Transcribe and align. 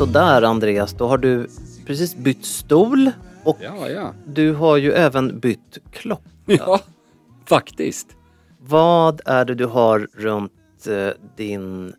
Sådär 0.00 0.42
Andreas, 0.42 0.92
då 0.92 1.06
har 1.06 1.18
du 1.18 1.48
precis 1.86 2.16
bytt 2.16 2.44
stol 2.44 3.10
och 3.44 3.58
Ja, 3.60 3.88
ja. 3.88 4.14
du 4.26 4.52
har 4.52 4.76
ju 4.76 4.92
även 4.92 5.40
bytt 5.40 5.78
klocka. 5.90 6.30
Ja, 6.46 6.80
faktiskt. 7.46 8.16
Vad 8.58 9.20
är 9.24 9.44
det 9.44 9.54
du 9.54 9.66
har 9.66 10.08
runt 10.12 10.86
eh, 10.86 11.08
din 11.36 11.94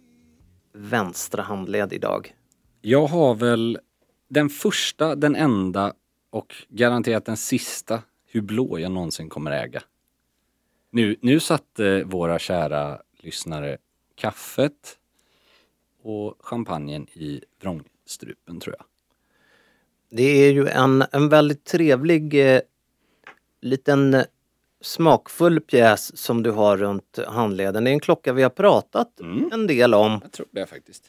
vänstra 0.74 1.42
handled 1.42 1.94
idag? 1.94 2.36
Jag 2.81 3.08
har 3.08 3.36
väl 3.36 3.80
den 4.30 4.50
första, 4.50 5.16
den 5.16 5.36
enda 5.36 5.94
och 6.30 6.56
garanterat 6.70 7.25
den 7.25 7.38
sista 7.38 8.02
Hublå 8.34 8.80
jag 8.80 8.92
någonsin 8.92 9.30
kommer 9.30 9.52
äga. 9.52 9.81
Nu, 10.92 11.16
nu 11.22 11.40
satte 11.40 12.04
våra 12.04 12.40
kära 12.40 13.02
lyssnare 13.20 13.78
kaffet 14.16 14.98
och 16.04 16.36
champagnen 16.40 17.08
i 17.14 17.42
vrångstrupen 18.12 18.60
tror 18.60 18.76
jag. 18.78 18.86
Det 20.10 20.24
är 20.24 20.52
ju 20.52 20.68
en, 20.68 21.04
en 21.12 21.30
väldigt 21.30 21.64
trevlig 21.64 22.56
eh, 22.56 22.62
liten 23.62 24.14
eh, 24.14 24.24
smakfull 24.82 25.62
pjäs 25.62 26.18
som 26.18 26.44
du 26.44 26.52
har 26.52 26.78
runt 26.78 27.20
handleden. 27.28 27.84
Det 27.84 27.90
är 27.90 27.94
en 27.94 28.00
klocka 28.00 28.34
vi 28.34 28.44
har 28.44 28.50
pratat 28.50 29.20
en 29.52 29.68
del 29.68 29.94
om. 29.94 30.20
Jag 30.22 30.32
tror 30.32 30.48
det 30.52 30.66
faktiskt. 30.66 31.04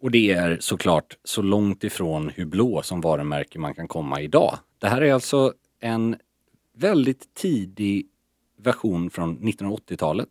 Och 0.00 0.10
det 0.10 0.32
är 0.32 0.58
såklart 0.60 1.18
så 1.24 1.42
långt 1.42 1.84
ifrån 1.84 2.30
Hublå 2.36 2.82
som 2.82 3.00
varumärke 3.00 3.58
man 3.58 3.74
kan 3.74 3.88
komma 3.88 4.20
idag. 4.20 4.58
Det 4.78 4.88
här 4.88 5.02
är 5.02 5.12
alltså 5.12 5.54
en 5.80 6.16
väldigt 6.74 7.34
tidig 7.34 8.06
version 8.56 9.10
från 9.10 9.38
1980-talet 9.38 10.28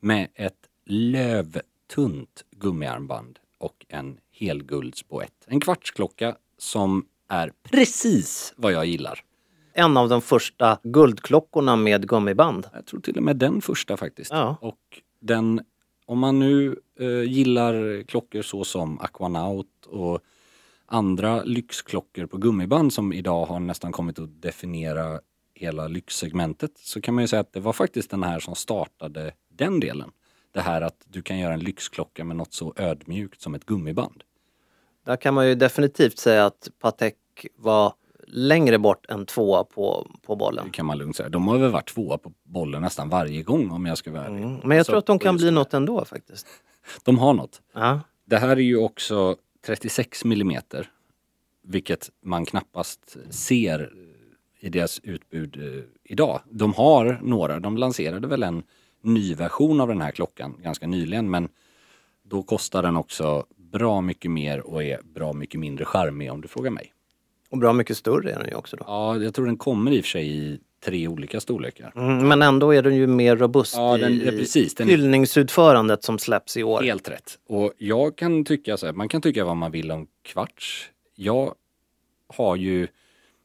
med 0.00 0.28
ett 0.34 0.68
lövtunt 0.86 2.44
gummiarmband 2.50 3.38
och 3.58 3.86
en 3.88 4.18
helguldsboett. 4.40 5.46
En 5.46 5.60
kvartsklocka 5.60 6.36
som 6.58 7.06
är 7.28 7.52
precis 7.62 8.54
vad 8.56 8.72
jag 8.72 8.86
gillar. 8.86 9.24
En 9.72 9.96
av 9.96 10.08
de 10.08 10.22
första 10.22 10.78
guldklockorna 10.82 11.76
med 11.76 12.08
gummiband. 12.08 12.66
Jag 12.74 12.86
tror 12.86 13.00
till 13.00 13.16
och 13.16 13.22
med 13.22 13.36
den 13.36 13.60
första 13.60 13.96
faktiskt. 13.96 14.30
Ja. 14.30 14.56
Och 14.60 15.02
den, 15.20 15.60
om 16.06 16.18
man 16.18 16.38
nu 16.38 16.76
eh, 17.00 17.22
gillar 17.22 18.02
klockor 18.02 18.42
så 18.42 18.64
som 18.64 19.00
Aquanaut 19.00 19.86
och 19.86 20.20
andra 20.86 21.42
lyxklockor 21.42 22.26
på 22.26 22.36
gummiband 22.36 22.92
som 22.92 23.12
idag 23.12 23.46
har 23.46 23.60
nästan 23.60 23.92
kommit 23.92 24.18
att 24.18 24.42
definiera 24.42 25.20
hela 25.54 25.88
lyxsegmentet 25.88 26.78
så 26.78 27.00
kan 27.00 27.14
man 27.14 27.24
ju 27.24 27.28
säga 27.28 27.40
att 27.40 27.52
det 27.52 27.60
var 27.60 27.72
faktiskt 27.72 28.10
den 28.10 28.22
här 28.22 28.40
som 28.40 28.54
startade 28.54 29.32
den 29.48 29.80
delen. 29.80 30.10
Det 30.52 30.60
här 30.60 30.82
att 30.82 31.04
du 31.08 31.22
kan 31.22 31.38
göra 31.38 31.54
en 31.54 31.60
lyxklocka 31.60 32.24
med 32.24 32.36
något 32.36 32.52
så 32.52 32.74
ödmjukt 32.76 33.40
som 33.40 33.54
ett 33.54 33.64
gummiband. 33.64 34.22
Där 35.10 35.16
kan 35.16 35.34
man 35.34 35.48
ju 35.48 35.54
definitivt 35.54 36.18
säga 36.18 36.46
att 36.46 36.68
Patek 36.80 37.16
var 37.56 37.92
längre 38.26 38.78
bort 38.78 39.06
än 39.10 39.26
tvåa 39.26 39.64
på, 39.64 40.10
på 40.22 40.36
bollen. 40.36 40.64
Det 40.64 40.70
kan 40.70 40.86
man 40.86 40.98
lugnt 40.98 41.16
säga. 41.16 41.28
De 41.28 41.48
har 41.48 41.58
väl 41.58 41.70
varit 41.70 41.88
tvåa 41.88 42.18
på 42.18 42.32
bollen 42.42 42.82
nästan 42.82 43.08
varje 43.08 43.42
gång 43.42 43.70
om 43.70 43.86
jag 43.86 43.98
ska 43.98 44.10
vara 44.10 44.24
ärlig. 44.24 44.42
Mm. 44.42 44.60
Men 44.64 44.76
jag 44.76 44.86
Så 44.86 44.90
tror 44.90 44.98
att 44.98 45.06
de 45.06 45.18
kan 45.18 45.36
bli 45.36 45.50
något 45.50 45.74
ändå 45.74 46.04
faktiskt. 46.04 46.46
De 47.04 47.18
har 47.18 47.34
något. 47.34 47.62
Ja. 47.74 48.00
Det 48.24 48.38
här 48.38 48.48
är 48.48 48.60
ju 48.60 48.76
också 48.76 49.36
36 49.66 50.24
millimeter. 50.24 50.90
Vilket 51.62 52.10
man 52.22 52.46
knappast 52.46 53.16
ser 53.30 53.92
i 54.60 54.68
deras 54.68 55.00
utbud 55.02 55.56
eh, 55.56 55.84
idag. 56.04 56.40
De 56.50 56.74
har 56.74 57.20
några, 57.22 57.60
de 57.60 57.76
lanserade 57.76 58.28
väl 58.28 58.42
en 58.42 58.62
ny 59.02 59.34
version 59.34 59.80
av 59.80 59.88
den 59.88 60.00
här 60.00 60.10
klockan 60.10 60.56
ganska 60.62 60.86
nyligen 60.86 61.30
men 61.30 61.48
då 62.22 62.42
kostar 62.42 62.82
den 62.82 62.96
också 62.96 63.46
bra 63.72 64.00
mycket 64.00 64.30
mer 64.30 64.60
och 64.60 64.82
är 64.84 65.00
bra 65.02 65.32
mycket 65.32 65.60
mindre 65.60 65.84
charmig 65.84 66.32
om 66.32 66.40
du 66.40 66.48
frågar 66.48 66.70
mig. 66.70 66.92
Och 67.50 67.58
bra 67.58 67.72
mycket 67.72 67.96
större 67.96 68.32
är 68.32 68.38
den 68.38 68.48
ju 68.48 68.54
också 68.54 68.76
då. 68.76 68.84
Ja, 68.86 69.16
jag 69.16 69.34
tror 69.34 69.46
den 69.46 69.56
kommer 69.56 69.90
i 69.92 70.00
och 70.00 70.04
för 70.04 70.08
sig 70.10 70.28
i 70.36 70.58
tre 70.84 71.08
olika 71.08 71.40
storlekar. 71.40 71.92
Mm, 71.96 72.28
men 72.28 72.42
ändå 72.42 72.74
är 72.74 72.82
den 72.82 72.96
ju 72.96 73.06
mer 73.06 73.36
robust 73.36 73.74
Ja, 73.76 73.96
den- 73.98 74.12
i, 74.12 74.24
ja, 74.24 74.30
precis. 74.30 74.74
Den 74.74 74.88
hyllningsutförandet 74.88 76.04
som 76.04 76.18
släpps 76.18 76.56
i 76.56 76.62
år. 76.62 76.82
Helt 76.82 77.08
rätt. 77.08 77.38
Och 77.46 77.72
jag 77.78 78.16
kan 78.16 78.44
tycka 78.44 78.76
så 78.76 78.86
här, 78.86 78.92
man 78.92 79.08
kan 79.08 79.22
tycka 79.22 79.44
vad 79.44 79.56
man 79.56 79.70
vill 79.70 79.90
om 79.90 80.06
kvarts. 80.22 80.90
Jag 81.14 81.54
har 82.26 82.56
ju, 82.56 82.88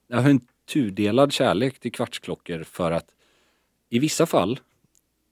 jag 0.08 0.18
har 0.22 0.30
en 0.30 0.41
tudelad 0.74 1.31
kärlek 1.34 1.79
till 1.79 1.91
kvartsklockor 1.91 2.64
för 2.64 2.91
att 2.91 3.05
i 3.90 4.00
vissa 4.00 4.26
fall 4.26 4.59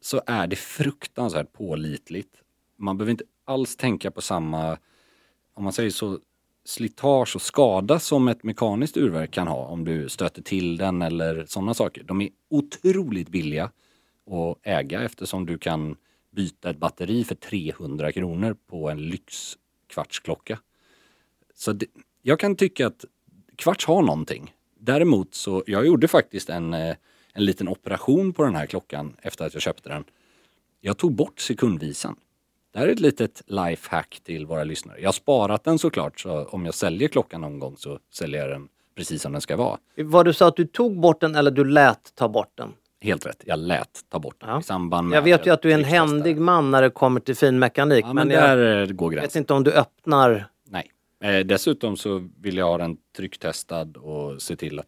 så 0.02 0.22
är 0.26 0.48
det 0.48 0.56
fruktansvärt 0.56 1.54
pålitligt. 1.54 2.36
Man 2.78 2.98
behöver 2.98 3.12
inte 3.12 3.24
alls 3.46 3.76
tänka 3.76 4.12
på 4.12 4.22
samma, 4.22 4.78
om 5.54 5.64
man 5.64 5.74
säger 5.74 5.90
så, 5.90 6.20
slitage 6.66 7.36
och 7.36 7.42
skada 7.42 8.00
som 8.00 8.28
ett 8.28 8.44
mekaniskt 8.44 8.98
urverk 8.98 9.32
kan 9.32 9.48
ha 9.48 9.66
om 9.66 9.86
du 9.86 10.10
stöter 10.10 10.42
till 10.42 10.78
den 10.78 11.02
eller 11.02 11.46
sådana 11.46 11.74
saker. 11.74 12.04
De 12.04 12.22
är 12.22 12.30
otroligt 12.50 13.30
billiga 13.30 13.64
att 14.32 14.58
äga 14.64 15.02
eftersom 15.02 15.46
du 15.46 15.58
kan 15.58 15.96
byta 16.32 16.70
ett 16.70 16.78
batteri 16.78 17.24
för 17.24 17.36
300 17.36 18.12
kronor 18.12 18.56
på 18.68 18.90
en 18.90 19.08
lyxkvartsklocka. 19.08 20.60
Så 21.56 21.74
det, 21.74 21.86
jag 22.22 22.40
kan 22.40 22.56
tycka 22.56 22.88
att 22.88 23.06
kvarts 23.56 23.86
har 23.86 24.02
någonting. 24.02 24.54
Däremot 24.80 25.34
så, 25.34 25.64
jag 25.68 25.86
gjorde 25.86 26.08
faktiskt 26.08 26.50
en, 26.50 26.74
eh, 26.74 26.96
en 27.34 27.46
liten 27.46 27.68
operation 27.68 28.34
på 28.34 28.44
den 28.44 28.56
här 28.56 28.66
klockan 28.66 29.16
efter 29.22 29.46
att 29.46 29.54
jag 29.54 29.64
köpte 29.64 29.90
den. 29.90 30.04
Jag 30.82 30.98
tog 30.98 31.16
bort 31.16 31.40
sekundvisan. 31.40 32.16
Det 32.74 32.80
här 32.80 32.88
är 32.88 32.92
ett 32.92 33.00
litet 33.00 33.42
lifehack 33.46 34.22
till 34.24 34.46
våra 34.46 34.64
lyssnare. 34.64 34.98
Jag 35.00 35.08
har 35.08 35.14
sparat 35.14 35.64
den 35.64 35.80
såklart, 35.80 36.20
så 36.20 36.44
om 36.46 36.66
jag 36.66 36.74
säljer 36.74 37.08
klockan 37.08 37.42
någon 37.42 37.60
gång 37.60 37.78
så 37.78 38.00
säljer 38.14 38.42
jag 38.42 38.50
den 38.50 38.68
precis 38.96 39.22
som 39.22 39.32
den 39.32 39.42
ska 39.42 39.56
vara. 39.56 39.78
Var 39.98 40.24
du 40.24 40.34
sa 40.34 40.48
att 40.48 40.56
du 40.56 40.66
tog 40.66 41.00
bort 41.00 41.22
den 41.22 41.36
eller 41.36 41.52
du 41.52 41.66
lät 41.66 42.16
ta 42.16 42.28
bort 42.30 42.52
den? 42.56 42.70
Helt 43.02 43.26
rätt, 43.26 43.44
jag 43.46 43.60
lät 43.60 44.00
ta 44.10 44.20
bort 44.20 44.36
den 44.40 44.50
Ja. 44.50 44.60
i 44.60 44.64
samband 44.64 45.08
med... 45.10 45.18
Jag 45.18 45.22
vet 45.22 45.46
ju 45.48 45.54
att 45.54 45.62
du 45.62 45.70
är 45.72 45.74
en 45.74 45.84
händig 45.84 46.38
man 46.38 46.72
när 46.72 46.82
det 46.82 46.90
kommer 46.90 47.20
till 47.20 47.36
finmekanik. 47.36 48.06
Ja, 48.06 48.14
men 48.14 48.28
men, 48.28 48.38
jag 48.38 48.58
där 48.58 48.82
eh, 48.82 48.88
går 48.88 49.10
vet 49.10 49.20
gränsen. 49.20 49.40
inte 49.42 49.54
om 49.54 49.64
du 49.64 49.72
öppnar... 49.72 50.46
Nej. 50.68 50.92
Eh, 51.24 51.40
dessutom 51.46 51.98
så 51.98 52.30
vill 52.42 52.58
jag 52.58 52.66
ha 52.66 52.78
den 52.78 52.98
trycktestad 53.18 53.88
och 53.98 54.42
se 54.42 54.56
till 54.56 54.80
att 54.80 54.88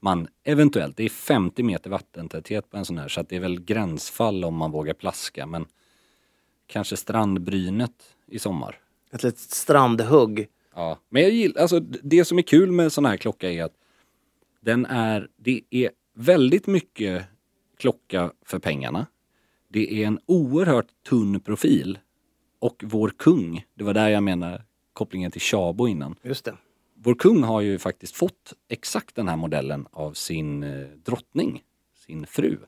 man 0.00 0.28
eventuellt, 0.44 0.96
det 0.96 1.04
är 1.04 1.08
50 1.08 1.62
meter 1.62 1.90
vattentäthet 1.90 2.70
på 2.70 2.76
en 2.76 2.84
sån 2.84 2.98
här 2.98 3.08
så 3.08 3.20
att 3.20 3.28
det 3.28 3.36
är 3.36 3.40
väl 3.40 3.60
gränsfall 3.60 4.44
om 4.44 4.54
man 4.54 4.70
vågar 4.70 4.94
plaska 4.94 5.46
men 5.46 5.66
kanske 6.70 6.96
strandbrynet 6.96 8.16
i 8.26 8.38
sommar. 8.38 8.78
Ett 9.12 9.22
litet 9.22 9.38
strandhugg. 9.40 10.48
Ja, 10.74 10.98
men 11.08 11.22
jag 11.22 11.30
gillar, 11.30 11.62
alltså 11.62 11.80
det 11.80 12.24
som 12.24 12.38
är 12.38 12.42
kul 12.42 12.72
med 12.72 12.92
sån 12.92 13.04
här 13.04 13.16
klocka 13.16 13.50
är 13.50 13.62
att 13.64 13.74
den 14.60 14.86
är, 14.86 15.28
det 15.36 15.62
är 15.70 15.90
väldigt 16.14 16.66
mycket 16.66 17.24
klocka 17.78 18.32
för 18.44 18.58
pengarna. 18.58 19.06
Det 19.68 20.02
är 20.02 20.06
en 20.06 20.18
oerhört 20.26 20.86
tunn 21.08 21.40
profil 21.40 21.98
och 22.58 22.82
vår 22.86 23.12
kung, 23.18 23.64
det 23.74 23.84
var 23.84 23.94
där 23.94 24.08
jag 24.08 24.22
menar 24.22 24.64
kopplingen 24.92 25.30
till 25.30 25.40
Tjabo 25.40 25.88
innan. 25.88 26.14
Just 26.22 26.44
det. 26.44 26.56
Vår 26.94 27.14
kung 27.14 27.42
har 27.42 27.60
ju 27.60 27.78
faktiskt 27.78 28.16
fått 28.16 28.52
exakt 28.68 29.14
den 29.16 29.28
här 29.28 29.36
modellen 29.36 29.86
av 29.90 30.12
sin 30.12 30.62
eh, 30.62 30.86
drottning, 31.04 31.62
sin 32.06 32.26
fru, 32.26 32.58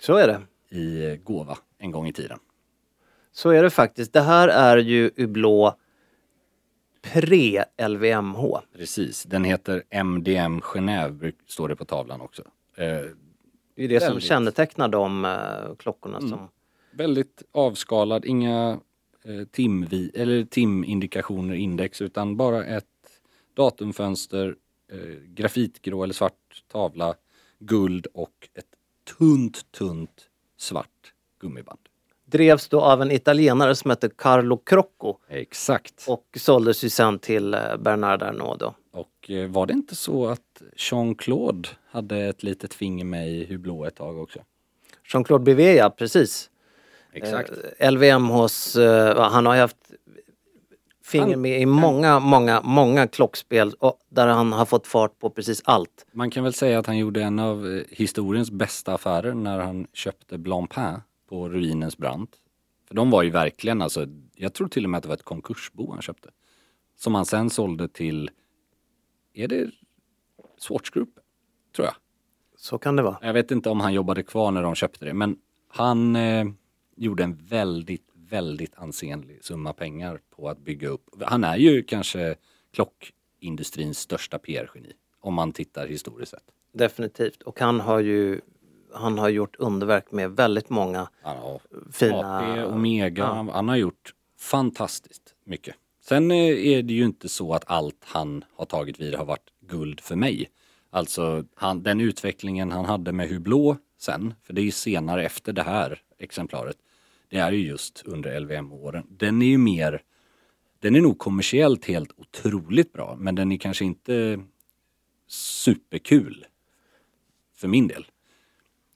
Så 0.00 0.16
är 0.16 0.26
det. 0.26 0.40
i 0.78 1.04
eh, 1.10 1.16
gåva 1.16 1.58
en 1.78 1.90
gång 1.90 2.08
i 2.08 2.12
tiden. 2.12 2.38
Så 3.32 3.50
är 3.50 3.62
det 3.62 3.70
faktiskt. 3.70 4.12
Det 4.12 4.20
här 4.20 4.48
är 4.48 4.76
ju 4.76 5.10
Hublot 5.16 5.74
pre-LVMH. 7.02 8.60
Precis, 8.76 9.22
den 9.24 9.44
heter 9.44 9.82
MDM 9.90 10.60
Genève, 10.60 11.32
står 11.46 11.68
det 11.68 11.76
på 11.76 11.84
tavlan 11.84 12.20
också. 12.20 12.42
Eh, 12.76 12.86
Det 13.74 13.84
är 13.84 13.88
det 13.88 14.00
som 14.00 14.20
kännetecknar 14.20 14.88
de 14.88 15.24
eh, 15.24 15.76
klockorna 15.78 16.20
som... 16.20 16.48
väldigt 16.90 17.42
avskalad, 17.52 18.24
inga 18.24 18.80
eh, 19.24 19.44
timvi, 19.50 20.10
eller 20.14 20.44
timindikationer, 20.44 21.54
index, 21.54 22.02
utan 22.02 22.36
bara 22.36 22.64
ett 22.64 22.84
datumfönster, 23.54 24.56
eh, 24.92 24.98
grafitgrå 25.26 26.02
eller 26.04 26.14
svart 26.14 26.64
tavla, 26.72 27.14
guld 27.58 28.06
och 28.14 28.48
ett 28.54 28.66
tunt, 29.18 29.72
tunt 29.72 30.28
svart 30.56 31.12
gummiband. 31.40 31.80
Drevs 32.32 32.68
då 32.68 32.80
av 32.80 33.02
en 33.02 33.10
italienare 33.10 33.74
som 33.74 33.90
hette 33.90 34.08
Carlo 34.08 34.56
Crocco 34.56 35.16
Exakt. 35.28 36.04
Och, 36.06 36.12
och 36.12 36.28
såldes 36.36 36.84
ju 36.84 36.90
sen 36.90 37.18
till 37.18 37.54
eh, 37.54 37.60
Bernard 37.78 38.22
Arnault 38.22 38.60
då. 38.60 38.74
eh, 39.30 39.46
var 39.46 39.66
det 39.66 39.72
inte 39.72 39.94
så 39.94 40.26
att 40.26 40.62
Jean-Claude 40.76 41.68
hade 41.90 42.18
ett 42.18 42.42
litet 42.42 42.74
finger 42.74 43.04
med 43.04 43.30
i 43.30 43.44
Hublot 43.44 43.86
ett 43.86 43.94
tag 43.96 44.18
också? 44.18 44.38
Jean-Claude 45.12 45.44
Bivet, 45.44 45.76
ja 45.76 45.90
precis. 45.90 46.50
Exakt. 47.12 47.50
Eh, 47.78 47.92
LVMHs, 47.92 48.76
eh, 48.76 49.30
han 49.30 49.46
har 49.46 49.54
ju 49.54 49.60
haft 49.60 49.76
finger 51.04 51.36
med 51.36 51.60
i 51.60 51.66
många, 51.66 52.18
många, 52.20 52.60
många 52.64 53.06
klockspel 53.06 53.74
och 53.78 53.98
där 54.08 54.26
han 54.26 54.52
har 54.52 54.64
fått 54.64 54.86
fart 54.86 55.18
på 55.18 55.30
precis 55.30 55.62
allt. 55.64 56.06
Man 56.12 56.30
kan 56.30 56.44
väl 56.44 56.54
säga 56.54 56.78
att 56.78 56.86
han 56.86 56.98
gjorde 56.98 57.22
en 57.22 57.38
av 57.38 57.82
historiens 57.90 58.50
bästa 58.50 58.94
affärer 58.94 59.34
när 59.34 59.58
han 59.58 59.86
köpte 59.92 60.38
Blancpain 60.38 61.00
på 61.32 61.48
ruinens 61.48 61.98
brant. 61.98 62.36
För 62.88 62.94
de 62.94 63.10
var 63.10 63.22
ju 63.22 63.30
verkligen 63.30 63.82
alltså, 63.82 64.06
jag 64.34 64.54
tror 64.54 64.68
till 64.68 64.84
och 64.84 64.90
med 64.90 64.98
att 64.98 65.02
det 65.02 65.08
var 65.08 65.16
ett 65.16 65.22
konkursbo 65.22 65.92
han 65.92 66.02
köpte. 66.02 66.30
Som 66.96 67.14
han 67.14 67.26
sen 67.26 67.50
sålde 67.50 67.88
till, 67.88 68.30
är 69.32 69.48
det 69.48 69.70
Swatch 70.58 70.90
Group? 70.90 71.08
Tror 71.76 71.86
jag. 71.86 71.94
Så 72.56 72.78
kan 72.78 72.96
det 72.96 73.02
vara. 73.02 73.18
Jag 73.22 73.32
vet 73.32 73.50
inte 73.50 73.70
om 73.70 73.80
han 73.80 73.94
jobbade 73.94 74.22
kvar 74.22 74.50
när 74.50 74.62
de 74.62 74.74
köpte 74.74 75.04
det, 75.04 75.14
men 75.14 75.36
han 75.68 76.16
eh, 76.16 76.44
gjorde 76.96 77.24
en 77.24 77.36
väldigt, 77.36 78.08
väldigt 78.14 78.74
ansenlig 78.76 79.44
summa 79.44 79.72
pengar 79.72 80.20
på 80.30 80.48
att 80.48 80.58
bygga 80.58 80.88
upp. 80.88 81.22
Han 81.22 81.44
är 81.44 81.56
ju 81.56 81.82
kanske 81.82 82.34
klockindustrins 82.72 83.98
största 83.98 84.38
PR-geni, 84.38 84.92
om 85.20 85.34
man 85.34 85.52
tittar 85.52 85.86
historiskt 85.86 86.30
sett. 86.30 86.44
Definitivt. 86.72 87.42
Och 87.42 87.60
han 87.60 87.80
har 87.80 88.00
ju 88.00 88.40
han 88.94 89.18
har 89.18 89.28
gjort 89.28 89.56
underverk 89.56 90.12
med 90.12 90.30
väldigt 90.30 90.70
många 90.70 91.08
har 91.22 91.60
fina... 91.92 92.38
AP, 92.38 92.64
Omega, 92.64 93.22
Ja. 93.22 93.48
han, 93.52 93.68
har 93.68 93.76
gjort 93.76 94.14
fantastiskt 94.38 95.34
mycket. 95.44 95.74
Sen 96.00 96.30
eh, 96.30 96.36
är 96.36 96.82
det 96.82 96.94
ju 96.94 97.04
inte 97.04 97.28
så 97.28 97.54
att 97.54 97.64
allt 97.66 98.04
han 98.04 98.44
har 98.56 98.64
tagit 98.64 99.00
vidare 99.00 99.18
har 99.18 99.24
varit 99.24 99.50
guld 99.60 100.00
för 100.00 100.16
mig. 100.16 100.50
Alltså 100.90 101.44
han, 101.54 101.82
den 101.82 102.00
utvecklingen 102.00 102.72
han 102.72 102.84
hade 102.84 103.12
med 103.12 103.28
Hublot 103.28 103.78
sen, 103.98 104.34
för 104.42 104.52
det 104.52 104.60
är 104.60 104.64
ju 104.64 104.70
senare 104.70 105.24
efter 105.26 105.52
det 105.52 105.62
här 105.62 106.00
exemplaret, 106.18 106.76
det 107.28 107.38
är 107.38 107.52
ju 107.52 107.66
just 107.66 108.02
under 108.06 108.40
LVM-åren. 108.40 109.06
Den 109.08 109.42
är 109.42 109.46
ju 109.46 109.58
mer, 109.58 110.02
den 110.80 110.96
är 110.96 111.00
nog 111.00 111.18
kommersiellt 111.18 111.84
helt 111.84 112.10
otroligt 112.16 112.92
bra, 112.92 113.16
men 113.18 113.34
den 113.34 113.52
är 113.52 113.56
kanske 113.56 113.84
inte 113.84 114.40
superkul 115.28 116.46
för 117.54 117.68
min 117.68 117.88
del. 117.88 118.06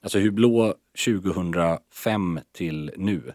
Alltså 0.07 0.19
Hublot 0.19 0.77
2005 1.05 2.39
till 2.51 2.91
nu, 2.97 3.33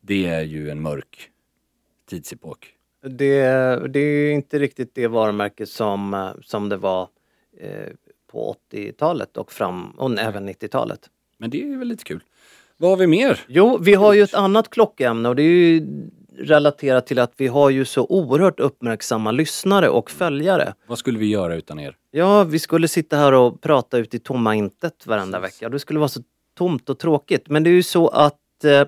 det 0.00 0.26
är 0.26 0.42
ju 0.42 0.70
en 0.70 0.82
mörk 0.82 1.30
tidsepok. 2.08 2.74
Det, 3.02 3.42
det 3.88 4.00
är 4.00 4.26
ju 4.26 4.32
inte 4.32 4.58
riktigt 4.58 4.94
det 4.94 5.06
varumärke 5.06 5.66
som, 5.66 6.30
som 6.42 6.68
det 6.68 6.76
var 6.76 7.08
eh, 7.60 7.92
på 8.26 8.56
80-talet 8.72 9.36
och, 9.36 9.52
fram, 9.52 9.90
och 9.90 10.18
även 10.18 10.48
90-talet. 10.48 11.10
Men 11.38 11.50
det 11.50 11.62
är 11.62 11.66
ju 11.66 11.78
väl 11.78 11.88
lite 11.88 12.04
kul. 12.04 12.22
Vad 12.76 12.90
har 12.90 12.96
vi 12.96 13.06
mer? 13.06 13.40
Jo, 13.46 13.78
vi 13.78 13.94
har 13.94 14.12
ju 14.12 14.22
ett 14.22 14.34
annat 14.34 14.70
klockämne 14.70 15.28
och 15.28 15.36
det 15.36 15.42
är 15.42 15.48
ju 15.48 15.86
relaterat 16.38 17.06
till 17.06 17.18
att 17.18 17.32
vi 17.36 17.46
har 17.46 17.70
ju 17.70 17.84
så 17.84 18.06
oerhört 18.06 18.60
uppmärksamma 18.60 19.30
lyssnare 19.30 19.88
och 19.88 20.10
följare. 20.10 20.74
Vad 20.86 20.98
skulle 20.98 21.18
vi 21.18 21.26
göra 21.26 21.54
utan 21.54 21.80
er? 21.80 21.96
Ja, 22.10 22.44
vi 22.44 22.58
skulle 22.58 22.88
sitta 22.88 23.16
här 23.16 23.32
och 23.32 23.60
prata 23.60 23.98
ut 23.98 24.14
i 24.14 24.18
tomma 24.18 24.54
intet 24.54 25.06
varenda 25.06 25.40
vecka. 25.40 25.68
Det 25.68 25.78
skulle 25.78 25.98
vara 25.98 26.08
så 26.08 26.20
tomt 26.54 26.90
och 26.90 26.98
tråkigt. 26.98 27.48
Men 27.48 27.64
det 27.64 27.70
är 27.70 27.74
ju 27.74 27.82
så 27.82 28.08
att 28.08 28.64
eh, 28.64 28.84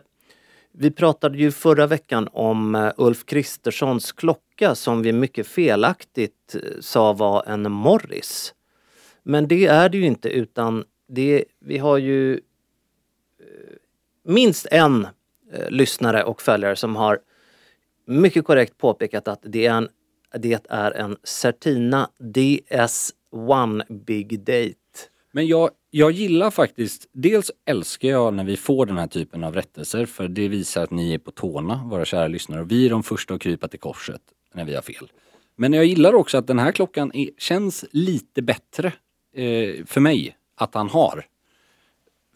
vi 0.79 0.91
pratade 0.91 1.39
ju 1.39 1.51
förra 1.51 1.87
veckan 1.87 2.29
om 2.33 2.75
eh, 2.75 2.93
Ulf 2.97 3.27
Kristerssons 3.27 4.13
klocka 4.13 4.75
som 4.75 5.03
vi 5.03 5.13
mycket 5.13 5.47
felaktigt 5.47 6.55
eh, 6.55 6.61
sa 6.81 7.13
var 7.13 7.45
en 7.47 7.73
Morris. 7.73 8.55
Men 9.23 9.49
det 9.49 9.67
är 9.67 9.89
det 9.89 9.99
ju 9.99 10.07
inte 10.07 10.29
utan 10.29 10.85
det, 11.09 11.45
vi 11.61 11.79
har 11.79 11.99
ju 11.99 12.35
eh, 12.35 12.39
minst 14.25 14.67
en 14.71 15.07
lyssnare 15.69 16.25
och 16.25 16.43
följare 16.43 16.77
som 16.77 16.97
har 16.97 17.19
mycket 18.07 18.45
korrekt 18.45 18.79
påpekat 18.79 19.29
att 19.29 19.41
det 19.43 19.67
är 19.67 19.75
en, 19.75 19.89
det 20.39 20.67
är 20.69 20.91
en 20.91 21.17
Certina 21.25 22.11
DS1 22.19 23.83
Big 24.07 24.41
Date. 24.41 24.75
Men 25.33 25.47
jag, 25.47 25.71
jag 25.91 26.11
gillar 26.11 26.51
faktiskt, 26.51 27.09
dels 27.13 27.51
älskar 27.65 28.09
jag 28.09 28.35
när 28.35 28.45
vi 28.45 28.57
får 28.57 28.87
den 28.87 28.99
här 28.99 29.07
typen 29.07 29.45
av 29.45 29.55
rättelser 29.55 30.07
för 30.07 30.29
det 30.29 30.49
visar 30.49 30.83
att 30.83 30.91
ni 30.91 31.15
är 31.15 31.19
på 31.19 31.31
tårna, 31.31 31.83
våra 31.91 32.05
kära 32.05 32.29
lyssnare. 32.29 32.61
Och 32.61 32.71
vi 32.71 32.87
är 32.87 32.91
de 32.91 33.03
första 33.03 33.35
att 33.35 33.41
krypa 33.41 33.69
till 33.69 33.81
korset 33.81 34.21
när 34.55 34.65
vi 34.65 34.75
har 34.75 34.83
fel. 34.83 35.11
Men 35.57 35.73
jag 35.73 35.85
gillar 35.85 36.15
också 36.15 36.39
att 36.39 36.47
den 36.47 36.59
här 36.59 36.73
klockan 36.73 37.11
är, 37.15 37.31
känns 37.39 37.85
lite 37.91 38.43
bättre 38.43 38.93
eh, 39.35 39.85
för 39.85 40.01
mig 40.01 40.37
att 40.55 40.75
han 40.75 40.89
har. 40.89 41.27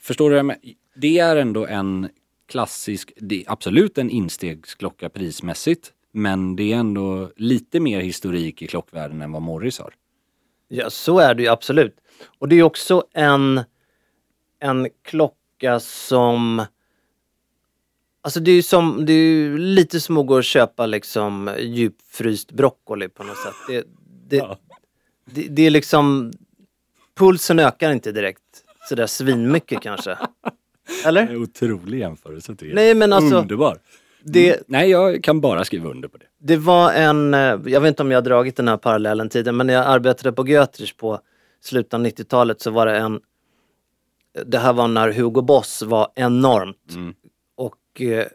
Förstår 0.01 0.31
du? 0.31 0.55
Det 0.97 1.19
är 1.19 1.37
ändå 1.37 1.67
en 1.67 2.09
klassisk, 2.51 3.13
det 3.17 3.45
är 3.45 3.53
absolut 3.53 3.99
en 3.99 4.11
instegsklocka 4.11 5.09
prismässigt. 5.09 5.93
Men 6.13 6.57
det 6.57 6.73
är 6.73 6.77
ändå 6.77 7.31
lite 7.37 7.81
mer 7.81 8.01
historik 8.01 8.63
i 8.63 8.67
klockvärlden 8.67 9.23
än 9.23 9.33
vad 9.33 9.43
Morris 9.43 9.79
har. 9.79 9.95
Ja, 10.69 10.91
så 10.91 11.19
är 11.19 11.35
det 11.35 11.43
ju 11.43 11.49
absolut. 11.49 11.97
Och 12.39 12.49
det 12.49 12.57
är 12.57 12.63
också 12.63 13.05
en, 13.13 13.61
en 14.61 14.89
klocka 15.03 15.81
som... 15.81 16.65
Alltså 18.23 18.41
det 18.41 18.51
är 18.51 18.55
ju 18.55 18.63
som, 18.63 19.07
det 19.07 19.13
är 19.13 19.17
ju 19.17 19.59
lite 19.59 20.01
som 20.01 20.17
att 20.19 20.27
gå 20.27 20.35
och 20.35 20.45
köpa 20.45 20.87
liksom 20.87 21.51
djupfryst 21.59 22.53
broccoli 22.53 23.09
på 23.09 23.25
något 23.25 23.39
sätt. 23.39 23.55
Det, 23.69 23.87
det, 24.29 24.37
Ja. 24.37 24.59
det, 25.25 25.43
det 25.43 25.63
är 25.63 25.71
liksom... 25.71 26.33
Pulsen 27.15 27.59
ökar 27.59 27.93
inte 27.93 28.13
direkt 28.13 28.65
sådär 28.89 29.07
svinmycket 29.07 29.83
kanske. 29.83 30.19
Eller? 31.07 31.37
Otrolig 31.37 31.99
jämförelse 31.99 32.53
tycker 32.53 32.67
jag. 32.67 32.75
Nej 32.75 32.95
men 32.95 33.13
alltså, 33.13 33.37
Underbar. 33.37 33.79
det, 34.25 34.53
Mm. 34.53 34.65
Nej, 34.67 34.91
jag 34.91 35.23
kan 35.25 35.41
bara 35.41 35.65
skriva 35.65 35.91
under 35.91 36.09
på 36.09 36.17
det. 36.19 36.25
Det 36.39 36.57
var 36.57 36.93
en, 36.93 37.35
eh, 37.35 37.41
jag 37.41 37.81
vet 37.81 37.89
inte 37.89 38.03
om 38.03 38.11
jag 38.11 38.17
har 38.17 38.23
dragit 38.23 38.57
den 38.57 38.69
här 38.69 38.77
parallellen 38.77 39.29
tidigare, 39.29 39.57
men 39.57 39.67
när 39.67 39.75
jag 39.75 39.87
arbetade 39.87 40.33
på 40.33 40.49
Götrich 40.49 40.97
på 40.97 41.21
slutet 41.61 41.95
av 41.95 42.01
90-talet 42.01 42.61
så 42.61 42.71
var 42.71 42.87
det 42.87 42.97
en, 42.97 43.21
det 44.47 44.59
här 44.59 44.73
var 44.73 44.89
när 44.89 45.13
Hugo 45.13 45.43
Boss 45.43 45.83
var 45.83 46.09
enormt. 46.15 46.95
Mm. 46.95 47.15
Och, 47.57 48.01
eh, 48.01 48.27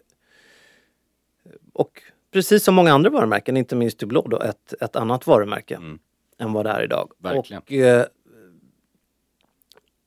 och 1.73 2.01
precis 2.33 2.63
som 2.63 2.75
många 2.75 2.93
andra 2.93 3.09
varumärken, 3.09 3.57
inte 3.57 3.75
minst 3.75 4.01
Hublot 4.01 4.25
då, 4.29 4.41
ett, 4.41 4.73
ett 4.81 4.95
annat 4.95 5.27
varumärke. 5.27 5.75
Mm. 5.75 5.99
än 6.39 6.53
vad 6.53 6.65
det 6.65 6.69
är 6.71 6.83
idag. 6.83 7.11
Verkligen. 7.19 7.61
Och, 7.61 7.71
eh, 7.71 8.05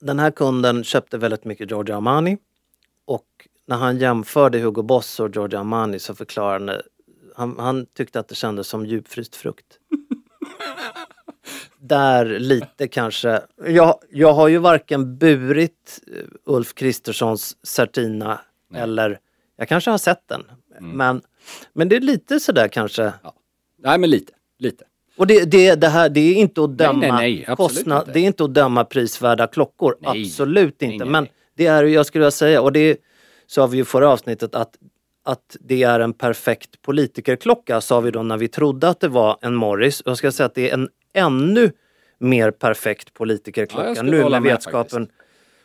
den 0.00 0.18
här 0.18 0.30
kunden 0.30 0.84
köpte 0.84 1.18
väldigt 1.18 1.44
mycket 1.44 1.70
Giorgio 1.70 1.96
Armani 1.96 2.38
och 3.04 3.48
när 3.66 3.76
han 3.76 3.98
jämförde 3.98 4.58
Hugo 4.58 4.82
Boss 4.82 5.20
och 5.20 5.34
Giorgio 5.34 5.58
Armani 5.58 5.98
så 5.98 6.14
förklarade 6.14 6.82
han, 7.36 7.58
han 7.58 7.86
tyckte 7.86 8.20
att 8.20 8.28
det 8.28 8.34
kändes 8.34 8.68
som 8.68 8.86
djupfryst 8.86 9.36
frukt. 9.36 9.78
Där 11.78 12.38
lite 12.38 12.88
kanske, 12.88 13.42
jag, 13.66 13.98
jag 14.10 14.32
har 14.32 14.48
ju 14.48 14.58
varken 14.58 15.18
burit 15.18 16.00
eh, 16.06 16.24
Ulf 16.44 16.74
Kristerssons 16.74 17.56
Certina 17.62 18.40
eller, 18.74 19.20
jag 19.56 19.68
kanske 19.68 19.90
har 19.90 19.98
sett 19.98 20.28
den. 20.28 20.44
Mm. 20.78 20.96
Men, 20.96 21.22
men 21.72 21.88
det 21.88 21.96
är 21.96 22.00
lite 22.00 22.40
sådär 22.40 22.68
kanske 22.68 23.12
Nej 23.82 23.98
men 23.98 24.10
lite, 24.10 24.32
lite. 24.58 24.84
Och 25.18 25.26
det, 25.26 25.44
det, 25.44 25.74
det 25.74 25.88
här, 25.88 26.08
det 26.08 26.20
är 26.20 26.34
inte 26.34 26.62
att 26.62 26.78
döma 26.78 26.98
nej, 26.98 27.10
nej, 27.10 27.44
absolut 27.48 27.56
kostnad, 27.56 27.98
inte. 28.00 28.12
det 28.12 28.20
är 28.20 28.24
inte 28.24 28.44
att 28.44 28.54
döma 28.54 28.84
prisvärda 28.84 29.46
klockor. 29.46 29.96
Nej. 30.00 30.22
Absolut 30.22 30.76
Nej, 30.80 30.92
inte. 30.92 31.04
nej, 31.04 31.12
Men 31.12 31.24
nej. 31.24 31.32
det 31.56 31.66
är, 31.66 31.84
jag 31.84 32.06
skulle 32.06 32.22
vilja 32.22 32.30
säga, 32.30 32.62
och 32.62 32.72
det 32.72 32.98
sa 33.46 33.66
vi 33.66 33.76
ju 33.76 33.84
förra 33.84 34.08
avsnittet 34.08 34.54
att, 34.54 34.78
att 35.24 35.56
det 35.60 35.82
är 35.82 36.00
en 36.00 36.12
perfekt 36.12 36.82
politikerklocka 36.82 37.80
sa 37.80 38.00
vi 38.00 38.10
då 38.10 38.22
när 38.22 38.36
vi 38.36 38.48
trodde 38.48 38.88
att 38.88 39.00
det 39.00 39.08
var 39.08 39.38
en 39.40 39.54
Morris. 39.54 40.00
Och 40.00 40.10
jag 40.10 40.18
ska 40.18 40.32
säga 40.32 40.46
att 40.46 40.54
det 40.54 40.70
är 40.70 40.74
en 40.74 40.88
ännu 41.14 41.72
mer 42.18 42.50
perfekt 42.50 43.08
Ja, 43.08 43.18
politikerklocka 43.18 43.94
skulle 43.94 44.10
nu 44.10 44.22
med 44.22 44.30
med 44.30 44.42
vetskapen 44.42 45.08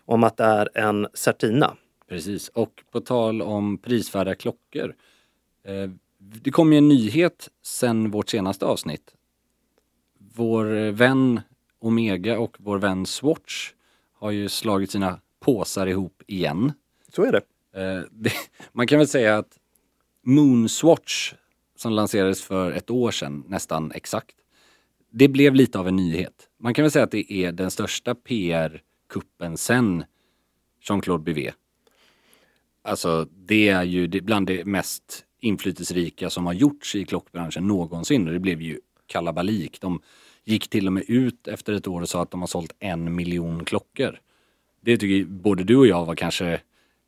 om 0.05 0.23
att 0.23 0.37
det 0.37 0.43
är 0.43 0.69
en 0.73 1.07
Certina. 1.13 1.75
Precis, 2.09 2.49
och 2.49 2.71
på 2.91 3.01
tal 3.01 3.41
om 3.41 3.77
prisvärda 3.77 4.35
klockor. 4.35 4.95
Eh, 5.67 5.89
det 6.19 6.51
kom 6.51 6.71
ju 6.73 6.77
en 6.77 6.87
nyhet 6.87 7.49
sen 7.63 8.11
vårt 8.11 8.29
senaste 8.29 8.65
avsnitt. 8.65 9.13
Vår 10.35 10.75
eh, 10.75 10.91
vän 10.91 11.41
Omega 11.79 12.39
och 12.39 12.57
vår 12.59 12.77
vän 12.77 13.05
Swatch 13.05 13.73
har 14.13 14.31
ju 14.31 14.49
slagit 14.49 14.91
sina 14.91 15.19
påsar 15.39 15.87
ihop 15.87 16.23
igen. 16.27 16.71
Så 17.09 17.23
är 17.23 17.31
det. 17.31 17.41
Eh, 17.81 18.03
det, 18.11 18.31
man 18.71 18.87
kan 18.87 18.97
väl 18.97 19.07
säga 19.07 19.37
att 19.37 19.59
Moonswatch 20.23 21.33
som 21.75 21.91
lanserades 21.91 22.41
för 22.41 22.71
ett 22.71 22.89
år 22.89 23.11
sedan, 23.11 23.43
nästan 23.47 23.91
exakt, 23.91 24.35
det 25.11 25.27
blev 25.27 25.55
lite 25.55 25.79
av 25.79 25.87
en 25.87 25.95
nyhet. 25.95 26.49
Man 26.59 26.73
kan 26.73 26.83
väl 26.83 26.91
säga 26.91 27.05
att 27.05 27.11
det 27.11 27.33
är 27.33 27.51
den 27.51 27.71
största 27.71 28.15
PR-kuppen 28.15 29.57
sen 29.57 30.03
Jean-Claude 30.81 31.23
Bivet. 31.23 31.55
Alltså 32.81 33.27
det 33.31 33.69
är 33.69 33.83
ju 33.83 34.07
bland 34.07 34.47
det 34.47 34.65
mest 34.65 35.25
inflytelserika 35.39 36.29
som 36.29 36.45
har 36.45 36.53
gjorts 36.53 36.95
i 36.95 37.05
klockbranschen 37.05 37.67
någonsin 37.67 38.27
och 38.27 38.33
det 38.33 38.39
blev 38.39 38.61
ju 38.61 38.79
kalabalik. 39.05 39.81
De 39.81 40.01
gick 40.43 40.67
till 40.67 40.87
och 40.87 40.93
med 40.93 41.03
ut 41.07 41.47
efter 41.47 41.73
ett 41.73 41.87
år 41.87 42.01
och 42.01 42.09
sa 42.09 42.21
att 42.21 42.31
de 42.31 42.39
har 42.39 42.47
sålt 42.47 42.75
en 42.79 43.15
miljon 43.15 43.65
klockor. 43.65 44.19
Det 44.81 44.97
tycker 44.97 45.29
både 45.29 45.63
du 45.63 45.75
och 45.75 45.87
jag 45.87 46.05
var 46.05 46.15
kanske 46.15 46.61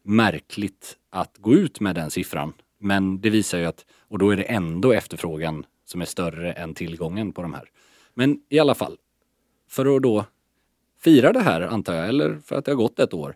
märkligt 0.03 0.97
att 1.09 1.37
gå 1.37 1.53
ut 1.53 1.79
med 1.79 1.95
den 1.95 2.11
siffran. 2.11 2.53
Men 2.79 3.21
det 3.21 3.29
visar 3.29 3.57
ju 3.57 3.65
att, 3.65 3.85
och 4.07 4.17
då 4.19 4.29
är 4.29 4.37
det 4.37 4.43
ändå 4.43 4.91
efterfrågan 4.93 5.65
som 5.85 6.01
är 6.01 6.05
större 6.05 6.53
än 6.53 6.73
tillgången 6.73 7.31
på 7.31 7.41
de 7.41 7.53
här. 7.53 7.69
Men 8.13 8.41
i 8.49 8.59
alla 8.59 8.75
fall, 8.75 8.97
för 9.69 9.95
att 9.95 10.03
då 10.03 10.25
fira 10.99 11.33
det 11.33 11.39
här 11.39 11.61
antar 11.61 11.93
jag, 11.93 12.09
eller 12.09 12.39
för 12.39 12.55
att 12.55 12.65
det 12.65 12.71
har 12.71 12.77
gått 12.77 12.99
ett 12.99 13.13
år, 13.13 13.35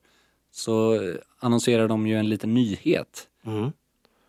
så 0.51 1.01
annonserar 1.39 1.88
de 1.88 2.08
ju 2.08 2.15
en 2.15 2.29
liten 2.29 2.53
nyhet. 2.53 3.27
Mm. 3.46 3.72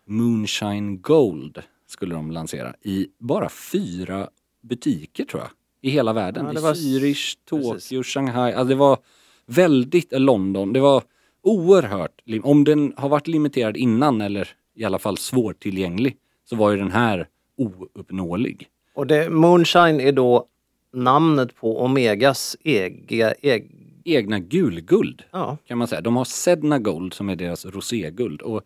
Moonshine 0.05 1.01
Gold 1.01 1.63
skulle 1.87 2.15
de 2.15 2.31
lansera 2.31 2.75
i 2.81 3.07
bara 3.17 3.49
fyra 3.49 4.29
butiker 4.61 5.25
tror 5.25 5.41
jag. 5.41 5.51
I 5.81 5.89
hela 5.89 6.13
världen. 6.13 6.45
Ja, 6.45 6.53
det 6.53 6.59
I 6.59 6.63
var- 6.63 6.73
Zürich, 6.73 7.37
Tokyo, 7.45 7.73
precis. 7.73 8.05
Shanghai. 8.07 8.53
Alltså 8.53 8.69
det 8.69 8.75
var 8.75 8.97
väldigt, 9.45 10.11
London. 10.11 10.73
Det 10.73 10.79
var 10.79 11.03
oerhört, 11.43 12.21
om 12.43 12.63
den 12.63 12.93
har 12.97 13.09
varit 13.09 13.27
limiterad 13.27 13.77
innan 13.77 14.21
eller 14.21 14.49
i 14.75 14.83
alla 14.83 14.99
fall 14.99 15.17
svårtillgänglig 15.17 16.17
så 16.45 16.55
var 16.55 16.71
ju 16.71 16.77
den 16.77 16.91
här 16.91 17.27
ouppnåelig. 17.57 18.67
Och 18.93 19.07
det, 19.07 19.29
Moonshine 19.29 19.99
är 20.01 20.11
då 20.11 20.45
namnet 20.93 21.55
på 21.55 21.81
Omegas 21.83 22.57
ega, 22.63 23.33
eg, 23.41 23.71
Egna 24.05 24.39
gulguld 24.39 25.23
ja. 25.31 25.57
kan 25.65 25.77
man 25.77 25.87
säga. 25.87 26.01
De 26.01 26.15
har 26.15 26.25
Sedna 26.25 26.79
Gold 26.79 27.13
som 27.13 27.29
är 27.29 27.35
deras 27.35 27.65
roséguld 27.65 28.41
och 28.41 28.61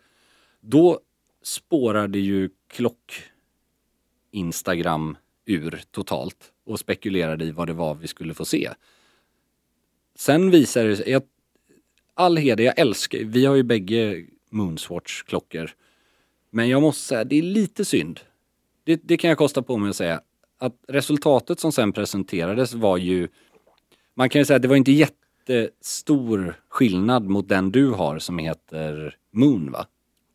då 0.61 0.99
spårade 1.43 2.19
ju 2.19 2.49
klock 2.67 3.23
Instagram 4.31 5.17
ur 5.45 5.81
totalt 5.91 6.51
och 6.65 6.79
spekulerade 6.79 7.45
i 7.45 7.51
vad 7.51 7.67
det 7.67 7.73
var 7.73 7.95
vi 7.95 8.07
skulle 8.07 8.33
få 8.33 8.45
se. 8.45 8.69
Sen 10.15 10.51
visade 10.51 10.89
det 10.89 10.97
sig, 10.97 11.09
jag, 11.09 11.23
all 12.13 12.37
heder, 12.37 12.63
jag 12.63 12.79
älskar, 12.79 13.19
vi 13.19 13.45
har 13.45 13.55
ju 13.55 13.63
bägge 13.63 14.25
Moonswatch-klockor. 14.49 15.71
Men 16.49 16.69
jag 16.69 16.81
måste 16.81 17.07
säga, 17.07 17.23
det 17.23 17.35
är 17.35 17.41
lite 17.41 17.85
synd. 17.85 18.19
Det, 18.83 19.01
det 19.03 19.17
kan 19.17 19.29
jag 19.29 19.37
kosta 19.37 19.61
på 19.61 19.77
mig 19.77 19.89
att 19.89 19.95
säga. 19.95 20.21
Att 20.57 20.83
resultatet 20.87 21.59
som 21.59 21.71
sen 21.71 21.93
presenterades 21.93 22.73
var 22.73 22.97
ju, 22.97 23.27
man 24.13 24.29
kan 24.29 24.41
ju 24.41 24.45
säga 24.45 24.55
att 24.55 24.61
det 24.61 24.67
var 24.67 24.75
inte 24.75 24.91
jättestor 24.91 26.59
skillnad 26.69 27.23
mot 27.23 27.49
den 27.49 27.71
du 27.71 27.89
har 27.89 28.19
som 28.19 28.37
heter 28.37 29.17
Moon 29.31 29.71
va? 29.71 29.87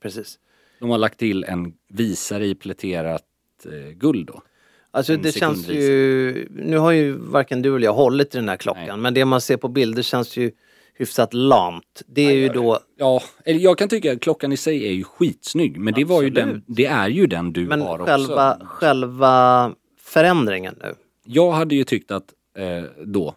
Precis. 0.02 0.38
De 0.80 0.90
har 0.90 0.98
lagt 0.98 1.18
till 1.18 1.44
en 1.44 1.74
visare 1.88 2.46
i 2.46 2.54
pläterat 2.54 3.26
eh, 3.64 3.90
guld 3.92 4.26
då. 4.26 4.42
Alltså 4.90 5.16
det 5.16 5.32
känns 5.32 5.68
ju, 5.68 6.48
nu 6.50 6.78
har 6.78 6.90
ju 6.90 7.12
varken 7.12 7.62
du 7.62 7.76
eller 7.76 7.84
jag 7.86 7.92
hållit 7.94 8.34
i 8.34 8.38
den 8.38 8.48
här 8.48 8.56
klockan, 8.56 8.86
Nej. 8.86 8.96
men 8.96 9.14
det 9.14 9.24
man 9.24 9.40
ser 9.40 9.56
på 9.56 9.68
bilder 9.68 10.02
känns 10.02 10.36
ju 10.36 10.50
hyfsat 10.94 11.34
lamt. 11.34 12.02
Det 12.06 12.22
är 12.22 12.32
ju 12.32 12.48
då, 12.48 12.78
Ja, 12.96 13.22
eller 13.44 13.60
jag 13.60 13.78
kan 13.78 13.88
tycka 13.88 14.12
att 14.12 14.20
klockan 14.20 14.52
i 14.52 14.56
sig 14.56 14.86
är 14.88 14.92
ju 14.92 15.04
skitsnygg 15.04 15.78
men 15.80 15.94
det 15.94 16.04
var 16.04 16.22
ju 16.22 16.30
den, 16.30 16.64
det 16.66 16.86
är 16.86 17.08
ju 17.08 17.26
den 17.26 17.52
du 17.52 17.66
men 17.66 17.80
har 17.80 17.98
själva, 17.98 18.54
också. 18.54 18.66
själva 18.66 19.72
förändringen 19.98 20.74
nu. 20.82 20.94
Jag 21.24 21.52
hade 21.52 21.74
ju 21.74 21.84
tyckt 21.84 22.10
att 22.10 22.34
eh, 22.56 22.84
då, 23.04 23.34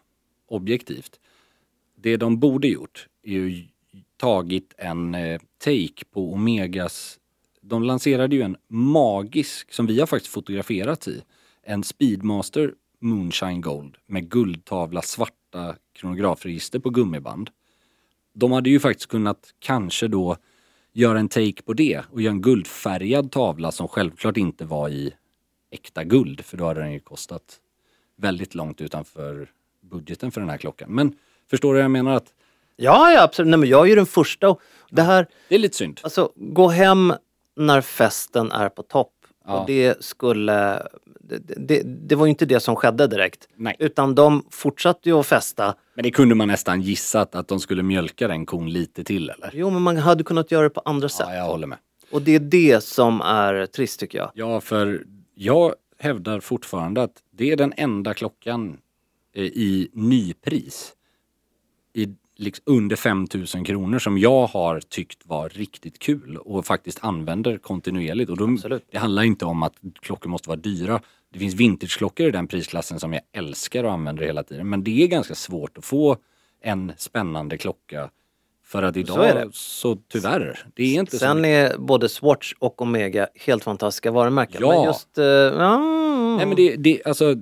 objektivt, 0.47 1.19
det 1.95 2.17
de 2.17 2.39
borde 2.39 2.67
gjort 2.67 3.07
är 3.23 3.31
ju 3.31 3.63
tagit 4.17 4.73
en 4.77 5.15
eh, 5.15 5.41
take 5.63 6.05
på 6.13 6.33
Omegas, 6.33 7.19
de 7.61 7.83
lanserade 7.83 8.35
ju 8.35 8.41
en 8.41 8.57
magisk, 8.67 9.73
som 9.73 9.87
vi 9.87 9.99
har 9.99 10.07
faktiskt 10.07 10.33
fotograferat 10.33 11.07
i, 11.07 11.21
en 11.63 11.83
Speedmaster 11.83 12.73
Moonshine 12.99 13.61
Gold 13.61 13.97
med 14.05 14.29
guldtavla 14.29 15.01
svarta 15.01 15.75
kronografregister 15.93 16.79
på 16.79 16.89
gummiband. 16.89 17.49
De 18.33 18.51
hade 18.51 18.69
ju 18.69 18.79
faktiskt 18.79 19.09
kunnat 19.09 19.53
kanske 19.59 20.07
då 20.07 20.37
göra 20.93 21.19
en 21.19 21.29
take 21.29 21.61
på 21.65 21.73
det 21.73 22.01
och 22.11 22.21
göra 22.21 22.33
en 22.33 22.41
guldfärgad 22.41 23.31
tavla 23.31 23.71
som 23.71 23.87
självklart 23.87 24.37
inte 24.37 24.65
var 24.65 24.89
i 24.89 25.13
äkta 25.71 26.03
guld 26.03 26.45
för 26.45 26.57
då 26.57 26.65
hade 26.65 26.81
den 26.81 26.93
ju 26.93 26.99
kostat 26.99 27.59
väldigt 28.15 28.55
långt 28.55 28.81
utanför 28.81 29.51
budgeten 29.81 30.31
för 30.31 30.41
den 30.41 30.49
här 30.49 30.57
klockan. 30.57 30.89
Men 30.91 31.15
förstår 31.49 31.73
du 31.73 31.77
vad 31.77 31.83
jag 31.83 31.91
menar? 31.91 32.11
att 32.11 32.33
Ja, 32.75 33.11
ja 33.11 33.23
absolut. 33.23 33.49
Nej, 33.49 33.59
men 33.59 33.69
jag 33.69 33.85
är 33.85 33.89
ju 33.89 33.95
den 33.95 34.05
första. 34.05 34.55
Det 34.89 35.01
här, 35.01 35.27
Det 35.49 35.55
är 35.55 35.59
lite 35.59 35.77
synd. 35.77 35.99
alltså 36.03 36.31
gå 36.35 36.67
hem 36.67 37.13
när 37.55 37.81
festen 37.81 38.51
är 38.51 38.69
på 38.69 38.83
topp. 38.83 39.22
Ja. 39.45 39.59
Och 39.59 39.67
det 39.67 40.03
skulle, 40.03 40.87
det, 41.19 41.37
det, 41.57 41.81
det 41.83 42.15
var 42.15 42.25
ju 42.25 42.29
inte 42.29 42.45
det 42.45 42.59
som 42.59 42.75
skedde 42.75 43.07
direkt. 43.07 43.47
Nej. 43.55 43.75
Utan 43.79 44.15
de 44.15 44.45
fortsatte 44.49 45.09
ju 45.09 45.19
att 45.19 45.27
festa. 45.27 45.75
Men 45.93 46.03
det 46.03 46.11
kunde 46.11 46.35
man 46.35 46.47
nästan 46.47 46.81
gissat 46.81 47.35
att 47.35 47.47
de 47.47 47.59
skulle 47.59 47.83
mjölka 47.83 48.27
den 48.27 48.45
kon 48.45 48.69
lite 48.69 49.03
till 49.03 49.29
eller? 49.29 49.51
Jo, 49.53 49.69
men 49.69 49.81
man 49.81 49.97
hade 49.97 50.23
kunnat 50.23 50.51
göra 50.51 50.63
det 50.63 50.69
på 50.69 50.81
andra 50.85 51.09
sätt. 51.09 51.27
Ja, 51.29 51.35
jag 51.35 51.45
håller 51.45 51.67
med. 51.67 51.77
Och 52.11 52.21
det 52.21 52.35
är 52.35 52.39
det 52.39 52.83
som 52.83 53.21
är 53.21 53.65
trist 53.65 53.99
tycker 53.99 54.17
jag. 54.17 54.31
Ja, 54.33 54.61
för 54.61 55.05
jag 55.35 55.73
hävdar 55.99 56.39
fortfarande 56.39 57.03
att 57.03 57.23
det 57.31 57.51
är 57.51 57.55
den 57.55 57.73
enda 57.77 58.13
klockan 58.13 58.77
eh, 59.35 59.43
i 59.43 59.89
nypris 59.93 60.93
i 61.93 62.15
liksom 62.35 62.63
under 62.65 62.95
5000 62.95 63.63
kronor 63.63 63.99
som 63.99 64.17
jag 64.17 64.47
har 64.47 64.79
tyckt 64.79 65.25
var 65.25 65.49
riktigt 65.49 65.99
kul 65.99 66.37
och 66.37 66.65
faktiskt 66.65 66.99
använder 67.01 67.57
kontinuerligt. 67.57 68.29
Och 68.29 68.41
Absolut. 68.41 68.87
det 68.91 68.97
handlar 68.97 69.23
inte 69.23 69.45
om 69.45 69.63
att 69.63 69.73
klockor 70.01 70.29
måste 70.29 70.49
vara 70.49 70.59
dyra. 70.59 71.01
Det 71.33 71.39
finns 71.39 71.55
vintageklockor 71.55 72.27
i 72.27 72.31
den 72.31 72.47
prisklassen 72.47 72.99
som 72.99 73.13
jag 73.13 73.21
älskar 73.31 73.83
och 73.83 73.91
använder 73.91 74.25
hela 74.25 74.43
tiden. 74.43 74.69
Men 74.69 74.83
det 74.83 75.03
är 75.03 75.07
ganska 75.07 75.35
svårt 75.35 75.77
att 75.77 75.85
få 75.85 76.17
en 76.61 76.93
spännande 76.97 77.57
klocka 77.57 78.09
för 78.65 78.83
att 78.83 78.97
idag, 78.97 79.25
är 79.25 79.49
så, 79.51 79.93
det. 79.93 80.01
tyvärr, 80.07 80.65
det 80.73 80.83
är 80.83 80.99
inte 80.99 81.11
så 81.11 81.17
Sen 81.17 81.45
är 81.45 81.77
både 81.77 82.09
Swatch 82.09 82.53
och 82.59 82.81
Omega 82.81 83.27
helt 83.35 83.63
fantastiska 83.63 84.11
varumärken. 84.11 84.61
Ja. 84.61 84.75
Men 84.75 84.83
just... 84.83 85.17
eh, 85.17 85.25
ja. 85.25 85.77
Nej 86.37 86.45
men 86.45 86.55
det, 86.55 86.75
det, 86.75 87.01
alltså 87.05 87.35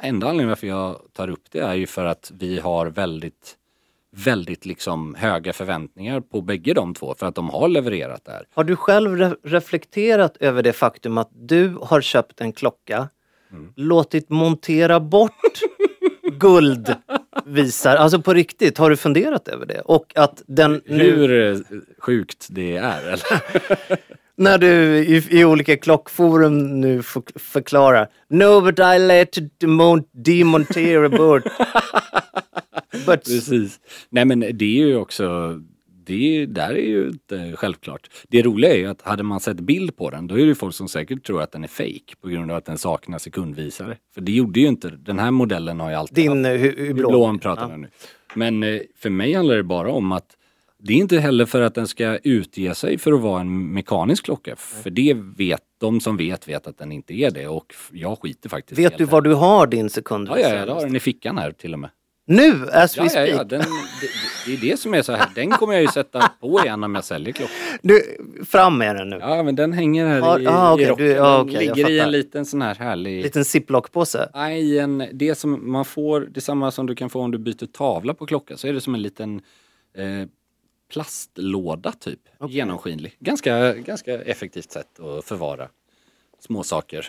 enda 0.00 0.26
anledningen 0.26 0.48
varför 0.48 0.66
jag 0.66 1.00
tar 1.12 1.30
upp 1.30 1.44
det 1.50 1.58
är 1.58 1.74
ju 1.74 1.86
för 1.86 2.04
att 2.04 2.32
vi 2.34 2.58
har 2.58 2.86
väldigt, 2.86 3.56
väldigt 4.16 4.66
liksom 4.66 5.14
höga 5.14 5.52
förväntningar 5.52 6.20
på 6.20 6.40
bägge 6.40 6.74
de 6.74 6.94
två 6.94 7.14
för 7.18 7.26
att 7.26 7.34
de 7.34 7.50
har 7.50 7.68
levererat 7.68 8.24
där. 8.24 8.46
Har 8.54 8.64
du 8.64 8.76
själv 8.76 9.16
re- 9.16 9.36
reflekterat 9.44 10.36
över 10.40 10.62
det 10.62 10.72
faktum 10.72 11.18
att 11.18 11.30
du 11.32 11.76
har 11.82 12.00
köpt 12.00 12.40
en 12.40 12.52
klocka 12.52 13.08
låtit 13.76 14.28
montera 14.30 15.00
bort 15.00 15.60
guldvisare. 16.32 17.98
Alltså 17.98 18.20
på 18.20 18.34
riktigt, 18.34 18.78
har 18.78 18.90
du 18.90 18.96
funderat 18.96 19.48
över 19.48 19.66
det? 19.66 19.80
Och 19.80 20.12
att 20.14 20.42
den 20.46 20.82
nu, 20.86 21.04
Hur 21.16 21.52
eh, 21.52 21.58
sjukt 21.98 22.46
det 22.50 22.76
är 22.76 23.02
eller? 23.02 23.42
när 24.36 24.58
du 24.58 24.68
i, 24.98 25.26
i 25.40 25.44
olika 25.44 25.76
klockforum 25.76 26.80
nu 26.80 27.02
för, 27.02 27.22
förklarar 27.38 28.08
No 28.28 28.60
but 28.60 28.78
I 28.78 28.98
let 28.98 29.38
demon, 29.60 30.02
demontera 30.12 31.08
bort. 31.08 31.42
But, 33.06 33.24
Precis. 33.24 33.80
Nej 34.08 34.24
men 34.24 34.40
det 34.40 34.64
är 34.80 34.86
ju 34.86 34.96
också, 34.96 35.54
det 36.06 36.42
är, 36.42 36.46
där 36.46 36.70
är 36.70 36.88
ju 36.88 37.08
inte 37.08 37.52
självklart. 37.56 38.10
Det 38.28 38.42
roliga 38.42 38.70
är 38.74 38.78
ju 38.78 38.86
att 38.86 39.02
hade 39.02 39.22
man 39.22 39.40
sett 39.40 39.60
bild 39.60 39.96
på 39.96 40.10
den 40.10 40.26
då 40.26 40.34
är 40.34 40.38
det 40.38 40.44
ju 40.46 40.54
folk 40.54 40.74
som 40.74 40.88
säkert 40.88 41.24
tror 41.26 41.42
att 41.42 41.52
den 41.52 41.64
är 41.64 41.68
fake 41.68 42.16
på 42.20 42.28
grund 42.28 42.50
av 42.50 42.56
att 42.56 42.64
den 42.64 42.78
saknar 42.78 43.18
sekundvisare. 43.18 43.96
För 44.14 44.20
det 44.20 44.32
gjorde 44.32 44.60
ju 44.60 44.66
inte, 44.66 44.90
den 44.90 45.18
här 45.18 45.30
modellen 45.30 45.80
har 45.80 45.90
ju 45.90 45.96
alltid 45.96 46.14
din 46.16 46.44
haft. 46.44 46.56
hu- 46.56 46.76
hu- 46.76 46.92
blå. 46.94 47.08
Blåan 47.08 47.38
pratar 47.38 47.70
Ja. 47.70 47.76
nu. 47.76 47.88
Men 48.34 48.62
eh, 48.62 48.80
för 48.96 49.10
mig 49.10 49.32
handlar 49.32 49.56
det 49.56 49.62
bara 49.62 49.92
om 49.92 50.12
att 50.12 50.36
det 50.82 50.92
är 50.92 50.96
inte 50.96 51.18
heller 51.18 51.46
för 51.46 51.60
att 51.60 51.74
den 51.74 51.86
ska 51.88 52.18
utge 52.18 52.74
sig 52.74 52.98
för 52.98 53.12
att 53.12 53.20
vara 53.20 53.40
en 53.40 53.72
mekanisk 53.72 54.24
klocka. 54.24 54.56
För 54.56 54.90
det 54.90 55.16
vet, 55.36 55.60
de 55.80 56.00
som 56.00 56.16
vet 56.16 56.48
vet 56.48 56.66
att 56.66 56.78
den 56.78 56.92
inte 56.92 57.14
är 57.14 57.30
det 57.30 57.48
och 57.48 57.74
jag 57.92 58.18
skiter 58.18 58.48
faktiskt 58.48 58.78
Vet 58.78 58.98
du 58.98 59.04
var 59.04 59.20
du 59.20 59.34
har 59.34 59.66
din 59.66 59.80
Ja, 59.84 59.88
sekundvisare? 59.88 60.54
ja, 60.54 60.66
jag 60.66 60.74
har 60.74 60.80
den 60.86 60.96
i 60.96 61.00
fickan 61.00 61.38
här 61.38 61.52
till 61.52 61.72
och 61.72 61.78
med. 61.78 61.90
Nu, 62.30 62.68
as 62.72 62.98
we 62.98 63.00
Ja, 63.00 63.04
ja, 63.04 63.10
speak. 63.10 63.28
ja, 63.28 63.44
den, 63.44 63.60
det, 63.60 63.66
det 64.46 64.52
är 64.52 64.70
det 64.70 64.76
som 64.80 64.94
är 64.94 65.02
så 65.02 65.12
här. 65.12 65.28
Den 65.34 65.50
kommer 65.50 65.72
jag 65.74 65.82
ju 65.82 65.88
sätta 65.88 66.30
på 66.40 66.60
igen 66.64 66.84
om 66.84 66.94
jag 66.94 67.04
säljer 67.04 67.32
klockan. 67.32 67.56
Du, 67.82 68.02
fram 68.46 68.78
med 68.78 68.96
den 68.96 69.08
nu. 69.08 69.16
Ja, 69.20 69.42
men 69.42 69.56
den 69.56 69.72
hänger 69.72 70.06
här 70.06 70.18
Ja, 70.18 70.38
i, 70.40 70.46
ah, 70.46 70.72
okej, 70.74 70.84
i 70.86 70.88
rocken. 70.90 71.06
du- 71.06 71.12
ja, 71.12 71.30
den 71.36 71.40
okej, 71.40 71.54
jag 71.66 71.76
ligger 71.76 71.90
i 71.90 71.98
en 71.98 72.10
liten 72.10 72.46
sån 72.46 72.62
här 72.62 72.74
härlig... 72.74 73.22
Liten 73.22 73.42
ziplock-påse. 73.44 74.30
Nej, 74.34 74.78
en, 74.78 75.04
det 75.12 75.34
som 75.34 75.72
man 75.72 75.84
får, 75.84 76.20
det 76.20 76.38
är 76.38 76.40
samma 76.40 76.70
som 76.70 76.86
du 76.86 76.94
kan 76.94 77.10
få 77.10 77.20
om 77.20 77.30
du 77.30 77.38
byter 77.38 77.66
tavla 77.72 78.14
på 78.14 78.26
klocka. 78.26 78.56
Så 78.56 78.68
är 78.68 78.72
det 78.72 78.80
som 78.80 78.94
en 78.94 79.02
liten 79.02 79.40
eh, 79.96 80.28
plastlåda 80.92 81.92
typ. 81.92 82.20
Genomskinlig. 82.48 83.16
Ganska, 83.18 83.74
ganska 83.74 84.22
effektivt 84.22 84.72
sätt 84.72 85.00
att 85.00 85.24
förvara 85.24 85.68
små 86.40 86.62
saker. 86.62 87.06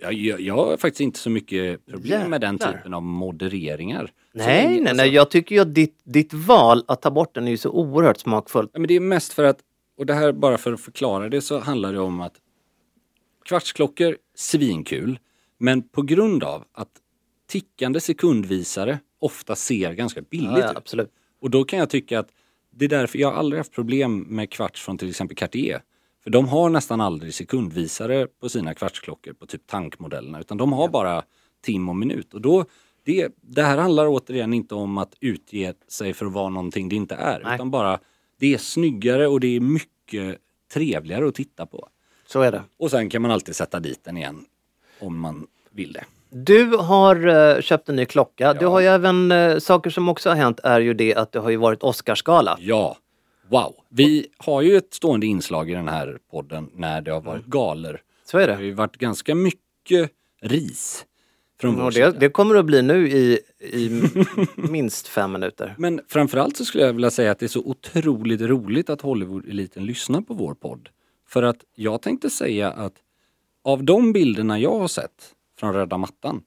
Jag, 0.00 0.40
jag, 0.40 0.54
har 0.54 0.76
faktiskt 0.76 1.00
inte 1.00 1.18
så 1.18 1.30
mycket 1.30 1.86
problem 1.86 2.30
med 2.30 2.40
den 2.40 2.58
typen 2.58 2.94
av 2.94 3.02
modereringar. 3.02 4.06
Så 4.06 4.38
Nej, 4.38 4.46
länge- 4.64 4.68
nej, 4.80 4.80
alltså- 4.90 4.96
nej. 5.04 5.14
Jag 5.14 5.30
tycker 5.30 5.54
ju 5.54 5.60
att 5.60 5.74
ditt, 5.74 6.00
ditt 6.04 6.32
val 6.34 6.84
att 6.88 7.02
ta 7.02 7.10
bort 7.10 7.34
den 7.34 7.46
är 7.46 7.50
ju 7.50 7.56
så 7.56 7.70
oerhört 7.70 8.18
smakfullt. 8.20 8.70
Ja, 8.72 8.78
men 8.80 8.88
det 8.88 8.94
är 8.94 9.00
mest 9.00 9.32
för 9.32 9.44
att, 9.44 9.58
och 9.98 10.06
det 10.06 10.14
här 10.14 10.32
bara 10.32 10.58
för 10.58 10.72
att 10.72 10.80
förklara 10.80 11.28
det 11.28 11.40
så 11.40 11.58
handlar 11.58 11.92
det 11.92 12.00
om 12.00 12.20
att 12.20 12.34
kvartsklockor, 13.44 14.16
svinkul, 14.34 15.18
men 15.58 15.82
på 15.88 16.02
grund 16.02 16.44
av 16.44 16.64
att 16.72 16.88
tickande 17.48 18.00
sekundvisare 18.00 18.98
ofta 19.20 19.56
ser 19.56 19.92
ganska 19.92 20.22
billigt 20.22 20.50
Ja, 20.50 20.58
ja, 20.60 20.70
ut. 20.70 20.76
absolut. 20.76 21.10
Och 21.40 21.50
då 21.50 21.64
kan 21.64 21.78
jag 21.78 21.90
tycka 21.90 22.18
att 22.18 22.28
det 22.70 22.84
är 22.84 22.88
därför 22.88 23.18
jag 23.18 23.30
har 23.30 23.38
aldrig 23.38 23.58
haft 23.60 23.72
problem 23.72 24.18
med 24.20 24.50
kvarts 24.50 24.82
från 24.82 24.98
till 24.98 25.08
exempel 25.08 25.36
Cartier. 25.36 25.82
För 26.28 26.32
de 26.32 26.48
har 26.48 26.70
nästan 26.70 27.00
aldrig 27.00 27.34
sekundvisare 27.34 28.26
på 28.40 28.48
sina 28.48 28.74
kvartsklockor 28.74 29.32
på 29.32 29.46
typ 29.46 29.66
tankmodellerna 29.66 30.40
utan 30.40 30.56
de 30.56 30.72
har 30.72 30.88
bara 30.88 31.22
tim 31.64 31.88
och 31.88 31.96
minut. 31.96 32.34
Och 32.34 32.40
då, 32.40 32.64
det, 33.04 33.32
det 33.40 33.62
här 33.62 33.78
handlar 33.78 34.06
återigen 34.08 34.54
inte 34.54 34.74
om 34.74 34.98
att 34.98 35.14
utge 35.20 35.74
sig 35.88 36.14
för 36.14 36.26
att 36.26 36.32
vara 36.32 36.48
någonting 36.48 36.88
det 36.88 36.96
inte 36.96 37.14
är. 37.14 37.40
Nej. 37.44 37.54
Utan 37.54 37.70
bara, 37.70 37.98
det 38.40 38.54
är 38.54 38.58
snyggare 38.58 39.26
och 39.26 39.40
det 39.40 39.56
är 39.56 39.60
mycket 39.60 40.38
trevligare 40.72 41.28
att 41.28 41.34
titta 41.34 41.66
på. 41.66 41.88
Så 42.26 42.40
är 42.40 42.52
det. 42.52 42.62
Och 42.78 42.90
sen 42.90 43.10
kan 43.10 43.22
man 43.22 43.30
alltid 43.30 43.56
sätta 43.56 43.80
dit 43.80 44.04
den 44.04 44.16
igen 44.16 44.44
om 45.00 45.18
man 45.18 45.46
vill 45.70 45.92
det. 45.92 46.04
Du 46.30 46.76
har 46.76 47.26
eh, 47.26 47.60
köpt 47.60 47.88
en 47.88 47.96
ny 47.96 48.04
klocka. 48.04 48.54
Du 48.54 48.66
har 48.66 48.80
ju 48.80 48.86
även 48.86 49.32
eh, 49.32 49.58
saker 49.58 49.90
som 49.90 50.08
också 50.08 50.28
har 50.28 50.36
hänt 50.36 50.60
är 50.64 50.80
ju 50.80 50.94
det 50.94 51.14
att 51.14 51.32
det 51.32 51.38
har 51.38 51.50
ju 51.50 51.56
varit 51.56 51.82
Oscarsgala. 51.82 52.58
Ja, 52.60 52.96
wow. 53.50 53.74
Vi 53.88 54.26
har 54.36 54.62
ju 54.62 54.76
ett 54.76 54.94
stående 54.94 55.26
inslag 55.26 55.70
i 55.70 55.74
den 55.74 55.88
här 55.88 56.18
podden 56.30 56.70
när 56.74 57.00
det 57.00 57.10
har 57.10 57.20
varit 57.20 57.46
galer. 57.46 58.02
Så 58.24 58.38
är 58.38 58.46
Det 58.46 58.52
har 58.52 58.60
det. 58.60 58.66
ju 58.66 58.72
varit 58.72 58.96
ganska 58.96 59.34
mycket 59.34 60.10
ris 60.42 61.04
från 61.60 61.76
vår 61.76 61.86
Och 61.86 61.94
sida. 61.94 62.10
det, 62.12 62.18
det 62.18 62.28
kommer 62.28 62.54
att 62.54 62.64
bli 62.64 62.82
nu 62.82 63.08
i, 63.08 63.38
i 63.60 64.02
minst 64.56 65.08
fem 65.08 65.32
minuter. 65.32 65.74
Men 65.78 66.00
framförallt 66.08 66.56
så 66.56 66.64
skulle 66.64 66.84
jag 66.84 66.92
vilja 66.92 67.10
säga 67.10 67.30
att 67.32 67.38
det 67.38 67.46
är 67.46 67.48
så 67.48 67.60
otroligt 67.64 68.40
roligt 68.40 68.90
att 68.90 69.00
Hollywood-eliten 69.00 69.84
lyssnar 69.86 70.20
på 70.20 70.34
vår 70.34 70.54
podd. 70.54 70.88
För 71.28 71.42
att 71.42 71.64
jag 71.74 72.02
tänkte 72.02 72.30
säga 72.30 72.70
att 72.70 72.94
av 73.64 73.84
de 73.84 74.12
bilderna 74.12 74.58
jag 74.58 74.78
har 74.78 74.88
sett 74.88 75.34
från 75.58 75.72
röda 75.74 75.98
mattan, 75.98 76.42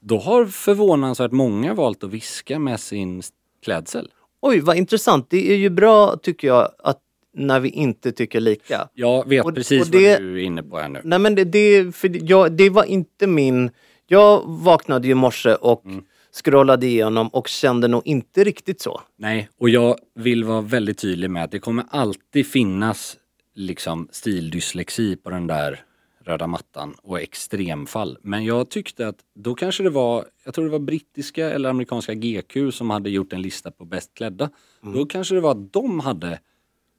då 0.00 0.18
har 0.18 0.46
förvånansvärt 0.46 1.32
många 1.32 1.74
valt 1.74 2.04
att 2.04 2.10
viska 2.10 2.58
med 2.58 2.80
sin 2.80 3.22
klädsel. 3.64 4.10
Oj, 4.42 4.60
vad 4.60 4.76
intressant. 4.76 5.26
Det 5.30 5.52
är 5.52 5.56
ju 5.56 5.70
bra 5.70 6.16
tycker 6.16 6.48
jag 6.48 6.68
att 6.78 6.98
när 7.34 7.60
vi 7.60 7.68
inte 7.68 8.12
tycker 8.12 8.40
lika. 8.40 8.88
Jag 8.94 9.28
vet 9.28 9.44
Och- 9.44 9.54
precis 9.54 9.82
och 9.82 9.88
det- 9.90 10.12
vad 10.12 10.22
du 10.22 10.40
är 10.40 10.44
inne 10.44 10.62
på 10.62 10.78
här 10.78 10.88
nu. 10.88 11.00
Nej 11.04 11.18
men 11.18 11.34
det, 11.34 11.44
det, 11.44 11.94
för 11.96 12.30
jag, 12.30 12.52
det 12.52 12.70
var 12.70 12.84
inte 12.84 13.26
min... 13.26 13.70
Jag 14.06 14.42
vaknade 14.46 15.06
ju 15.06 15.12
i 15.12 15.14
morse 15.14 15.54
och 15.54 15.84
Mm. 15.86 16.04
scrollade 16.44 16.86
igenom 16.86 17.28
och 17.28 17.48
kände 17.48 17.88
nog 17.88 18.02
inte 18.06 18.44
riktigt 18.44 18.80
så. 18.80 19.00
Nej, 19.18 19.48
och 19.60 19.68
jag 19.68 19.96
vill 20.14 20.44
vara 20.44 20.60
väldigt 20.60 20.98
tydlig 20.98 21.30
med 21.30 21.44
att 21.44 21.50
det 21.50 21.58
kommer 21.58 21.84
alltid 21.90 22.46
finnas 22.46 23.16
liksom 23.54 24.08
stildyslexi 24.10 25.16
på 25.16 25.30
den 25.30 25.46
där 25.46 25.80
röda 26.24 26.46
mattan 26.46 26.94
och 27.02 27.20
extremfall. 27.20 28.18
Men 28.22 28.44
jag 28.44 28.70
tyckte 28.70 29.08
att 29.08 29.16
då 29.34 29.54
kanske 29.54 29.82
det 29.82 29.90
var, 29.90 30.24
jag 30.44 30.54
tror 30.54 30.64
det 30.64 30.70
var 30.70 30.78
brittiska 30.78 31.50
eller 31.50 31.70
amerikanska 31.70 32.14
GQ 32.14 32.56
som 32.72 32.90
hade 32.90 33.10
gjort 33.10 33.32
en 33.32 33.42
lista 33.42 33.70
på 33.70 33.84
bäst 33.84 34.14
klädda. 34.14 34.50
Då 34.94 35.06
kanske 35.06 35.34
det 35.34 35.40
var 35.40 35.50
att 35.50 35.72
de 35.72 36.00
hade, 36.00 36.40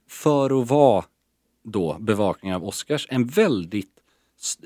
för 0.09 0.61
att 0.61 0.69
vara 0.69 1.05
då 1.63 1.97
bevakning 1.99 2.55
av 2.55 2.65
Oscars, 2.65 3.07
en 3.09 3.27
väldigt, 3.27 3.91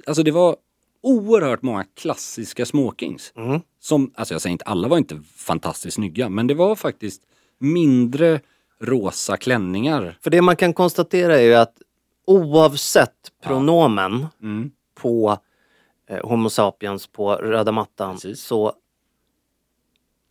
alltså 0.05 0.23
det 0.23 0.31
var 0.31 0.55
oerhört 1.01 1.61
många 1.61 1.83
klassiska 1.83 2.65
smokings. 2.65 3.33
Som, 3.79 4.11
alltså 4.15 4.33
jag 4.33 4.41
säger 4.41 4.51
inte, 4.51 4.65
alla 4.65 4.87
var 4.87 4.97
inte 4.97 5.21
fantastiskt 5.35 5.95
snygga, 5.95 6.29
men 6.29 6.47
det 6.47 6.53
var 6.53 6.75
faktiskt 6.75 7.21
mindre 7.59 8.39
rosa 8.79 9.37
klänningar. 9.37 10.17
För 10.21 10.29
det 10.29 10.41
man 10.41 10.55
kan 10.55 10.73
konstatera 10.73 11.39
är 11.39 11.43
ju 11.43 11.53
att 11.53 11.81
oavsett 12.27 13.31
pronomen 13.43 14.27
Mm. 14.41 14.71
på 14.95 15.37
eh, 16.09 16.25
Homo 16.29 16.49
sapiens 16.49 17.07
på 17.07 17.35
röda 17.35 17.71
mattan 17.71 18.15
Precis. 18.15 18.41
så 18.43 18.73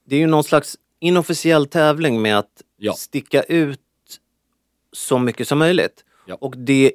det 0.04 0.16
är 0.16 0.20
ju 0.20 0.26
någon 0.26 0.44
slags 0.44 0.76
inofficiell 0.98 1.66
tävling 1.66 2.22
med 2.22 2.38
att 2.38 2.62
Ja. 2.76 2.92
sticka 2.92 3.42
ut 3.42 3.80
så 4.92 5.18
mycket 5.18 5.48
som 5.48 5.58
möjligt. 5.58 6.04
Ja. 6.26 6.34
Och 6.40 6.56
det 6.56 6.92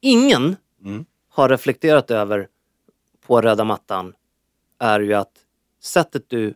ingen 0.00 0.56
Mm. 0.84 1.04
har 1.28 1.48
reflekterat 1.48 2.10
över 2.10 2.48
på 3.26 3.40
röda 3.40 3.64
mattan 3.64 4.14
är 4.78 5.00
ju 5.00 5.14
att 5.14 5.32
sättet 5.80 6.24
du 6.28 6.54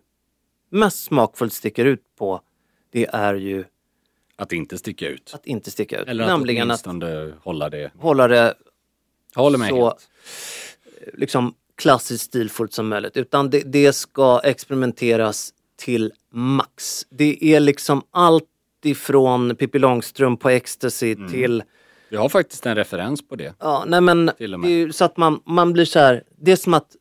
mest 0.71 1.05
smakfullt 1.05 1.53
sticker 1.53 1.85
ut 1.85 2.03
på 2.17 2.41
det 2.91 3.07
är 3.07 3.35
ju 3.35 3.65
Att 4.37 4.53
inte 4.53 4.79
sticka 4.79 5.09
ut. 5.09 5.31
att 5.35 5.47
inte 5.47 5.71
sticka 5.71 6.01
ut. 6.01 6.09
Eller 6.09 6.25
att 6.25 6.31
Nämligen 6.31 6.71
att 6.71 6.87
åtminstone 6.87 7.33
hålla 7.43 7.71
det. 7.71 7.91
hålla 7.99 8.29
det 8.29 8.55
Jag 9.35 9.43
håller 9.43 9.59
med 9.59 9.69
så 9.69 9.85
helt. 9.85 10.09
liksom 11.15 11.55
klassiskt 11.77 12.25
stilfullt 12.25 12.73
som 12.73 12.89
möjligt. 12.89 13.17
Utan 13.17 13.51
det, 13.51 13.61
det 13.61 13.93
ska 13.93 14.41
experimenteras 14.45 15.51
till 15.77 16.13
max. 16.33 17.07
Det 17.11 17.45
är 17.55 17.61
liksom 17.61 18.03
allt 18.11 18.45
ifrån 18.85 19.57
Pippi 19.57 19.79
Långstrump 19.79 20.41
på 20.41 20.51
Ecstasy 20.51 21.13
Mm. 21.13 21.31
till 21.31 21.63
Vi 22.09 22.17
har 22.17 22.29
faktiskt 22.29 22.67
en 22.67 22.75
referens 22.77 23.29
på 23.29 23.37
det. 23.37 23.55
Ja, 23.61 23.85
nej 23.87 24.01
men 24.01 24.27
det 24.27 24.45
är 24.45 24.67
ju 24.69 24.93
så 24.93 25.05
att 25.05 25.17
man, 25.17 25.41
man 25.47 25.73
blir 25.73 25.85
så 25.85 25.99
här. 25.99 26.23
Det 26.37 26.53
är 26.53 26.57
som 26.57 26.75
att 26.75 26.97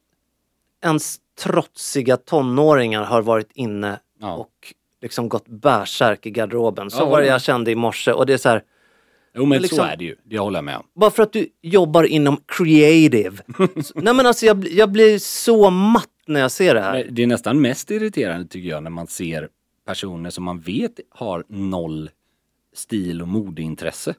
ens 0.84 1.18
trotsiga 1.40 2.18
tonåringar 2.18 3.04
har 3.04 3.22
varit 3.22 3.52
inne 3.54 4.00
Ja. 4.20 4.34
och 4.36 4.74
liksom 5.04 5.30
gått 5.30 5.48
bärsärk 5.48 6.26
i 6.26 6.32
garderoben. 6.32 6.90
Så 6.92 7.02
Ja, 7.02 7.06
var 7.06 7.20
det 7.22 7.28
ja. 7.28 7.32
jag 7.34 7.42
kände 7.42 7.72
i 7.72 7.76
morse 7.76 8.12
och 8.12 8.26
det 8.26 8.34
är 8.34 8.38
så 8.38 8.50
här. 8.50 8.64
Jo 9.36 9.46
men 9.46 9.62
liksom- 9.62 9.78
så 9.78 9.84
är 9.84 9.96
det 9.98 10.04
ju. 10.06 10.16
Det 10.24 10.38
håller 10.40 10.58
jag 10.58 10.64
med 10.64 10.78
om. 10.78 10.84
Bara 10.96 11.12
för 11.12 11.24
att 11.24 11.34
du 11.34 11.48
jobbar 11.62 12.04
inom 12.04 12.38
creative. 12.46 13.38
Nej 13.96 14.14
men 14.14 14.26
alltså 14.26 14.46
jag, 14.46 14.68
jag 14.68 14.92
blir 14.92 15.20
så 15.20 15.70
matt 15.70 16.10
när 16.28 16.40
jag 16.40 16.52
ser 16.52 16.74
det 16.74 16.82
här. 16.82 17.08
Det 17.12 17.24
är 17.24 17.28
nästan 17.28 17.62
mest 17.62 17.92
irriterande 17.92 18.48
tycker 18.48 18.70
jag 18.70 18.84
när 18.84 18.90
man 18.90 19.08
ser 19.08 19.50
personer 19.86 20.30
som 20.30 20.44
man 20.44 20.60
vet 20.60 21.00
har 21.10 21.44
noll 21.48 22.10
stil 22.76 23.22
och 23.22 23.28
modeintresse. 23.28 24.14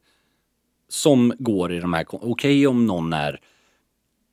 Som 0.88 1.32
går 1.38 1.72
i 1.72 1.80
de 1.80 1.92
här, 1.92 2.04
okej 2.10 2.66
om 2.66 2.86
någon 2.86 3.12
är 3.12 3.40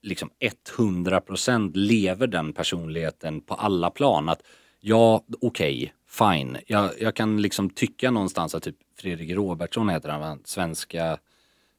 liksom 0.03 0.29
100% 0.77 1.71
lever 1.73 2.27
den 2.27 2.53
personligheten 2.53 3.41
på 3.41 3.53
alla 3.53 3.89
plan. 3.89 4.29
Att 4.29 4.41
ja, 4.79 5.23
okej, 5.41 5.93
fine. 6.12 6.58
Jag, 6.67 6.91
jag 7.00 7.15
kan 7.15 7.41
liksom 7.41 7.69
tycka 7.69 8.12
någonstans 8.12 8.56
att 8.56 8.63
typ 8.63 8.76
Fredrik 9.00 9.32
Robertsson 9.32 9.89
heter 9.89 10.10
han, 10.10 10.39
svenska 10.45 11.17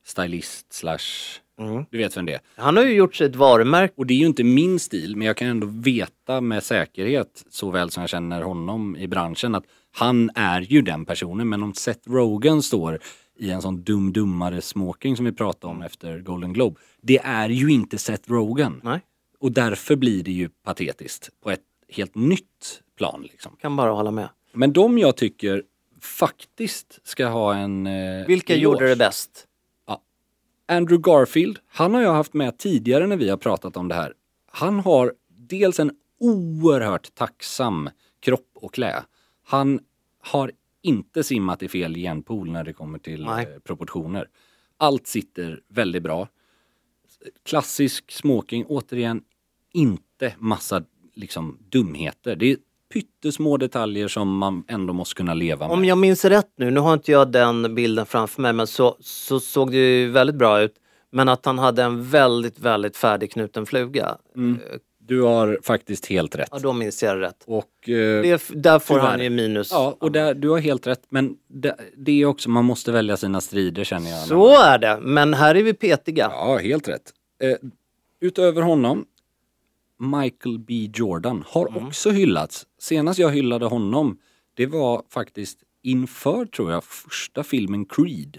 stylist 0.05 0.73
slash 0.73 0.99
Du 1.91 1.99
vet 1.99 2.17
vem 2.17 2.27
det 2.27 2.33
är. 2.33 2.41
Han 2.57 2.77
har 2.77 2.85
ju 2.85 2.95
gjort 2.95 3.15
sig 3.15 3.27
ett 3.27 3.37
varumärke. 3.37 3.95
Och 3.97 4.07
det 4.07 4.15
är 4.15 4.19
ju 4.19 4.27
inte 4.27 4.45
min 4.45 4.79
stil, 4.79 5.17
men 5.17 5.27
jag 5.27 5.37
kan 5.37 5.49
ändå 5.49 5.67
veta 5.67 6.41
med 6.41 6.63
säkerhet, 6.63 7.45
så 7.51 7.71
väl 7.71 7.91
som 7.91 8.01
jag 8.01 8.11
känner 8.11 8.43
honom 8.43 8.97
i 8.97 9.07
branschen, 9.07 9.55
att 9.55 9.65
han 9.91 10.31
är 10.35 10.61
ju 10.61 10.83
den 10.83 11.05
personen. 11.05 11.49
Men 11.49 11.63
om 11.63 11.75
Seth 11.75 12.11
Rogen 12.11 12.63
står 12.63 12.99
i 13.39 13.51
en 13.51 13.63
sån 13.63 13.83
dum-dummare 13.83 14.61
smoking 14.61 15.17
som 15.17 15.25
vi 15.25 15.33
pratade 15.33 15.71
om 15.71 15.83
efter 15.83 16.19
Golden 16.19 16.53
Globe. 16.53 16.81
Det 17.03 17.19
är 17.19 17.49
ju 17.49 17.69
inte 17.73 17.99
Seth 17.99 18.31
Rogen. 18.31 18.81
Nej, 18.85 19.01
Och 19.39 19.53
därför 19.53 19.97
blir 19.97 20.25
det 20.25 20.33
ju 20.33 20.49
patetiskt 20.49 21.29
på 21.43 21.51
ett 21.51 21.63
helt 21.89 22.15
nytt 22.15 22.83
plan. 22.97 23.23
Liksom. 23.23 23.57
kan 23.57 23.77
bara 23.77 23.91
hålla 23.91 24.11
med. 24.11 24.29
Men 24.53 24.73
de 24.73 24.99
jag 24.99 25.17
tycker 25.17 25.63
faktiskt 26.01 26.99
ska 27.03 27.27
ha 27.27 27.55
en... 27.55 27.87
Eh, 27.87 28.27
Vilka 28.27 28.55
eloge. 28.55 28.65
gjorde 28.65 28.89
det 28.89 28.97
bäst? 28.97 29.49
Andrew 30.69 31.11
Garfield, 31.11 31.59
han 31.67 31.95
har 31.95 32.03
jag 32.03 32.13
haft 32.13 32.35
med 32.35 32.59
tidigare 32.59 33.07
när 33.07 33.17
vi 33.17 33.29
har 33.29 33.37
pratat 33.37 33.77
om 33.77 33.89
det 33.89 33.95
här. 33.95 34.15
Han 34.47 34.81
har 34.81 35.15
dels 35.29 35.81
en 35.81 35.91
oerhört 36.19 37.15
tacksam 37.15 37.91
kropp 38.21 38.51
och 38.55 38.75
klä. 38.75 39.03
Han 39.45 39.81
har 40.21 40.53
inte 40.83 41.25
simmat 41.25 41.63
i 41.63 41.69
fel 41.69 41.95
genpool 41.95 42.51
när 42.51 42.65
det 42.65 42.73
kommer 42.73 42.99
till 42.99 43.27
eh, 43.27 43.43
proportioner. 43.65 44.29
Allt 44.77 45.07
sitter 45.07 45.61
väldigt 45.69 46.03
bra. 46.03 46.29
Klassisk 47.45 48.13
smoking, 48.13 48.65
återigen, 48.65 49.25
inte 49.73 50.35
massa 50.39 50.85
liksom 51.15 51.59
dumheter. 51.69 52.37
Det 52.37 52.53
är 52.53 52.57
pyttesmå 52.93 53.57
detaljer 53.57 54.09
som 54.09 54.37
man 54.39 54.65
ändå 54.69 54.93
måste 54.93 55.15
kunna 55.15 55.35
leva 55.35 55.67
med. 55.69 55.75
Om 55.75 55.85
jag 55.85 55.99
minns 55.99 56.25
rätt 56.25 56.51
nu, 56.59 56.71
nu 56.71 56.81
har 56.81 56.93
inte 56.95 57.13
jag 57.13 57.33
den 57.33 57.75
bilden 57.75 58.07
framför 58.07 58.43
mig, 58.43 58.53
men 58.53 58.67
så, 58.67 58.97
så 59.01 59.41
såg 59.41 59.71
det 59.71 59.77
ju 60.01 60.11
väldigt 60.11 60.37
bra 60.37 60.61
ut. 60.63 60.75
Men 61.11 61.29
att 61.29 61.47
han 61.47 61.59
hade 61.59 61.83
en 61.83 62.05
väldigt, 62.05 62.59
väldigt 62.59 62.97
färdigknuten 62.97 63.67
fluga. 63.67 64.17
Du 65.07 65.23
har 65.23 65.59
faktiskt 65.63 66.07
helt 66.07 66.37
rätt. 66.37 66.49
Ja, 66.53 66.59
då 66.59 66.73
minns 66.73 67.03
jag 67.03 67.21
rätt. 67.21 67.43
Och, 67.47 67.89
eh, 67.89 68.23
Det, 68.23 68.43
där 68.55 68.79
får 68.79 68.95
tyvärr. 68.95 69.09
han 69.11 69.21
ju 69.21 69.31
minus. 69.31 69.71
Ja, 69.73 69.97
och 70.01 70.13
där, 70.13 70.35
du 70.35 70.49
har 70.49 70.59
helt 70.59 70.87
rätt. 70.87 71.03
Men 71.09 71.35
det, 71.49 71.77
det 71.97 72.23
är 72.23 72.27
också, 72.27 72.51
man 72.51 72.65
måste 72.65 72.93
välja 72.93 73.17
sina 73.17 73.41
strider 73.41 73.85
känner 73.85 74.11
jag. 74.11 74.19
Så 74.21 74.63
är 74.63 74.79
det, 74.79 74.99
men 75.03 75.35
här 75.35 75.55
är 75.55 75.63
vi 75.63 75.75
petiga. 75.75 76.29
Ja, 76.33 76.57
helt 76.59 76.89
rätt. 76.89 77.13
Eh, 77.43 77.57
utöver 78.21 78.63
honom, 78.63 79.05
Michael 80.03 80.59
B 80.59 80.91
Jordan 80.95 81.45
har 81.47 81.69
Mm. 81.69 81.87
också 81.87 82.11
hyllats. 82.11 82.67
Senast 82.79 83.19
jag 83.19 83.31
hyllade 83.31 83.67
honom, 83.67 84.19
det 84.55 84.67
var 84.67 85.03
faktiskt 85.11 85.59
inför, 85.83 86.45
tror 86.47 86.71
jag, 86.73 86.85
första 86.85 87.43
filmen 87.43 87.85
Creed. 87.85 88.39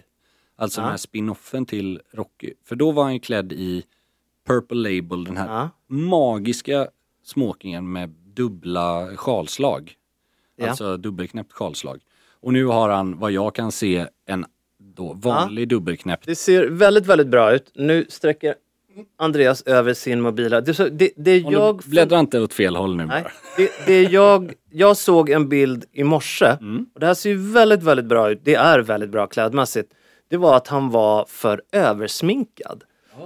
Alltså 0.55 0.81
den 0.81 0.89
här 0.89 0.97
spin-offen 0.97 1.65
till 1.65 2.01
Rocky. 2.11 2.53
För 2.65 2.75
då 2.75 2.91
var 2.91 3.03
han 3.03 3.19
klädd 3.19 3.53
i 3.53 3.83
Purple 4.47 4.77
Label, 4.77 5.23
den 5.23 5.37
här 5.37 5.47
Ja. 5.47 5.69
magiska 5.95 6.87
smokingen 7.23 7.91
med 7.91 8.09
dubbla 8.09 9.17
sjalslag. 9.17 9.93
Ja. 10.55 10.69
Alltså 10.69 10.97
dubbelknäppt 10.97 11.51
sjalslag. 11.51 12.01
Och 12.31 12.53
nu 12.53 12.65
har 12.65 12.89
han, 12.89 13.19
vad 13.19 13.31
jag 13.31 13.55
kan 13.55 13.71
se, 13.71 14.07
en 14.25 14.45
då 14.77 15.13
vanlig 15.13 15.67
dubbelknäppt 15.69 16.25
Det 16.25 16.35
ser 16.35 16.67
väldigt, 16.69 17.05
väldigt 17.05 17.27
bra 17.27 17.53
ut. 17.53 17.71
Nu 17.75 18.05
sträcker 18.09 18.55
Andreas 19.17 19.61
över 19.61 19.93
sin 19.93 20.21
mobila. 20.21 20.61
Det, 20.61 20.73
så- 20.73 20.89
det, 20.89 21.11
det 21.15 21.37
jag... 21.37 21.77
du 21.83 21.89
bläddrar 21.89 22.19
inte 22.19 22.39
åt 22.39 22.53
fel 22.53 22.75
håll 22.75 22.95
nu 22.95 23.05
Nej, 23.05 23.23
bara. 23.23 23.31
det, 23.57 23.71
det 23.85 24.03
jag, 24.03 24.53
jag 24.71 24.97
såg 24.97 25.29
en 25.29 25.49
bild 25.49 25.85
i 25.91 26.03
morse 26.03 26.45
Mm. 26.45 26.85
och 26.93 26.99
det 26.99 27.05
här 27.05 27.13
ser 27.13 27.29
ju 27.29 27.51
väldigt, 27.51 27.83
väldigt 27.83 28.05
bra 28.05 28.29
ut. 28.31 28.39
Det 28.43 28.55
är 28.55 28.79
väldigt 28.79 29.09
bra 29.09 29.27
klädmässigt. 29.27 29.91
Det 30.29 30.37
var 30.37 30.55
att 30.57 30.67
han 30.67 30.89
var 30.89 31.25
för 31.29 31.61
översminkad. 31.71 32.83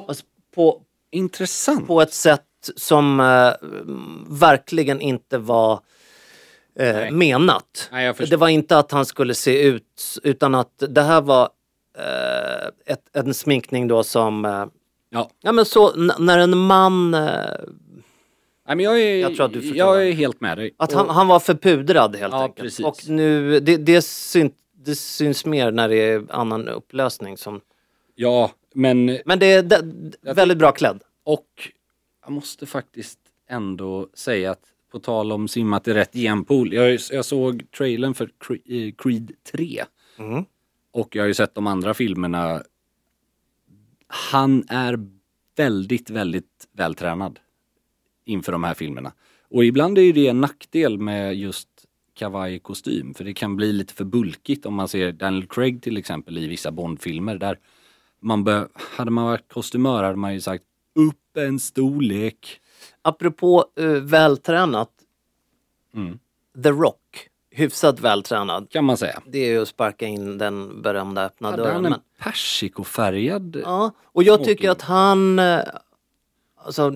Alltså 0.08 0.26
på, 0.56 0.82
Intressant. 1.12 1.88
på 1.88 2.02
ett 2.02 2.14
sätt 2.14 2.42
som 2.76 3.20
eh, 3.20 3.54
verkligen 4.30 5.02
inte 5.02 5.38
var 5.38 5.80
eh, 6.80 7.12
menat. 7.12 7.90
Nej, 7.92 8.14
det 8.30 8.38
var 8.38 8.48
inte 8.48 8.78
att 8.78 8.92
han 8.92 9.06
skulle 9.06 9.34
se 9.34 9.64
ut 9.64 10.20
utan 10.24 10.56
att 10.56 10.84
det 10.90 11.02
här 11.02 11.22
var 11.22 11.50
eh, 11.98 12.68
ett, 12.94 13.02
en 13.14 13.34
sminkning 13.34 13.88
då 13.88 14.04
som 14.04 14.46
eh, 14.46 14.66
Ja. 15.10 15.30
Ja 15.42 15.52
men 15.52 15.66
så 15.66 15.96
när 16.20 16.40
en 16.40 16.58
man, 16.58 17.14
eh, 17.14 17.22
Nej, 18.68 18.76
men 18.76 18.80
jag, 18.80 19.02
är, 19.02 19.16
Jag 19.22 19.36
tror 19.36 19.46
att 19.46 19.54
du 19.54 19.62
förstår. 19.62 19.78
jag 19.78 20.08
är 20.08 20.12
helt 20.12 20.42
med 20.42 20.58
dig. 20.58 20.72
att 20.78 20.94
han, 20.94 21.10
han 21.10 21.28
var 21.28 21.40
förpudrad 21.40 22.16
helt 22.16 22.34
Ja, 22.34 22.44
enkelt. 22.44 22.64
precis. 22.66 22.86
Och 22.86 23.10
nu, 23.10 23.60
det, 23.60 23.78
det, 23.78 24.02
syn, 24.02 24.52
det 24.74 24.96
syns 24.96 25.46
mer 25.46 25.72
när 25.72 25.90
det 25.90 25.96
är 25.96 26.24
annan 26.30 26.68
upplösning. 26.68 27.38
Som, 27.38 27.62
Ja, 28.16 28.52
men 28.74 29.20
men 29.26 29.40
det 29.40 29.46
är 29.46 29.64
det, 29.64 29.82
väldigt 30.34 30.58
bra 30.58 30.72
klädd. 30.72 31.04
och 31.24 31.48
jag 32.26 32.32
måste 32.32 32.66
faktiskt 32.66 33.20
ändå 33.50 34.08
säga 34.14 34.52
att 34.52 34.62
på 34.92 35.00
tal 35.00 35.32
om 35.32 35.48
simmat 35.48 35.88
i 35.88 35.94
rätt 35.94 36.14
genpool. 36.14 36.74
Jag, 36.74 37.00
jag 37.12 37.26
såg 37.26 37.72
trailern 37.78 38.14
för 38.14 38.30
eh, 38.50 38.92
Creed 38.98 39.32
3. 39.52 39.84
Mm. 40.20 40.46
Och 40.92 41.16
jag 41.16 41.24
har 41.24 41.28
ju 41.28 41.34
sett 41.34 41.56
de 41.56 41.68
andra 41.68 41.94
filmerna. 41.94 42.62
Han 44.08 44.64
är 44.70 45.00
väldigt, 45.56 46.10
väldigt 46.10 46.68
vältränad 46.72 47.40
inför 48.26 48.52
de 48.52 48.64
här 48.64 48.74
filmerna. 48.74 49.14
Och 49.50 49.66
ibland 49.66 49.98
är 49.98 50.02
ju 50.02 50.12
det 50.12 50.28
en 50.28 50.42
nackdel 50.42 50.98
med 50.98 51.36
just 51.36 51.70
kavaj-kostym. 52.14 53.14
För 53.14 53.24
det 53.24 53.34
kan 53.34 53.56
bli 53.56 53.74
lite 53.74 53.94
för 53.94 54.06
bulkigt 54.06 54.66
om 54.66 54.74
man 54.74 54.88
ser 54.88 55.12
Daniel 55.12 55.48
Craig 55.48 55.82
till 55.82 55.98
exempel 55.98 56.38
i 56.38 56.48
vissa 56.48 56.72
Bond-filmer. 56.72 57.38
Där 57.38 57.60
man 58.20 58.44
bör, 58.44 58.70
hade 58.74 59.12
man 59.12 59.26
varit 59.26 59.54
kostymör 59.54 60.04
hade 60.04 60.16
man 60.16 60.34
ju 60.34 60.42
sagt 60.42 60.64
upp 60.96 61.38
en 61.38 61.60
storlek. 61.60 62.62
Apropå 63.02 63.66
uh, 63.80 64.02
vältränat, 64.02 64.92
Mm. 65.98 66.20
The 66.64 66.70
Rock, 66.70 67.02
hyfsat 67.58 68.00
vältränad. 68.00 68.70
Kan 68.70 68.86
man 68.86 68.98
säga. 68.98 69.22
Det 69.26 69.40
är 69.40 69.48
ju 69.50 69.62
att 69.62 69.68
sparka 69.68 70.06
in 70.06 70.38
den 70.38 70.82
berömda 70.82 71.26
öppna 71.26 71.50
Hade 71.52 71.64
dörren. 71.64 71.84
han 71.86 71.94
en 71.94 72.00
persikofärgad? 72.20 73.62
ja, 73.64 73.92
och 74.06 74.24
jag 74.24 74.44
tycker 74.44 74.70
att 74.70 74.82
han, 74.82 75.40
eh, 75.40 75.60
alltså, 76.66 76.96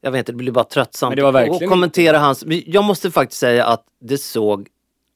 jag 0.00 0.10
vet 0.10 0.18
inte, 0.18 0.32
det 0.32 0.36
blir 0.36 0.52
bara 0.52 0.64
tröttsamt 0.64 1.10
Men 1.10 1.16
det 1.16 1.22
var 1.22 1.28
att 1.28 1.34
verkligen 1.34 1.70
kommentera 1.70 2.18
hans, 2.18 2.44
jag 2.46 2.84
måste 2.84 3.10
faktiskt 3.10 3.40
säga 3.40 3.64
att 3.66 3.84
det 4.00 4.18
såg 4.18 4.68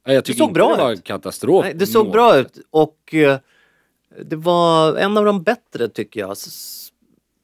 Ja, 0.04 0.12
jag 0.12 0.24
tycker 0.24 0.38
såg 0.38 0.48
inte 0.48 0.58
bra 0.58 0.76
det 0.76 0.82
var 0.82 0.92
ut. 0.92 1.04
katastrof. 1.04 1.64
Nej, 1.64 1.74
det 1.74 1.86
såg 1.86 2.06
Nå- 2.06 2.12
bra 2.12 2.36
ut 2.38 2.58
och 2.70 3.14
eh, 3.14 3.38
det 4.24 4.36
var 4.36 4.96
en 4.96 5.16
av 5.18 5.24
de 5.24 5.42
bättre 5.42 5.88
tycker 5.88 6.20
jag. 6.20 6.36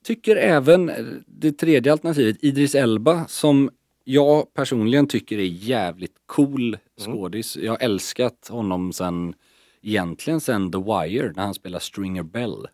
Tycker 0.07 0.37
även 0.37 0.91
det 1.27 1.53
tredje 1.53 1.93
alternativet, 1.93 2.37
Idris 2.45 2.75
Elba, 2.75 3.25
som 3.29 3.71
jag 4.05 4.55
personligen 4.55 5.07
tycker 5.07 5.39
är 5.39 5.43
jävligt 5.43 6.17
cool 6.27 6.79
skådis. 7.01 7.57
Jag 7.57 7.73
har 7.73 7.79
älskat 7.79 8.49
honom 8.49 8.93
sen, 8.93 9.35
egentligen 9.83 10.41
sen 10.41 10.73
The 10.73 10.79
Wire, 10.79 11.33
när 11.37 11.43
han 11.43 11.55
spelar 11.55 11.79
Stringer 11.79 12.23
Bell. 12.23 12.69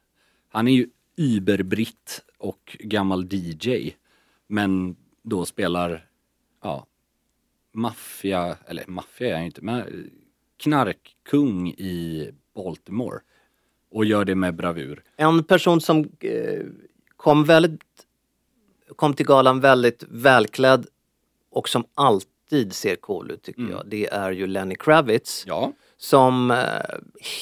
Han 0.48 0.68
är 0.68 0.72
ju 0.72 0.88
überbritt 1.16 2.24
och 2.38 2.76
gammal 2.80 3.28
DJ. 3.30 3.90
Men 4.46 4.96
då 5.22 5.44
spelar, 5.44 6.08
ja, 6.62 6.86
maffia, 7.72 8.56
eller 8.66 8.84
maffia 8.86 9.28
är 9.28 9.32
han 9.32 9.42
ju 9.42 9.46
inte, 9.46 9.62
men 9.62 10.10
knarkkung 10.56 11.68
i 11.68 12.30
Baltimore. 12.54 13.20
Och 13.90 14.04
gör 14.04 14.24
det 14.24 14.34
med 14.34 14.54
bravur. 14.54 15.02
En 15.16 15.44
person 15.44 15.80
som 15.80 16.10
eh, 16.20 16.66
kom 17.16 17.44
väldigt 17.44 17.80
kom 18.96 19.14
till 19.14 19.26
galan 19.26 19.60
väldigt 19.60 20.04
välklädd 20.08 20.86
och 21.50 21.68
som 21.68 21.84
alltid 21.94 22.72
ser 22.72 22.96
cool 22.96 23.30
ut 23.30 23.42
tycker 23.42 23.62
jag. 23.62 23.82
Det 23.86 24.06
är 24.06 24.30
ju 24.30 24.46
Lenny 24.46 24.74
Kravitz 24.74 25.44
Ja, 25.46 25.72
som 25.96 26.50
eh, 26.50 26.56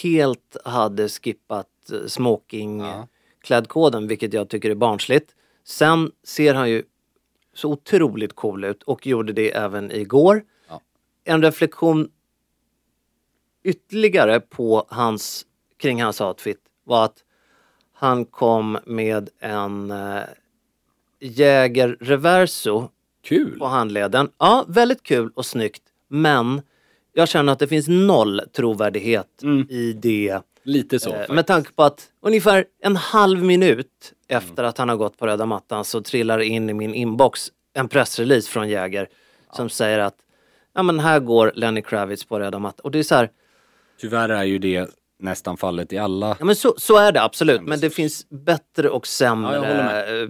helt 0.03 0.57
hade 0.65 1.09
skippat 1.09 1.69
eh, 1.93 2.07
smokingklädkoden 2.07 4.09
vilket 4.09 4.33
jag 4.33 4.49
tycker 4.49 4.71
är 4.71 4.75
barnsligt. 4.75 5.35
Sen 5.65 6.13
ser 6.25 6.55
han 6.55 6.71
ju 6.71 6.83
så 7.55 7.73
otroligt 7.73 8.33
cool 8.33 8.65
ut 8.65 8.83
och 8.83 9.07
gjorde 9.07 9.33
det 9.33 9.57
även 9.57 9.93
igår. 9.93 10.45
Ja. 10.69 10.81
En 11.25 11.43
reflektion 11.43 12.11
ytterligare 13.63 14.41
på 14.41 14.87
hans, 14.89 15.47
kring 15.77 16.03
hans 16.03 16.21
outfit 16.21 16.61
var 16.85 17.05
att 17.05 17.25
han 17.93 18.25
kom 18.25 18.79
med 18.87 19.31
en 19.39 19.91
eh, 19.91 20.23
Jäger 21.21 21.97
Reverso 22.01 22.89
kul. 23.25 23.59
på 23.59 23.67
handleden. 23.67 24.29
Ja, 24.39 24.65
väldigt 24.69 25.03
kul 25.03 25.31
och 25.35 25.47
snyggt. 25.47 25.83
Men 26.09 26.63
jag 27.13 27.29
känner 27.29 27.53
att 27.53 27.59
det 27.59 27.67
finns 27.67 27.89
noll 27.89 28.41
trovärdighet 28.53 29.43
i 29.69 29.93
det. 29.93 30.41
Lite 30.65 30.99
så. 30.99 31.11
Eh, 31.11 31.15
faktiskt. 31.17 31.35
med 31.35 31.47
tanke 31.47 31.73
på 31.73 31.83
att 31.83 32.09
ungefär 32.23 32.65
en 32.83 32.97
halv 32.97 33.45
minut 33.45 34.13
efter 34.29 34.65
att 34.65 34.79
han 34.79 34.89
har 34.89 34.97
gått 34.97 35.19
på 35.19 35.27
röda 35.27 35.47
mattan 35.47 35.85
så 35.85 36.01
trillar 36.01 36.39
in 36.39 36.71
i 36.71 36.75
min 36.75 36.95
inbox 36.95 37.49
en 37.75 37.89
pressrelease 37.89 38.51
från 38.51 38.69
Jäger 38.69 39.09
som 39.53 39.69
säger 39.69 39.99
att 39.99 40.17
ja 40.75 40.83
men 40.83 41.01
här 41.01 41.21
går 41.21 41.53
Lenny 41.55 41.83
Kravitz 41.83 42.25
på 42.25 42.41
röda 42.41 42.59
mattan. 42.59 42.81
Och 42.85 42.91
det 42.91 42.99
är 42.99 43.03
så 43.03 43.15
här, 43.15 43.31
Tyvärr 44.01 44.29
är 44.29 44.45
ju 44.45 44.59
det 44.59 44.91
nästan 45.19 45.57
fallet 45.57 45.93
i 45.93 45.99
alla. 45.99 46.37
Ja, 46.39 46.45
men 46.45 46.57
så, 46.57 46.75
så 46.79 46.97
är 46.97 47.13
det 47.13 47.23
absolut, 47.23 47.63
men 47.63 47.81
det 47.81 47.91
finns 47.91 48.27
bättre 48.31 48.89
och 48.89 49.07
sämre. 49.07 49.55
Ja, 49.55 49.63
jag 49.63 49.69
håller 49.69 49.85
med. 49.85 50.23
eh, 50.23 50.29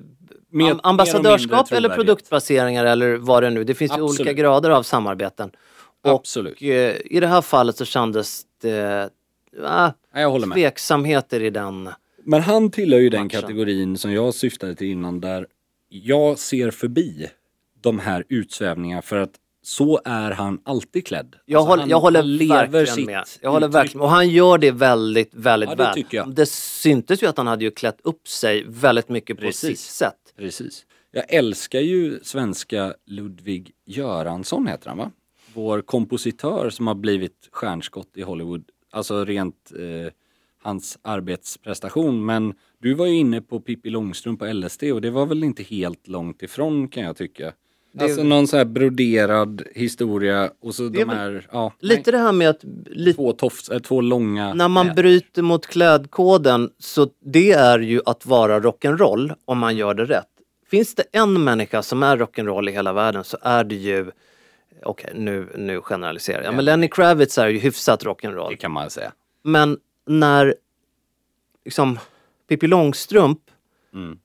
Mer- 0.51 0.71
am- 0.71 0.81
ambassadörskap 0.83 1.73
eller 1.73 1.89
produktbaseringar 1.89 2.85
eller 2.85 3.17
vad 3.17 3.43
det 3.43 3.51
nu 3.51 3.65
Det 3.65 3.75
finns 3.75 3.91
ju 3.91 4.05
Absolut. 4.05 4.21
olika 4.21 4.33
grader 4.33 4.71
av 4.71 4.83
samarbeten. 4.83 5.51
Och 6.05 6.11
Absolut. 6.11 6.63
eh, 6.63 6.69
i 7.05 7.19
det 7.21 7.27
här 7.27 7.41
fallet 7.43 7.77
så 7.77 7.85
kändes 7.85 8.43
det 8.63 9.11
Ja, 9.63 9.93
jag 10.15 10.31
håller 10.31 10.47
med. 10.47 10.57
tveksamheter 10.57 11.43
i 11.43 11.51
den. 11.51 11.89
Men 12.25 12.43
han 12.43 12.71
tillhör 12.71 13.01
ju 13.01 13.09
den 13.09 13.25
matchen. 13.25 13.41
kategorin 13.41 13.99
som 13.99 14.13
jag 14.13 14.35
syftade 14.35 14.75
till 14.75 14.87
innan 14.87 15.21
där 15.21 15.47
jag 15.89 16.39
ser 16.39 16.71
förbi 16.71 17.31
de 17.81 17.99
här 17.99 18.25
utsvävningarna 18.29 19.03
för 19.03 19.17
att 19.17 19.31
så 19.69 20.01
är 20.05 20.31
han 20.31 20.61
alltid 20.65 21.07
klädd. 21.07 21.37
Jag, 21.45 21.59
Alltså, 21.59 21.69
håller, 21.71 21.81
han- 21.83 21.91
jag 21.91 22.01
håller 22.01 22.23
lever 22.23 22.67
verkligen 22.69 23.07
med. 23.07 23.25
Jag 23.41 23.51
håller 23.51 23.67
uttryck. 23.69 23.75
verkligen, 23.83 24.03
och 24.03 24.09
han 24.11 24.29
gör 24.31 24.59
det 24.59 24.71
väldigt, 24.71 25.35
väldigt 25.35 25.69
Ja, 25.71 25.75
det 25.77 25.83
väl. 25.83 25.95
tycker 25.95 26.17
jag. 26.17 26.35
Det 26.35 26.47
syntes 26.49 27.23
ju 27.23 27.27
att 27.27 27.37
han 27.37 27.47
hade 27.47 27.65
ju 27.65 27.71
klätt 27.71 28.01
upp 28.05 28.29
sig 28.29 28.65
väldigt 28.69 29.09
mycket 29.09 29.37
på 29.37 29.41
Precis. 29.43 29.81
sitt 29.81 29.91
sätt. 29.91 30.35
Precis. 30.37 30.87
Jag 31.11 31.25
älskar 31.35 31.81
ju 31.81 32.21
svenska 32.23 32.95
Ludvig 33.07 33.71
Göransson 33.87 34.67
heter 34.67 34.89
han 34.89 34.99
va? 34.99 35.11
Vår 35.55 35.81
kompositör 35.81 36.71
som 36.71 36.87
har 36.87 36.95
blivit 36.95 37.49
stjärnskott 37.53 38.11
i 38.17 38.23
Hollywood. 38.23 38.65
Alltså 38.91 39.25
rent 39.25 39.73
eh, 39.79 40.13
hans 40.63 40.99
arbetsprestation. 41.03 42.25
Men 42.27 42.55
du 42.79 42.95
var 42.95 43.07
ju 43.07 43.15
inne 43.17 43.41
på 43.43 43.61
Pippi 43.61 43.91
Långstrump 43.91 44.39
på 44.41 44.47
LSD 44.53 44.83
och 44.93 45.01
det 45.01 45.11
var 45.11 45.27
väl 45.27 45.45
inte 45.45 45.63
helt 45.63 46.09
långt 46.09 46.43
ifrån 46.43 46.89
kan 46.89 47.03
jag 47.03 47.17
tycka. 47.17 47.53
Alltså 48.01 48.23
någon 48.23 48.47
så 48.47 48.57
här 48.57 48.65
broderad 48.65 49.63
historia 49.75 50.51
och 50.61 50.75
så 50.75 50.89
de 50.89 51.05
här, 51.09 51.47
ja, 51.53 51.73
Lite 51.79 52.11
det 52.11 52.19
här 52.19 52.33
med 52.33 52.49
att 52.49 52.65
lite, 52.87 53.17
två, 53.17 53.33
tofs, 53.33 53.69
äh, 53.69 53.79
två 53.79 54.01
långa 54.01 54.55
när 54.55 54.69
man 54.69 54.87
nät. 54.87 54.97
bryter 54.97 55.43
mot 55.43 55.67
klädkoden 55.67 56.71
så 56.79 57.09
det 57.25 57.53
är 57.53 57.79
ju 57.79 58.01
att 58.07 58.27
vara 58.27 58.61
rock'n'roll 58.61 59.35
om 59.45 59.59
man 59.59 59.77
gör 59.77 59.95
det 59.95 60.05
rätt. 60.05 60.27
Finns 60.71 60.95
det 60.95 61.05
en 61.13 61.45
människa 61.45 61.83
som 61.83 62.03
är 62.03 62.17
rock'n'roll 62.17 62.69
i 62.69 62.73
hela 62.73 62.93
världen 62.93 63.25
så 63.25 63.37
är 63.43 63.65
det 63.65 63.75
ju 63.75 64.11
Okej, 64.83 65.11
nu, 65.15 65.49
nu 65.57 65.81
generaliserar 65.81 66.43
jag. 66.43 66.55
Men 66.55 66.65
Lenny 66.65 66.89
Kravitz 66.89 67.39
är 67.39 67.49
ju 67.49 67.59
hyfsat 67.59 68.01
Det 68.01 68.07
rock'n'roll. 68.07 68.57
kan 68.57 68.71
man 68.73 68.91
säga. 68.91 69.13
Men 69.43 69.79
när 70.07 70.55
liksom 71.65 71.99
Pippi 72.49 72.67
Långstrump, 72.67 73.39
Mm. 73.95 74.19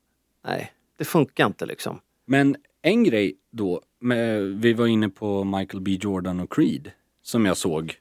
nej, 0.46 0.72
det 0.98 1.06
funkar 1.06 1.46
inte 1.46 1.66
liksom. 1.66 2.00
Men 2.26 2.56
en 2.82 3.04
grej 3.04 3.36
då, 3.54 3.82
med, 4.00 4.44
vi 4.44 4.74
var 4.74 4.88
inne 4.88 5.10
på 5.10 5.44
Michael 5.44 5.82
B 5.82 5.98
Jordan 6.02 6.40
och 6.40 6.54
Creed 6.54 6.92
som 7.22 7.46
jag 7.46 7.58
såg 7.58 7.96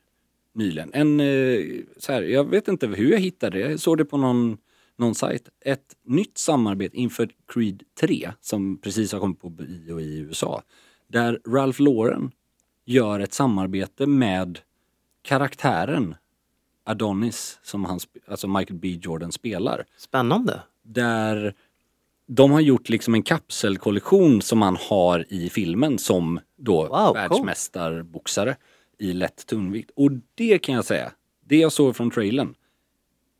nyligen. 0.54 0.90
En, 0.94 1.20
eh, 1.20 1.60
så 1.96 2.12
här, 2.12 2.22
jag 2.22 2.44
vet 2.44 2.68
inte 2.68 2.86
hur 2.86 3.10
jag 3.10 3.18
hittade 3.18 3.58
det, 3.58 3.70
jag 3.70 3.80
såg 3.80 3.98
det 3.98 4.04
på 4.04 4.16
någon, 4.16 4.58
någon 4.96 5.14
sajt. 5.14 5.48
Ett 5.60 5.96
nytt 6.04 6.38
samarbete 6.38 6.96
inför 6.96 7.30
Creed 7.48 7.82
3 8.00 8.32
som 8.40 8.78
precis 8.80 9.12
har 9.12 9.20
kommit 9.20 9.40
på 9.40 9.48
bio 9.48 10.00
i 10.00 10.18
USA. 10.18 10.62
Där 11.08 11.40
Ralph 11.48 11.82
Lauren 11.82 12.30
gör 12.84 13.20
ett 13.20 13.32
samarbete 13.32 14.06
med 14.06 14.58
karaktären 15.22 16.14
Adonis 16.84 17.58
som 17.62 17.84
han, 17.84 18.00
alltså 18.26 18.48
Michael 18.48 18.78
B 18.78 18.88
Jordan 19.02 19.32
spelar 19.32 19.84
Spännande. 19.96 20.62
där 20.82 21.54
de 22.34 22.50
har 22.50 22.60
gjort 22.60 22.88
liksom 22.88 23.14
en 23.14 23.22
kapselkollektion 23.22 24.42
som 24.42 24.58
man 24.58 24.76
har 24.80 25.24
i 25.28 25.50
filmen 25.50 25.98
som 25.98 26.40
då 26.56 26.86
cool. 26.86 27.14
världsmästarboxare 27.14 28.56
i 28.98 29.12
lätt 29.12 29.46
tungvikt. 29.46 29.90
Och 29.96 30.10
det 30.34 30.58
kan 30.58 30.74
jag 30.74 30.84
säga, 30.84 31.12
det 31.46 31.56
jag 31.56 31.72
såg 31.72 31.96
från 31.96 32.10
trailern, 32.10 32.54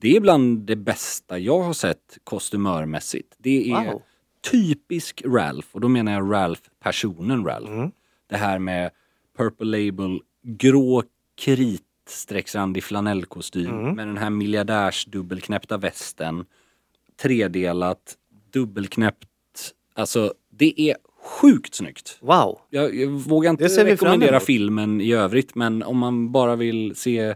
det 0.00 0.16
är 0.16 0.20
bland 0.20 0.66
det 0.66 0.76
bästa 0.76 1.38
jag 1.38 1.62
har 1.62 1.72
sett 1.72 2.18
kostymörmässigt. 2.24 3.34
Det 3.38 3.70
är 3.70 3.84
Wow. 3.92 4.02
typisk 4.50 5.22
Ralph, 5.26 5.68
och 5.72 5.80
då 5.80 5.88
menar 5.88 6.12
jag 6.12 6.32
Ralph, 6.32 6.62
personen 6.82 7.44
Ralph. 7.44 7.72
Mm. 7.72 7.90
Det 8.26 8.36
här 8.36 8.58
med 8.58 8.90
Purple 9.36 9.66
Label, 9.84 10.20
grå 10.44 11.02
kritstrecksrandig 11.40 12.84
flanellkostym 12.84 13.70
Mm. 13.80 13.94
med 13.96 14.06
den 14.08 14.18
här 14.18 14.30
miljardärs 14.30 15.04
dubbelknäppta 15.04 15.76
västen 15.76 16.44
tredelat, 17.22 18.16
dubbelknäppt. 18.52 19.28
Alltså 19.94 20.34
det 20.50 20.80
är 20.80 20.96
sjukt 21.22 21.74
snyggt. 21.74 22.18
Wow. 22.20 22.60
Jag, 22.70 22.94
jag 22.94 23.08
vågar 23.08 23.50
inte 23.50 23.84
rekommendera 23.84 24.40
filmen 24.40 25.00
i 25.00 25.12
övrigt 25.12 25.54
men 25.54 25.82
om 25.82 25.98
man 25.98 26.32
bara 26.32 26.56
vill 26.56 26.96
se 26.96 27.34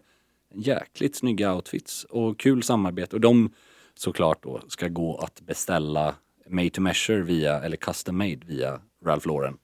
jäkligt 0.54 1.16
snygga 1.16 1.54
outfits 1.54 2.04
och 2.04 2.38
kul 2.38 2.62
samarbete 2.62 3.16
och 3.16 3.20
de 3.20 3.50
såklart 3.94 4.42
då 4.42 4.60
ska 4.68 4.88
gå 4.88 5.16
att 5.16 5.40
beställa 5.40 6.14
made 6.48 6.70
to 6.70 6.80
measure 6.80 7.22
via, 7.22 7.60
eller 7.60 7.76
custom 7.76 8.18
made 8.18 8.40
via 8.46 8.80
Ralph 9.04 9.26
Lauren. 9.26 9.56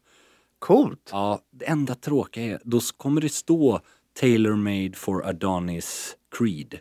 Coolt. 0.59 1.09
Ja, 1.13 1.41
det 1.51 1.69
enda 1.69 1.95
tråkiga 1.95 2.45
är, 2.45 2.61
då 2.65 2.81
kommer 2.97 3.21
det 3.21 3.29
stå 3.29 3.81
Tailor 4.21 4.57
made 4.57 4.93
for 4.95 5.27
Adonis 5.27 6.17
Creed. 6.39 6.79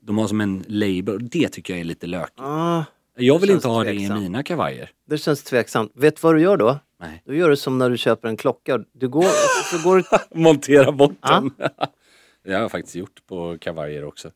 De 0.00 0.18
har 0.18 0.28
som 0.28 0.40
en 0.40 0.64
label, 0.68 1.14
och 1.14 1.22
det 1.22 1.48
tycker 1.48 1.72
jag 1.72 1.80
är 1.80 1.84
lite 1.84 2.06
lökigt. 2.06 2.40
Ah, 2.40 2.84
Jag 3.18 3.38
vill 3.38 3.50
inte 3.50 3.68
ha 3.68 3.84
det 3.84 3.92
i 3.92 3.98
tveksamt. 3.98 4.22
mina 4.22 4.42
kavajer. 4.42 4.90
det 5.06 5.18
känns 5.18 5.42
tveksamt. 5.42 5.92
Vet 5.94 6.16
du 6.16 6.20
vad 6.22 6.34
du 6.34 6.40
gör 6.40 6.56
då? 6.56 6.78
Nej. 7.00 7.22
Du 7.26 7.36
gör 7.36 7.50
det 7.50 7.56
som 7.56 7.78
när 7.78 7.90
du 7.90 7.96
köper 7.96 8.28
en 8.28 8.36
klocka. 8.36 8.78
Du 8.92 9.08
går, 9.08 9.22
så 9.70 9.88
går 9.88 9.96
du 9.96 10.04
Montera 10.40 10.92
bort 10.92 11.16
den. 11.22 11.50
det 12.44 12.52
har 12.52 12.60
jag 12.60 12.70
faktiskt 12.70 12.96
gjort 12.96 13.26
på 13.26 13.58
kavajer 13.60 14.04
också. 14.04 14.30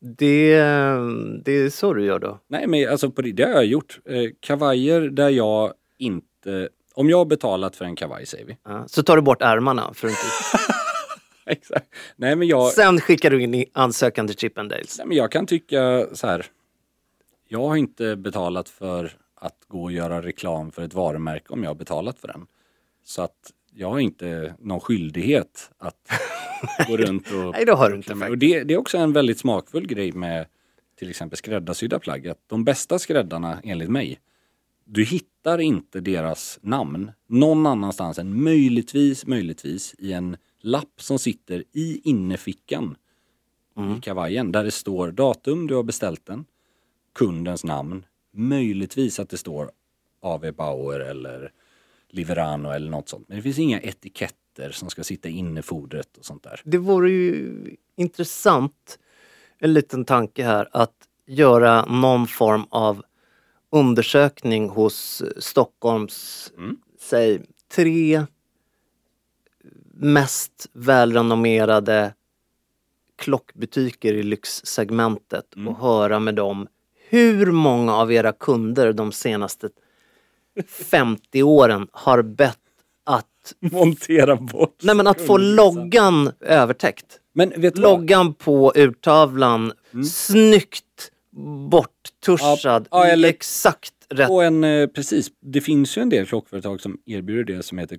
det, 0.00 0.56
det 1.44 1.52
är 1.52 1.70
så 1.70 1.94
du 1.94 2.04
gör 2.04 2.18
då. 2.18 2.38
Nej 2.48 2.66
men 2.66 2.88
alltså 2.88 3.10
på 3.10 3.22
det, 3.22 3.32
det 3.32 3.44
har 3.44 3.52
jag 3.52 3.66
gjort. 3.66 3.98
Eh, 4.04 4.30
kavajer 4.40 5.00
där 5.00 5.28
jag 5.28 5.72
inte, 5.98 6.68
om 6.94 7.10
jag 7.10 7.18
har 7.18 7.24
betalat 7.24 7.76
för 7.76 7.84
en 7.84 7.96
kavaj 7.96 8.26
säger 8.26 8.44
vi. 8.44 8.56
Ja. 8.64 8.84
Så 8.88 9.02
tar 9.02 9.16
du 9.16 9.22
bort 9.22 9.42
ärmarna. 9.42 9.94
För 9.94 10.06
att 10.08 10.10
inte... 10.12 10.22
Exakt. 11.46 11.86
Nej 12.16 12.36
men 12.36 12.48
jag, 12.48 12.72
Sen 12.72 13.00
skickar 13.00 13.30
du 13.30 13.42
in 13.42 13.64
ansökan 13.72 14.26
till 14.26 14.36
Chippendales. 14.36 14.98
nej, 14.98 15.06
men 15.06 15.16
jag 15.16 15.32
kan 15.32 15.46
tycka 15.46 16.06
så 16.12 16.26
här. 16.26 16.46
Jag 17.54 17.68
har 17.68 17.76
inte 17.76 18.16
betalat 18.16 18.68
för 18.68 19.12
att 19.34 19.64
gå 19.68 19.82
och 19.82 19.92
göra 19.92 20.22
reklam 20.22 20.70
för 20.70 20.82
ett 20.82 20.94
varumärke 20.94 21.52
om 21.52 21.62
jag 21.62 21.70
har 21.70 21.74
betalat 21.74 22.18
för 22.18 22.28
den. 22.28 22.46
Så 23.04 23.22
att 23.22 23.52
jag 23.72 23.90
har 23.90 23.98
inte 23.98 24.54
någon 24.58 24.80
skyldighet 24.80 25.70
att 25.78 26.08
gå 26.88 26.96
runt 26.96 27.26
och... 27.26 27.52
Nej, 27.52 27.64
det 27.64 27.72
har 27.72 27.90
du 27.90 27.96
inte 27.96 28.12
och 28.12 28.18
faktiskt. 28.18 28.40
det, 28.40 28.64
det 28.64 28.74
är 28.74 28.78
också 28.78 28.98
en 28.98 29.12
väldigt 29.12 29.38
smakfull 29.38 29.86
grej 29.86 30.12
med 30.12 30.46
till 30.98 31.10
exempel 31.10 31.36
skräddarsydda 31.36 31.98
plagg. 31.98 32.28
Att 32.28 32.42
de 32.46 32.64
bästa 32.64 32.98
skräddarna 32.98 33.60
enligt 33.64 33.90
mig, 33.90 34.20
du 34.84 35.04
hittar 35.04 35.58
inte 35.58 36.00
deras 36.00 36.58
namn 36.62 37.12
någon 37.26 37.66
annanstans 37.66 38.18
än 38.18 38.42
möjligtvis, 38.42 39.26
möjligtvis 39.26 39.94
i 39.98 40.12
en 40.12 40.36
lapp 40.60 40.94
som 41.02 41.18
sitter 41.18 41.64
i 41.72 42.00
innerfickan 42.04 42.96
Mm. 43.76 43.98
i 43.98 44.00
kavajen 44.00 44.52
där 44.52 44.64
det 44.64 44.70
står 44.70 45.10
datum 45.10 45.66
du 45.66 45.74
har 45.74 45.82
beställt 45.82 46.26
den, 46.26 46.44
kundens 47.14 47.64
namn, 47.64 48.06
möjligtvis 48.32 49.20
att 49.20 49.28
det 49.28 49.36
står 49.38 49.70
AV 50.20 50.52
Bauer 50.52 51.00
eller 51.00 51.52
Liverano 52.08 52.70
eller 52.70 52.90
något 52.90 53.08
sånt. 53.08 53.28
Men 53.28 53.36
det 53.36 53.42
finns 53.42 53.58
inga 53.58 53.80
etiketter 53.80 54.70
som 54.70 54.90
ska 54.90 55.04
sitta 55.04 55.28
inne 55.28 55.60
i 55.60 55.62
fodret 55.62 56.16
och 56.18 56.24
sånt 56.24 56.42
där. 56.42 56.60
Det 56.64 56.78
vore 56.78 57.10
ju 57.10 57.76
intressant, 57.96 58.98
en 59.58 59.72
liten 59.72 60.04
tanke 60.04 60.44
här, 60.44 60.68
att 60.72 60.94
göra 61.26 61.84
någon 61.84 62.26
form 62.26 62.66
av 62.70 63.02
undersökning 63.70 64.68
hos 64.68 65.22
Stockholms, 65.38 66.52
Mm. 66.56 66.76
säg 67.00 67.42
tre 67.74 68.26
mest 69.94 70.66
välrenommerade 70.72 72.14
klockbutiker 73.16 74.14
i 74.14 74.22
lyxsegmentet 74.22 75.54
Mm. 75.56 75.68
och 75.68 75.78
höra 75.78 76.18
med 76.18 76.34
dem 76.34 76.68
hur 77.08 77.46
många 77.52 77.94
av 77.94 78.12
era 78.12 78.32
kunder 78.32 78.92
de 78.92 79.12
senaste 79.12 79.68
50 80.68 81.42
åren 81.42 81.88
har 81.92 82.22
bett 82.22 82.58
att, 83.04 83.26
Montera 83.60 84.36
bort. 84.36 84.76
nej 84.82 84.94
men 84.94 85.06
att 85.06 85.20
få 85.20 85.36
loggan 85.38 86.32
övertäckt. 86.40 87.20
Men 87.32 87.52
vet? 87.56 87.78
Loggan 87.78 88.34
på 88.34 88.72
urtavlan, 88.76 89.72
snyggt 90.12 91.10
borttuschad 91.70 92.88
Ja, 92.90 93.04
eller- 93.06 93.28
exakt 93.28 93.90
rätt. 94.08 94.30
Och 94.30 94.44
en, 94.44 94.64
eh, 94.64 94.86
precis, 94.86 95.28
det 95.40 95.60
finns 95.60 95.96
ju 95.98 96.02
en 96.02 96.08
del 96.08 96.26
klockföretag 96.26 96.80
som 96.80 96.98
erbjuder 97.06 97.54
det 97.56 97.62
som 97.62 97.78
heter 97.78 97.98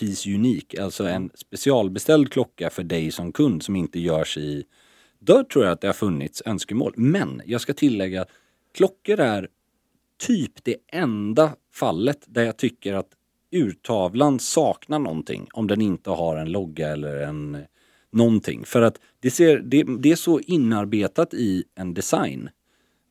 Piece 0.00 0.30
Unique, 0.30 0.82
alltså 0.82 1.04
en 1.04 1.30
specialbeställd 1.34 2.32
klocka 2.32 2.70
för 2.70 2.82
dig 2.82 3.10
som 3.10 3.32
kund 3.32 3.62
som 3.62 3.76
inte 3.76 4.00
görs 4.00 4.38
i... 4.38 4.64
Där 5.24 5.42
tror 5.44 5.64
jag 5.64 5.72
att 5.72 5.80
det 5.80 5.86
har 5.86 5.94
funnits 5.94 6.42
önskemål. 6.46 6.94
Men 6.96 7.42
jag 7.46 7.60
ska 7.60 7.74
tillägga, 7.74 8.26
klockor 8.74 9.20
är 9.20 9.48
typ 10.18 10.64
det 10.64 10.76
enda 10.92 11.54
fallet 11.74 12.24
där 12.26 12.44
jag 12.44 12.56
tycker 12.56 12.94
att 12.94 13.08
urtavlan 13.52 14.38
saknar 14.38 14.98
någonting 14.98 15.48
om 15.52 15.66
den 15.66 15.80
inte 15.80 16.10
har 16.10 16.36
en 16.36 16.52
logga 16.52 16.88
eller 16.88 17.16
en, 17.16 17.58
någonting. 18.12 18.64
För 18.64 18.82
att 18.82 19.00
det, 19.20 19.30
ser, 19.30 19.58
det, 19.58 19.84
det 19.98 20.12
är 20.12 20.16
så 20.16 20.40
inarbetat 20.40 21.34
i 21.34 21.64
en 21.74 21.94
design 21.94 22.50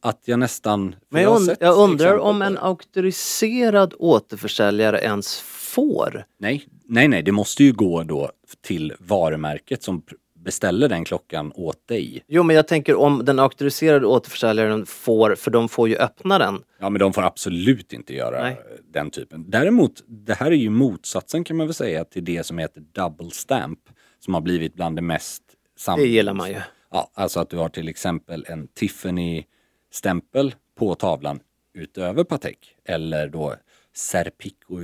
att 0.01 0.21
jag 0.25 0.39
nästan... 0.39 0.95
Men 1.09 1.21
jag, 1.21 1.41
und- 1.41 1.57
jag 1.59 1.77
undrar 1.77 2.17
om 2.17 2.41
en 2.41 2.57
auktoriserad 2.57 3.93
återförsäljare 3.99 4.99
ens 4.99 5.39
får. 5.41 6.25
Nej, 6.37 6.67
nej, 6.85 7.07
nej, 7.07 7.23
det 7.23 7.31
måste 7.31 7.63
ju 7.63 7.73
gå 7.73 8.03
då 8.03 8.31
till 8.61 8.93
varumärket 8.99 9.83
som 9.83 10.03
beställer 10.43 10.89
den 10.89 11.05
klockan 11.05 11.51
åt 11.55 11.87
dig. 11.87 12.23
Jo 12.27 12.43
men 12.43 12.55
jag 12.55 12.67
tänker 12.67 12.95
om 12.95 13.25
den 13.25 13.39
auktoriserade 13.39 14.05
återförsäljaren 14.07 14.85
får, 14.85 15.35
för 15.35 15.51
de 15.51 15.69
får 15.69 15.89
ju 15.89 15.95
öppna 15.95 16.37
den. 16.39 16.63
Ja, 16.79 16.89
men 16.89 16.99
de 16.99 17.13
får 17.13 17.21
absolut 17.21 17.93
inte 17.93 18.13
göra 18.15 18.43
Nej. 18.43 18.61
den 18.93 19.09
typen. 19.11 19.49
Däremot, 19.49 20.03
det 20.07 20.33
här 20.33 20.47
är 20.51 20.55
ju 20.55 20.69
motsatsen 20.69 21.43
kan 21.43 21.57
man 21.57 21.67
väl 21.67 21.73
säga 21.73 22.05
till 22.05 22.25
det 22.25 22.43
som 22.45 22.57
heter 22.57 22.81
double 22.91 23.31
stamp. 23.31 23.79
Som 24.19 24.33
har 24.33 24.41
blivit 24.41 24.73
bland 24.73 24.95
det 24.95 25.01
mest 25.01 25.43
sam- 25.77 25.99
Det 25.99 26.05
gillar 26.07 26.33
man 26.33 26.49
ju. 26.49 26.55
Ja, 26.91 27.11
alltså 27.13 27.39
att 27.39 27.49
du 27.49 27.57
har 27.57 27.69
till 27.69 27.87
exempel 27.87 28.45
en 28.49 28.67
Tiffany-stämpel 28.67 30.55
på 30.77 30.95
tavlan 30.95 31.39
utöver 31.73 32.23
Patek. 32.23 32.75
Eller 32.85 33.27
då 33.27 33.55
Serpico 33.95 34.81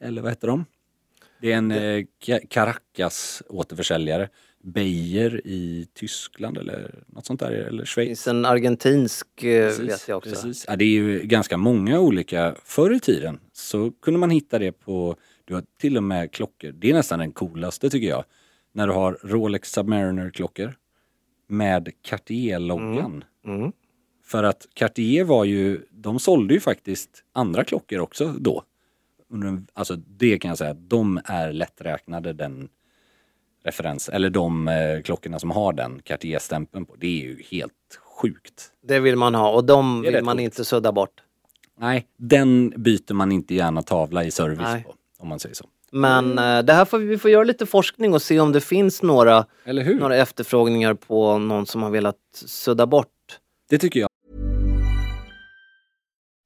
eller 0.00 0.22
vad 0.22 0.30
heter 0.30 0.48
de? 0.48 0.64
Det 1.40 1.52
är 1.52 1.56
en 1.56 1.70
eh, 1.70 2.04
Ca- 2.24 2.46
Caracas 2.50 3.42
återförsäljare. 3.48 4.28
Beijer 4.62 5.40
i 5.44 5.88
Tyskland 5.94 6.58
eller 6.58 7.04
något 7.06 7.26
sånt 7.26 7.40
där, 7.40 7.50
eller 7.50 7.80
Det 7.80 7.86
Schweiz. 7.86 8.08
finns 8.08 8.28
en 8.28 8.44
argentinsk 8.44 9.44
eh, 9.44 9.66
Precis, 9.68 9.88
vet 9.88 10.08
jag 10.08 10.18
också. 10.18 10.30
Precis. 10.30 10.64
Ja, 10.68 10.76
det 10.76 10.84
är 10.84 10.88
ju 10.88 11.22
ganska 11.22 11.56
många 11.56 12.00
olika. 12.00 12.54
Förr 12.64 12.94
i 12.94 13.00
tiden 13.00 13.40
så 13.52 13.90
kunde 13.90 14.20
man 14.20 14.30
hitta 14.30 14.58
det 14.58 14.72
på, 14.72 15.16
du 15.44 15.54
har 15.54 15.62
till 15.80 15.96
och 15.96 16.02
med 16.02 16.32
klockor. 16.32 16.72
Det 16.72 16.90
är 16.90 16.94
nästan 16.94 17.18
den 17.18 17.32
coolaste 17.32 17.90
tycker 17.90 18.08
jag. 18.08 18.24
När 18.72 18.86
du 18.86 18.92
har 18.92 19.18
Rolex 19.22 19.72
Submariner-klockor 19.72 20.74
med 21.46 21.88
Cartier-loggan. 22.02 23.24
Mm. 23.46 23.72
För 24.24 24.44
att 24.44 24.66
Cartier 24.74 25.24
var 25.24 25.44
ju, 25.44 25.80
de 25.90 26.18
sålde 26.18 26.54
ju 26.54 26.60
faktiskt 26.60 27.24
andra 27.32 27.64
klockor 27.64 27.98
också 27.98 28.34
då. 28.38 28.62
Alltså 29.72 29.96
det 29.96 30.38
kan 30.38 30.48
jag 30.48 30.58
säga, 30.58 30.74
de 30.74 31.20
är 31.24 31.52
lätträknade 31.52 32.32
den 32.32 32.68
referens, 33.64 34.08
eller 34.08 34.30
de 34.30 34.68
eh, 34.68 35.02
klockorna 35.04 35.38
som 35.38 35.50
har 35.50 35.72
den 35.72 36.00
Cartier-stämpeln 36.04 36.84
på. 36.86 36.94
Det 36.98 37.06
är 37.06 37.24
ju 37.24 37.42
helt 37.50 37.72
sjukt. 38.22 38.72
Det 38.82 39.00
vill 39.00 39.16
man 39.16 39.34
ha 39.34 39.50
och 39.50 39.64
de 39.64 40.02
vill 40.02 40.24
man 40.24 40.40
inte 40.40 40.64
sudda 40.64 40.92
bort. 40.92 41.22
Nej, 41.80 42.06
den 42.16 42.72
byter 42.76 43.12
man 43.12 43.32
inte 43.32 43.54
gärna 43.54 43.82
tavla 43.82 44.24
i 44.24 44.30
service 44.30 44.60
Nej. 44.60 44.84
på. 44.84 44.94
Om 45.18 45.28
man 45.28 45.38
säger 45.38 45.54
så. 45.54 45.64
Men 45.90 46.38
eh, 46.38 46.62
det 46.62 46.72
här 46.72 46.84
får 46.84 46.98
vi, 46.98 47.06
vi 47.06 47.18
får 47.18 47.30
göra 47.30 47.44
lite 47.44 47.66
forskning 47.66 48.14
och 48.14 48.22
se 48.22 48.40
om 48.40 48.52
det 48.52 48.60
finns 48.60 49.02
några, 49.02 49.46
Eller 49.64 49.82
hur? 49.82 50.00
några 50.00 50.16
efterfrågningar 50.16 50.94
på 50.94 51.38
någon 51.38 51.66
som 51.66 51.82
har 51.82 51.90
velat 51.90 52.16
sudda 52.32 52.86
bort. 52.86 53.08
Det 53.70 53.78
tycker 53.78 54.00
jag. 54.00 54.07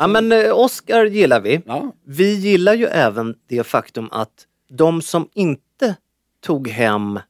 Ja 0.00 0.06
men 0.06 0.32
eh, 0.32 0.58
Oscar 0.58 1.04
gillar 1.04 1.40
vi. 1.40 1.62
Ja, 1.66 1.92
Vi 2.04 2.34
gillar 2.34 2.74
ju 2.74 2.86
även 2.86 3.34
det 3.46 3.64
faktum 3.64 4.08
att 4.12 4.46
de 4.68 5.02
som 5.02 5.28
inte 5.34 5.96
tog 6.40 6.68
hem 6.68 7.20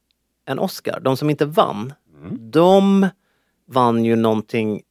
en 0.45 0.59
Oscar, 0.59 0.99
de 0.99 1.17
som 1.17 1.29
inte 1.29 1.45
vann, 1.45 1.93
de 2.39 3.07
vann 3.67 4.05
ju 4.05 4.15
någonting 4.15 4.81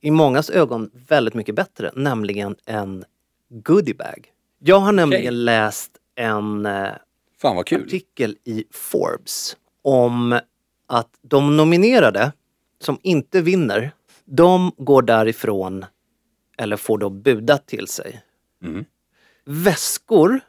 i 0.00 0.10
mångas 0.10 0.50
ögon 0.50 0.90
väldigt 1.08 1.34
mycket 1.34 1.54
bättre, 1.54 1.90
nämligen 1.94 2.56
en 2.66 3.04
goodiebag. 3.48 4.26
Jag 4.58 4.80
har 4.80 4.92
nämligen 4.92 5.44
läst 5.44 5.90
en 6.14 6.66
eh, 6.66 6.88
fan 7.40 7.56
vad 7.56 7.66
kul. 7.66 7.82
artikel 7.82 8.36
i 8.44 8.64
Forbes 8.70 9.56
om 9.82 10.38
att 10.86 11.10
de 11.22 11.56
nominerade 11.56 12.32
som 12.80 12.98
inte 13.02 13.40
vinner, 13.40 13.92
de 14.24 14.72
går 14.76 15.02
därifrån 15.02 15.84
eller 16.60 16.76
får 16.76 16.98
då 16.98 17.10
budat 17.10 17.66
till 17.66 17.86
sig. 17.86 18.22
Mm. 18.64 18.84
Väskor 19.44 20.40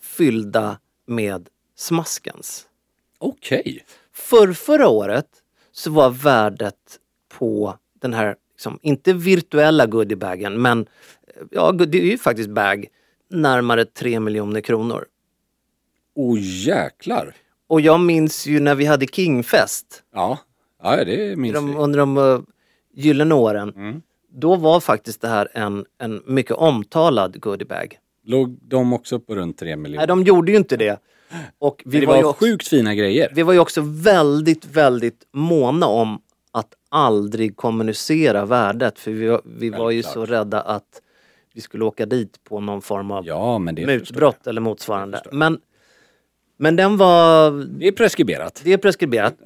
fyllda 0.00 0.78
med 1.06 1.48
smaskens. 1.76 2.66
Okej. 3.18 3.84
För 4.12 4.52
förra 4.52 4.88
året 4.88 5.26
så 5.72 5.90
var 5.90 6.10
värdet 6.10 7.00
på 7.38 7.78
den 8.00 8.14
här, 8.14 8.36
liksom, 8.54 8.78
inte 8.82 9.12
virtuella 9.12 9.86
goodiebagen, 9.86 10.62
men 10.62 10.86
ja, 11.50 11.72
det 11.72 11.98
är 11.98 12.04
ju 12.10 12.18
faktiskt 12.18 12.50
bag, 12.50 12.86
närmare 13.30 13.84
3 13.84 14.20
miljoner 14.20 14.60
kronor. 14.60 15.06
Oh 16.14 16.38
jäklar. 16.40 17.34
Och 17.66 17.80
jag 17.80 18.00
minns 18.00 18.46
ju 18.46 18.60
när 18.60 18.74
vi 18.74 18.84
hade 18.84 19.06
Kingfest 19.06 20.02
Ja, 20.12 20.38
ja 20.82 21.04
det 21.04 21.38
minns 21.38 21.56
vi. 21.56 21.74
under 21.74 21.98
de 21.98 22.16
uh, 22.16 22.40
gyllene 22.94 23.34
åren. 23.34 23.72
Mm. 23.76 24.02
Då 24.36 24.56
var 24.56 24.80
faktiskt 24.80 25.20
det 25.20 25.28
här 25.28 25.48
en, 25.52 25.84
en 25.98 26.22
mycket 26.26 26.56
omtalad 26.56 27.40
goodiebag. 27.40 27.98
Låg 28.24 28.58
de 28.62 28.92
också 28.92 29.20
på 29.20 29.34
runt 29.34 29.58
3 29.58 29.68
Nej, 29.68 29.76
miljoner? 29.76 30.06
de 30.06 30.22
gjorde 30.22 30.52
ju 30.52 30.58
inte 30.58 30.76
det. 30.76 30.98
Och 31.58 31.82
vi 31.86 32.00
det 32.00 32.06
var, 32.06 32.14
var, 32.14 32.22
ju 32.22 32.28
också, 32.28 32.44
sjukt 32.44 32.68
fina 32.68 32.94
grejer. 32.94 33.32
vi 33.34 33.42
var 33.42 33.52
ju 33.52 33.58
också 33.58 33.80
väldigt, 33.84 34.66
väldigt 34.66 35.26
måna 35.32 35.86
om 35.86 36.20
att 36.52 36.74
aldrig 36.88 37.56
kommunicera 37.56 38.44
värdet 38.44 38.98
för 38.98 39.10
vi 39.10 39.26
var, 39.28 39.40
vi 39.44 39.70
var 39.70 39.90
ju 39.90 40.02
så 40.02 40.26
rädda 40.26 40.60
att 40.60 41.00
vi 41.54 41.60
skulle 41.60 41.84
åka 41.84 42.06
dit 42.06 42.44
på 42.44 42.60
någon 42.60 42.82
form 42.82 43.10
av 43.10 43.26
Ja, 43.26 43.58
men 43.58 43.74
det 43.74 43.86
mutbrott 43.86 44.46
eller 44.46 44.60
motsvarande. 44.60 45.22
Men, 45.32 45.58
men 46.56 46.76
den 46.76 46.96
var, 46.96 47.50
Det 47.78 47.88
är 47.88 47.92
preskriberat. 47.92 48.60
det 48.64 48.72
är 48.72 48.78
preskriberat. 48.78 49.36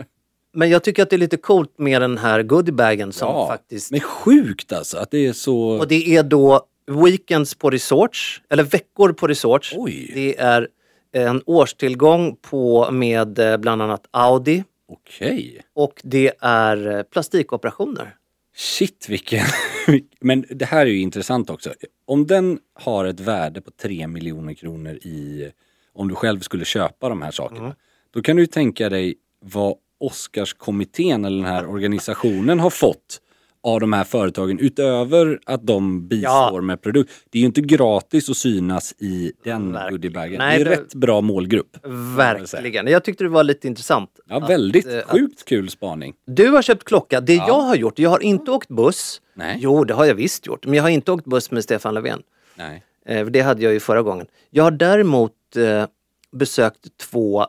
Men 0.58 0.70
jag 0.70 0.84
tycker 0.84 1.02
att 1.02 1.10
det 1.10 1.16
är 1.16 1.18
lite 1.18 1.36
coolt 1.36 1.78
med 1.78 2.02
den 2.02 2.18
här 2.18 2.42
goodiebagen 2.42 3.12
som 3.12 3.28
Ja, 3.28 3.46
faktiskt... 3.46 3.90
men 3.90 4.00
sjukt 4.00 4.72
alltså 4.72 4.98
att 4.98 5.10
det 5.10 5.26
är 5.26 5.32
så... 5.32 5.58
Och 5.60 5.88
det 5.88 6.16
är 6.16 6.22
då 6.22 6.66
weekends 6.86 7.54
på 7.54 7.70
resorts, 7.70 8.42
eller 8.48 8.62
veckor 8.62 9.12
på 9.12 9.26
resorts. 9.26 9.74
Oj. 9.76 10.10
Det 10.14 10.38
är 10.38 10.68
en 11.12 11.42
årstillgång 11.46 12.36
på 12.36 12.90
med 12.90 13.38
eh, 13.38 13.56
bland 13.56 13.82
annat 13.82 14.06
Audi 14.10 14.64
Okej. 14.88 15.62
och 15.74 16.00
det 16.04 16.32
är 16.40 16.96
eh, 16.96 17.02
plastikoperationer. 17.02 18.14
Shit 18.56 19.06
vilken... 19.08 19.44
Men 20.20 20.44
det 20.50 20.64
här 20.64 20.86
är 20.86 20.90
ju 20.90 21.00
intressant 21.00 21.50
också. 21.50 21.72
Om 22.04 22.26
den 22.26 22.58
har 22.74 23.04
ett 23.04 23.20
värde 23.20 23.60
på 23.60 23.70
3 23.70 24.06
miljoner 24.06 24.54
kronor 24.54 24.94
i... 24.94 25.50
Om 25.92 26.08
du 26.08 26.14
själv 26.14 26.40
skulle 26.40 26.64
köpa 26.64 27.08
de 27.08 27.22
här 27.22 27.30
sakerna. 27.30 27.60
Mm. 27.60 27.76
Då 28.10 28.22
kan 28.22 28.36
du 28.36 28.42
ju 28.42 28.46
tänka 28.46 28.88
dig 28.88 29.14
vad 29.40 29.76
Oscarskommittén 30.00 31.24
eller 31.24 31.36
den 31.36 31.46
här 31.54 31.66
organisationen 31.70 32.60
har 32.60 32.70
fått 32.70 33.20
av 33.62 33.80
de 33.80 33.92
här 33.92 34.04
företagen 34.04 34.58
utöver 34.58 35.38
att 35.46 35.66
de 35.66 36.08
bistår 36.08 36.30
Ja. 36.32 36.60
med 36.60 36.82
produkt. 36.82 37.12
Det 37.30 37.38
är 37.38 37.40
ju 37.40 37.46
inte 37.46 37.60
gratis 37.60 38.30
att 38.30 38.36
synas 38.36 38.94
i 38.98 39.32
den 39.44 39.72
Verkligen. 39.72 39.90
goodiebagen. 39.92 40.38
Nej, 40.38 40.56
det 40.58 40.60
är 40.60 40.64
det- 40.64 40.70
rätt 40.82 40.94
bra 40.94 41.20
målgrupp. 41.20 41.76
Verkligen. 42.16 42.86
Jag 42.86 43.04
tyckte 43.04 43.24
det 43.24 43.30
var 43.30 43.44
lite 43.44 43.68
intressant. 43.68 44.10
Ja, 44.28 44.36
att, 44.42 44.50
väldigt 44.50 44.86
eh, 44.86 44.98
att- 44.98 45.04
sjukt 45.04 45.44
kul 45.44 45.70
spaning. 45.70 46.14
Du 46.26 46.48
har 46.48 46.62
köpt 46.62 46.84
klocka. 46.84 47.20
Det 47.20 47.34
jag 47.34 47.60
har 47.60 47.76
gjort, 47.76 47.98
jag 47.98 48.10
har 48.10 48.22
inte 48.22 48.50
åkt 48.50 48.68
buss. 48.68 49.20
Nej. 49.34 49.58
Jo, 49.60 49.84
det 49.84 49.94
har 49.94 50.04
jag 50.04 50.14
visst 50.14 50.46
gjort. 50.46 50.66
Men 50.66 50.74
jag 50.74 50.82
har 50.82 50.90
inte 50.90 51.12
åkt 51.12 51.24
buss 51.24 51.50
med 51.50 51.64
Stefan 51.64 51.94
Löfven. 51.94 52.22
Nej. 52.56 52.82
Eh, 53.06 53.26
Det 53.26 53.40
hade 53.40 53.62
jag 53.62 53.72
ju 53.72 53.80
förra 53.80 54.02
gången. 54.02 54.26
Jag 54.50 54.64
har 54.64 54.70
däremot 54.70 55.32
eh, 55.56 55.86
besökt 56.32 56.98
två 57.10 57.46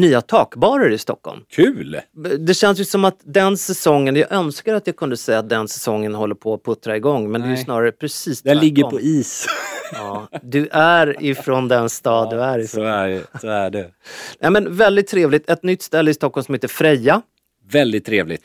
nya 0.00 0.20
takbarer 0.20 0.90
i 0.90 0.98
Stockholm. 0.98 1.40
Kul! 1.50 2.00
Det 2.38 2.54
känns 2.54 2.80
ju 2.80 2.84
som 2.84 3.04
att 3.04 3.20
den 3.24 3.56
säsongen, 3.56 4.16
jag 4.16 4.32
önskar 4.32 4.74
att 4.74 4.86
jag 4.86 4.96
kunde 4.96 5.16
säga 5.16 5.38
att 5.38 5.48
den 5.48 5.68
säsongen 5.68 6.14
håller 6.14 6.34
på 6.34 6.54
att 6.54 6.64
puttra 6.64 6.96
igång 6.96 7.30
men 7.32 7.40
det 7.40 7.44
är 7.46 7.48
ju 7.48 7.54
Nej. 7.54 7.64
snarare 7.64 7.92
precis 7.92 8.42
Den 8.42 8.50
tvärtom. 8.50 8.64
ligger 8.64 8.84
på 8.84 9.00
is. 9.00 9.46
Ja, 9.92 10.28
du 10.42 10.68
är 10.72 11.22
ifrån 11.24 11.68
den 11.68 11.88
stad 11.90 12.30
du 12.30 12.40
är 12.42 12.58
ifrån. 12.58 12.82
Så 12.82 12.88
är, 12.88 13.22
så 13.40 13.48
är 13.48 13.70
det. 13.70 13.90
Ja, 14.38 14.50
men 14.50 14.76
väldigt 14.76 15.06
trevligt. 15.08 15.50
Ett 15.50 15.62
nytt 15.62 15.82
ställe 15.82 16.10
i 16.10 16.14
Stockholm 16.14 16.44
som 16.44 16.54
heter 16.54 16.68
Freja. 16.68 17.22
Väldigt 17.70 18.04
trevligt. 18.06 18.42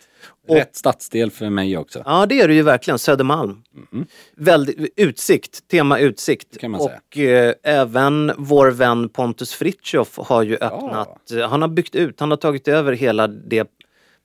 Rätt 0.48 0.76
stadsdel 0.76 1.32
för 1.32 1.50
mig 1.50 1.78
också. 1.78 2.04
Ja 2.06 2.26
det 2.26 2.42
är 2.42 2.48
det 2.48 2.54
ju 2.54 2.62
verkligen, 2.62 3.00
Södermalm. 3.00 3.64
Väldigt, 4.36 4.94
utsikt, 4.96 5.68
tema 5.68 6.00
utsikt. 6.00 6.58
kan 6.60 6.72
man 6.72 6.82
säga. 6.82 7.00
och 7.10 7.18
eh, 7.18 7.54
även 7.64 8.32
vår 8.38 8.72
vän 8.72 9.10
Pontus 9.10 9.54
Fritiof 9.54 10.18
har 10.18 10.44
ju 10.44 10.56
öppnat, 10.56 11.32
eh, 11.32 11.50
han 11.50 11.62
har 11.62 11.70
byggt 11.70 11.96
ut, 11.96 12.20
han 12.20 12.30
har 12.30 12.38
tagit 12.38 12.68
över 12.68 12.94
hela 12.94 13.28
det 13.28 13.68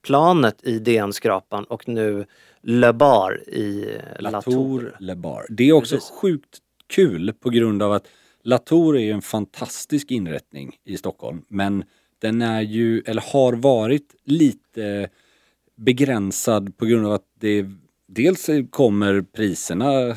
planet 0.07 0.61
i 0.63 0.79
DN-skrapan 0.79 1.65
och 1.65 1.89
nu 1.89 2.27
Le 2.63 2.93
Bar 2.93 3.41
i 3.49 3.95
eh, 3.95 4.23
Latour 4.23 4.31
Latour. 4.31 4.97
Le 5.01 5.15
Bar. 5.15 5.47
Det 5.49 5.69
är 5.69 5.73
också 5.73 5.95
Precis. 5.95 6.11
sjukt 6.11 6.59
kul 6.87 7.33
på 7.41 7.51
grund 7.51 7.83
av 7.83 7.93
att 7.93 8.09
Latour 8.43 8.97
är 8.97 9.03
ju 9.03 9.11
en 9.11 9.23
fantastisk 9.23 10.11
inrättning 10.11 10.77
i 10.85 10.97
Stockholm. 10.97 11.43
Men 11.49 11.85
den 12.19 12.43
är 12.43 12.61
ju, 12.61 13.01
eller 13.07 13.23
har 13.33 13.53
varit 13.53 14.15
lite 14.25 15.09
begränsad 15.79 16.77
på 16.77 16.87
grund 16.87 17.07
av 17.07 17.13
att 17.13 17.27
det 17.41 17.67
dels 18.07 18.51
kommer 18.71 19.23
priserna 19.23 20.17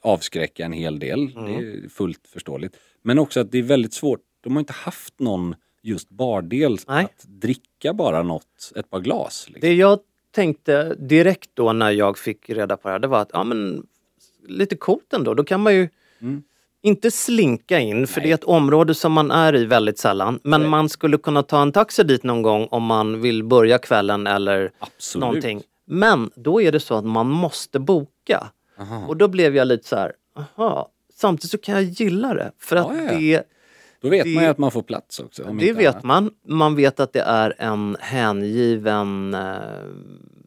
avskräcka 0.00 0.64
en 0.64 0.72
hel 0.72 0.98
del. 0.98 1.36
Mm. 1.36 1.44
Det 1.44 1.52
är 1.52 1.88
fullt 1.88 2.26
förståeligt. 2.28 2.76
Men 3.02 3.18
också 3.18 3.40
att 3.40 3.52
det 3.52 3.58
är 3.58 3.62
väldigt 3.62 3.94
svårt. 3.94 4.20
De 4.40 4.52
har 4.52 4.60
inte 4.60 4.72
haft 4.72 5.18
någon 5.18 5.54
just 5.82 6.10
bardel 6.10 6.78
Nej. 6.88 7.04
att 7.04 7.24
dricka 7.26 7.94
bara 7.94 8.22
något, 8.22 8.72
ett 8.76 8.90
par 8.90 9.00
glas. 9.00 9.46
Liksom. 9.48 9.60
Det 9.60 9.74
jag 9.74 9.98
tänkte 10.30 10.94
direkt 10.94 11.50
då 11.54 11.72
när 11.72 11.90
jag 11.90 12.18
fick 12.18 12.50
reda 12.50 12.76
på 12.76 12.88
det 12.88 12.92
här, 12.92 12.98
det 12.98 13.08
var 13.08 13.20
att 13.20 13.30
ja 13.32 13.44
men 13.44 13.86
lite 14.46 14.76
coolt 14.76 15.12
ändå. 15.12 15.34
Då 15.34 15.44
kan 15.44 15.60
man 15.60 15.74
ju 15.74 15.88
Mm. 16.22 16.42
Inte 16.82 17.10
slinka 17.10 17.78
in 17.80 18.06
för 18.06 18.20
det 18.20 18.30
är 18.30 18.34
ett 18.34 18.44
område 18.44 18.94
som 18.94 19.12
man 19.12 19.30
är 19.30 19.56
i 19.56 19.64
väldigt 19.64 19.98
sällan. 19.98 20.40
Men 20.44 20.68
man 20.68 20.88
skulle 20.88 21.18
kunna 21.18 21.42
ta 21.42 21.62
en 21.62 21.72
taxi 21.72 22.02
dit 22.04 22.22
någon 22.22 22.42
gång 22.42 22.68
om 22.70 22.82
man 22.82 23.20
vill 23.20 23.44
börja 23.44 23.78
kvällen 23.78 24.26
eller 24.26 24.70
Absolut. 24.78 25.20
någonting. 25.20 25.62
Men 25.86 26.30
då 26.36 26.62
är 26.62 26.72
det 26.72 26.80
så 26.80 26.94
att 26.94 27.04
man 27.04 27.26
måste 27.30 27.78
boka. 27.78 28.46
Aha. 28.80 29.04
Och 29.08 29.16
då 29.16 29.28
blev 29.28 29.56
jag 29.56 29.68
lite 29.68 29.88
så 29.88 29.96
här, 29.96 30.12
aha. 30.36 30.88
Samtidigt 31.14 31.50
så 31.50 31.58
kan 31.58 31.74
jag 31.74 31.84
gilla 31.84 32.34
det. 32.34 32.52
För 32.58 32.76
att 32.76 32.86
Ja, 32.88 33.02
ja, 33.12 33.18
det, 33.18 33.42
Då 34.02 34.08
vet 34.08 34.24
det- 34.24 34.34
man 34.34 34.44
ju 34.44 34.50
att 34.50 34.58
man 34.58 34.70
får 34.70 34.82
plats 34.82 35.20
också. 35.20 35.42
det 35.60 35.72
vet 35.72 36.02
man. 36.02 36.30
Man 36.48 36.76
vet 36.76 37.00
att 37.00 37.12
det 37.12 37.20
är 37.20 37.54
en 37.58 37.96
hängiven 38.00 39.34
eh, 39.34 39.40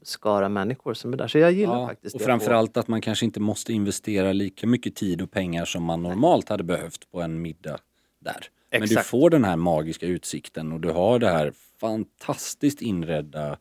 skara 0.07 0.49
människor 0.49 0.93
som 0.93 1.13
är 1.13 1.17
där. 1.17 1.27
Så 1.27 1.37
jag 1.37 1.51
gillar 1.51 1.79
Ja, 1.79 1.87
faktiskt 1.87 2.15
och 2.15 2.19
det. 2.19 2.25
framförallt 2.25 2.77
att 2.77 2.87
man 2.87 3.01
kanske 3.01 3.25
inte 3.25 3.39
måste 3.39 3.73
investera 3.73 4.33
lika 4.33 4.67
mycket 4.67 4.95
tid 4.95 5.21
och 5.21 5.31
pengar 5.31 5.65
som 5.65 5.83
man 5.83 6.03
normalt 6.03 6.49
hade 6.49 6.63
behövt 6.63 7.11
på 7.11 7.21
en 7.21 7.41
middag 7.41 7.77
där. 8.21 8.45
Men 8.71 8.81
du 8.89 8.95
får 8.95 9.29
den 9.29 9.43
här 9.43 9.55
magiska 9.55 10.05
utsikten 10.05 10.71
och 10.71 10.79
du 10.79 10.89
har 10.91 11.19
det 11.19 11.29
här 11.29 11.53
fantastiskt 11.79 12.81
inredda 12.81 13.57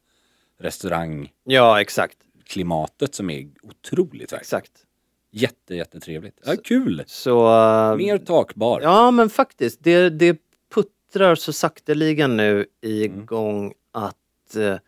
restaurangklimatet 0.61 1.34
Ja, 1.45 1.80
exakt. 1.80 2.18
som 3.14 3.30
är 3.30 3.49
otroligt 3.62 4.12
verkligen. 4.22 4.40
exakt. 4.40 4.72
Jätte, 5.30 5.74
jättetrevligt. 5.74 6.40
Ja, 6.45 6.55
kul! 6.64 7.05
Så... 7.07 7.47
eh, 7.47 7.97
Mer 7.97 8.18
takbar. 8.18 8.80
Ja, 8.80 9.11
men 9.11 9.30
faktiskt. 9.30 9.84
Det, 9.84 10.11
det 10.11 10.38
puttrar 10.74 11.34
så 11.34 11.53
sakteligen 11.53 12.36
nu 12.36 12.53
Mm. 12.53 12.66
igång 12.82 13.74
att... 13.92 14.57
Eh, 14.57 14.72
Och 14.72 14.78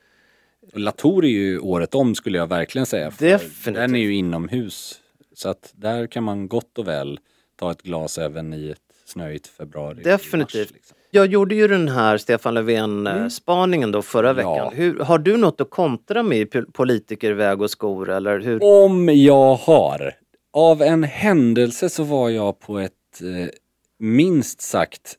Latour 0.73 1.25
är 1.25 1.29
ju 1.29 1.59
året 1.59 1.95
om 1.95 2.15
skulle 2.15 2.39
jag 2.39 2.47
verkligen 2.47 2.87
säga. 2.87 3.13
Definitivt. 3.19 3.75
Den 3.75 3.95
är 3.95 3.99
ju 4.01 4.15
inomhus. 4.15 5.01
Så 5.35 5.49
att 5.49 5.73
där 5.75 6.07
kan 6.07 6.25
man 6.25 6.49
gott 6.49 6.79
och 6.79 6.89
väl 6.89 7.19
ta 7.57 7.71
ett 7.71 7.83
glas 7.83 8.19
även 8.19 8.55
i 8.55 8.71
ett 8.71 8.79
snöigt 9.05 9.47
februari. 9.47 10.03
Definitivt. 10.03 10.71
Mars, 10.71 10.75
liksom. 10.75 10.97
jag 11.11 11.27
gjorde 11.27 11.55
ju 11.55 11.69
den 11.69 11.89
här 11.89 12.19
Stefan 12.19 12.55
Löfven-spaningen 12.55 13.93
då 13.93 14.03
förra 14.03 14.31
Mm. 14.31 14.43
Ja. 14.43 14.53
veckan. 14.55 14.73
Hur, 14.77 14.99
har 14.99 15.19
du 15.19 15.37
något 15.37 15.61
att 15.61 15.71
kontra 15.71 16.23
med 16.23 16.39
i 16.39 16.45
pol- 16.47 16.71
politikerväg 16.73 17.63
och 17.63 17.71
skor 17.71 18.11
eller 18.11 18.41
hur? 18.41 18.61
Om 18.85 19.09
jag 19.09 19.55
har. 19.55 20.13
Av 20.53 20.83
en 20.83 21.03
händelse 21.05 21.89
så 21.89 22.03
var 22.05 22.29
jag 22.31 22.61
på 22.61 22.79
ett 22.79 22.93
eh, 23.21 23.49
minst 23.99 24.61
sagt 24.61 25.15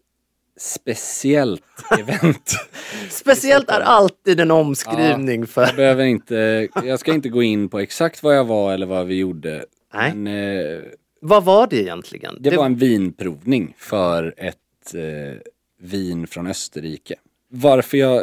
speciellt 0.58 1.64
event. 2.00 2.52
Speciellt 3.10 3.70
är 3.70 3.80
alltid 3.82 4.40
en 4.40 4.52
omskrivning 4.52 5.40
Jag 5.40 5.50
för... 5.50 5.76
behöver 5.76 6.06
inte, 6.06 6.68
jag 6.86 7.00
ska 7.00 7.14
inte 7.14 7.30
gå 7.30 7.44
in 7.44 7.70
på 7.70 7.80
exakt 7.80 8.24
vad 8.24 8.38
jag 8.38 8.46
var 8.46 8.74
eller 8.74 8.86
vad 8.86 9.08
vi 9.08 9.16
gjorde. 9.16 9.66
Nej. 9.94 10.14
Men 10.16 10.58
eh, 10.78 10.80
Vad 11.22 11.44
var 11.44 11.68
det 11.68 11.82
egentligen? 11.82 12.38
det 12.40 12.58
var 12.58 12.66
en 12.66 12.76
vinprovning 12.76 13.74
för 13.78 14.34
ett 14.38 14.94
eh, 14.94 15.40
vin 15.80 16.28
från 16.28 16.48
Österrike. 16.48 17.16
Varför 17.50 17.98
jag, 17.98 18.18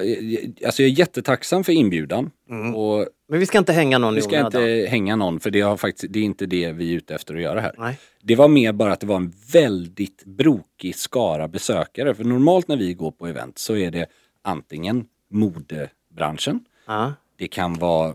alltså 0.66 0.82
jag 0.82 0.90
är 0.90 0.98
jättetacksam 0.98 1.64
för 1.64 1.72
inbjudan. 1.72 2.30
Och 2.74 3.06
Men 3.28 3.40
vi 3.40 3.46
ska 3.46 3.58
inte 3.58 3.72
hänga 3.72 3.98
någon 3.98 4.14
vi 4.14 4.20
i 4.20 4.22
ska 4.22 4.30
onödan. 4.40 4.62
inte 4.68 4.90
hänga 4.90 5.16
någon 5.16 5.40
för 5.40 5.50
det, 5.50 5.60
har 5.60 5.76
faktiskt, 5.76 6.12
det 6.12 6.18
är 6.18 6.22
inte 6.24 6.46
det 6.46 6.72
vi 6.72 6.92
är 6.92 6.96
ute 6.96 7.14
efter 7.14 7.34
att 7.34 7.42
göra 7.42 7.60
här. 7.60 7.74
Nej. 7.78 7.98
Det 8.22 8.36
var 8.36 8.48
mer 8.48 8.72
bara 8.72 8.92
att 8.92 9.00
det 9.00 9.06
var 9.06 9.16
en 9.16 9.32
väldigt 9.52 10.24
brokig 10.24 10.96
skara 10.96 11.48
besökare. 11.48 12.14
För 12.14 12.24
normalt 12.24 12.68
när 12.68 12.76
vi 12.76 12.94
går 12.94 13.10
på 13.10 13.26
event 13.26 13.58
så 13.58 13.76
är 13.76 13.90
det 13.90 14.06
antingen 14.42 15.04
modebranschen, 15.30 16.60
Ja. 16.86 17.12
det 17.38 17.46
kan 17.48 17.74
vara 17.74 18.14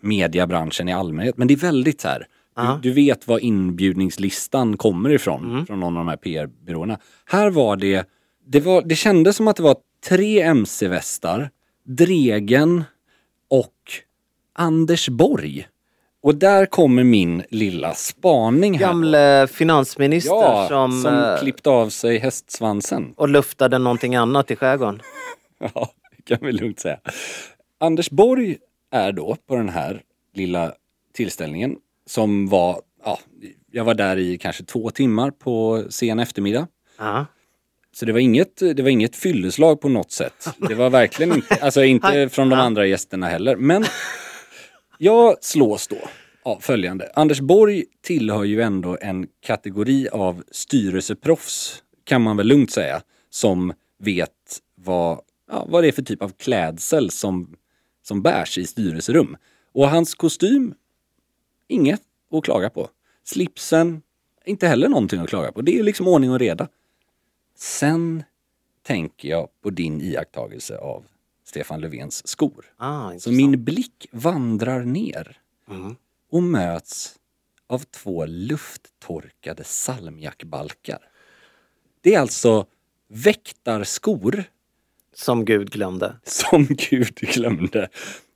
mediebranschen 0.00 0.88
i 0.88 0.92
allmänhet. 0.92 1.36
Men 1.36 1.48
det 1.48 1.54
är 1.54 1.58
väldigt 1.58 2.00
så 2.00 2.08
här. 2.08 2.26
Du, 2.56 2.88
du 2.88 2.94
vet 2.94 3.28
var 3.28 3.38
inbjudningslistan 3.38 4.76
kommer 4.76 5.10
ifrån, 5.10 5.66
från 5.66 5.80
någon 5.80 5.96
av 5.96 6.00
de 6.04 6.08
här 6.08 6.16
PR-byråerna. 6.16 6.98
Här 7.24 7.50
var 7.50 7.76
det, 7.76 8.08
det, 8.46 8.60
var, 8.60 8.82
det 8.82 8.94
kändes 8.96 9.36
som 9.36 9.48
att 9.48 9.56
det 9.56 9.62
var 9.62 9.76
tre 10.08 10.40
MC-västar, 10.40 11.50
Dregen 11.86 12.84
och 13.50 13.74
Anders 14.60 15.08
Borg. 15.08 15.66
Och 16.22 16.34
där 16.34 16.66
kommer 16.66 17.04
min 17.04 17.42
lilla 17.50 17.94
spaning 17.94 18.78
här. 18.78 18.86
Gamle 18.86 19.46
finansminister 19.46 20.34
ja, 20.34 20.68
som, 20.68 21.02
som 21.02 21.18
eh, 21.18 21.38
klippte 21.40 21.70
av 21.70 21.88
sig 21.88 22.18
hästsvansen. 22.18 23.14
och 23.16 23.28
luftade 23.28 23.78
någonting 23.78 24.16
annat 24.16 24.50
i 24.50 24.56
skärgården. 24.56 25.02
Ja, 25.74 25.90
det 26.16 26.22
kan 26.22 26.46
vi 26.46 26.52
lugnt 26.52 26.80
säga. 26.80 26.98
Anders 27.80 28.10
Borg 28.10 28.56
är 28.90 29.12
då 29.12 29.36
på 29.48 29.56
den 29.56 29.68
här 29.68 30.02
lilla 30.34 30.72
tillställningen 31.14 31.76
som 32.06 32.48
var, 32.48 32.80
ja, 33.04 33.18
jag 33.70 33.84
var 33.84 33.94
där 33.94 34.16
i 34.16 34.38
kanske 34.38 34.64
två 34.64 34.90
timmar 34.90 35.30
på 35.30 35.84
sen 35.88 36.18
eftermiddag. 36.18 36.66
Ja. 36.98 37.26
Så 37.92 38.06
det 38.06 38.12
var 38.12 38.20
inget, 38.20 38.56
det 38.56 38.82
var 38.82 38.88
inget 38.88 39.16
fylleslag 39.16 39.80
på 39.80 39.88
något 39.88 40.12
sätt. 40.12 40.48
Det 40.68 40.74
var 40.74 40.90
verkligen 40.90 41.34
inte, 41.34 41.54
alltså 41.54 41.84
inte 41.84 42.28
från 42.28 42.48
de 42.48 42.60
andra 42.60 42.86
gästerna 42.86 43.28
heller. 43.28 43.56
Men 43.56 43.84
jag 45.02 45.44
slås 45.44 45.88
då 45.88 45.96
av 46.42 46.60
följande. 46.60 47.12
Anders 47.14 47.40
Borg 47.40 47.84
tillhör 48.00 48.44
ju 48.44 48.62
ändå 48.62 48.98
en 49.00 49.28
kategori 49.40 50.08
av 50.08 50.42
styrelseproffs, 50.50 51.82
kan 52.04 52.22
man 52.22 52.36
väl 52.36 52.46
lugnt 52.46 52.70
säga, 52.70 53.02
som 53.30 53.72
vet 53.98 54.60
vad, 54.74 55.20
ja, 55.50 55.66
vad 55.68 55.84
det 55.84 55.88
är 55.88 55.92
för 55.92 56.02
typ 56.02 56.22
av 56.22 56.28
klädsel 56.28 57.10
som, 57.10 57.56
som 58.02 58.22
bärs 58.22 58.58
i 58.58 58.66
styrelserum. 58.66 59.36
Och 59.72 59.90
hans 59.90 60.14
kostym, 60.14 60.74
inget 61.68 62.02
att 62.32 62.44
klaga 62.44 62.70
på. 62.70 62.88
Slipsen, 63.24 64.02
inte 64.44 64.68
heller 64.68 64.88
någonting 64.88 65.20
att 65.20 65.28
klaga 65.28 65.52
på. 65.52 65.60
Det 65.62 65.78
är 65.78 65.82
liksom 65.82 66.08
ordning 66.08 66.30
och 66.30 66.38
reda. 66.38 66.68
Sen 67.56 68.22
tänker 68.82 69.28
jag 69.28 69.48
på 69.62 69.70
din 69.70 70.00
iakttagelse 70.00 70.78
av 70.78 71.04
Stefan 71.50 71.80
Löfvens 71.80 72.26
skor. 72.28 72.64
Ah, 72.76 73.18
Så 73.18 73.30
min 73.32 73.64
blick 73.64 74.06
vandrar 74.12 74.80
ner 74.84 75.36
Mm. 75.70 75.96
och 76.30 76.42
möts 76.42 77.14
av 77.66 77.78
två 77.78 78.26
lufttorkade 78.26 79.64
salmiakbalkar. 79.64 80.98
Det 82.00 82.14
är 82.14 82.20
alltså 82.20 82.66
väktarskor 83.08 84.44
Som 85.14 85.44
Gud 85.44 85.70
glömde. 85.70 86.16
som 86.24 86.66
Gud 86.70 87.14
glömde. 87.14 87.88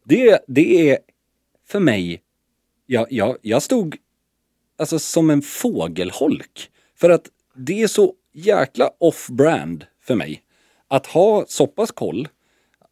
Det, 0.04 0.40
det 0.48 0.90
är 0.90 0.98
för 1.66 1.80
mig, 1.80 2.22
jag, 2.86 3.12
jag, 3.12 3.36
jag 3.42 3.62
stod 3.62 3.96
alltså 4.76 4.98
som 4.98 5.30
en 5.30 5.42
fågelholk. 5.42 6.70
För 6.96 7.10
att 7.10 7.28
det 7.54 7.82
är 7.82 7.86
så 7.88 8.14
jäkla 8.32 8.90
off-brand 8.98 9.86
för 10.00 10.14
mig. 10.14 10.42
Att 10.88 11.06
ha 11.06 11.44
så 11.48 11.66
pass 11.66 11.90
koll, 11.92 12.28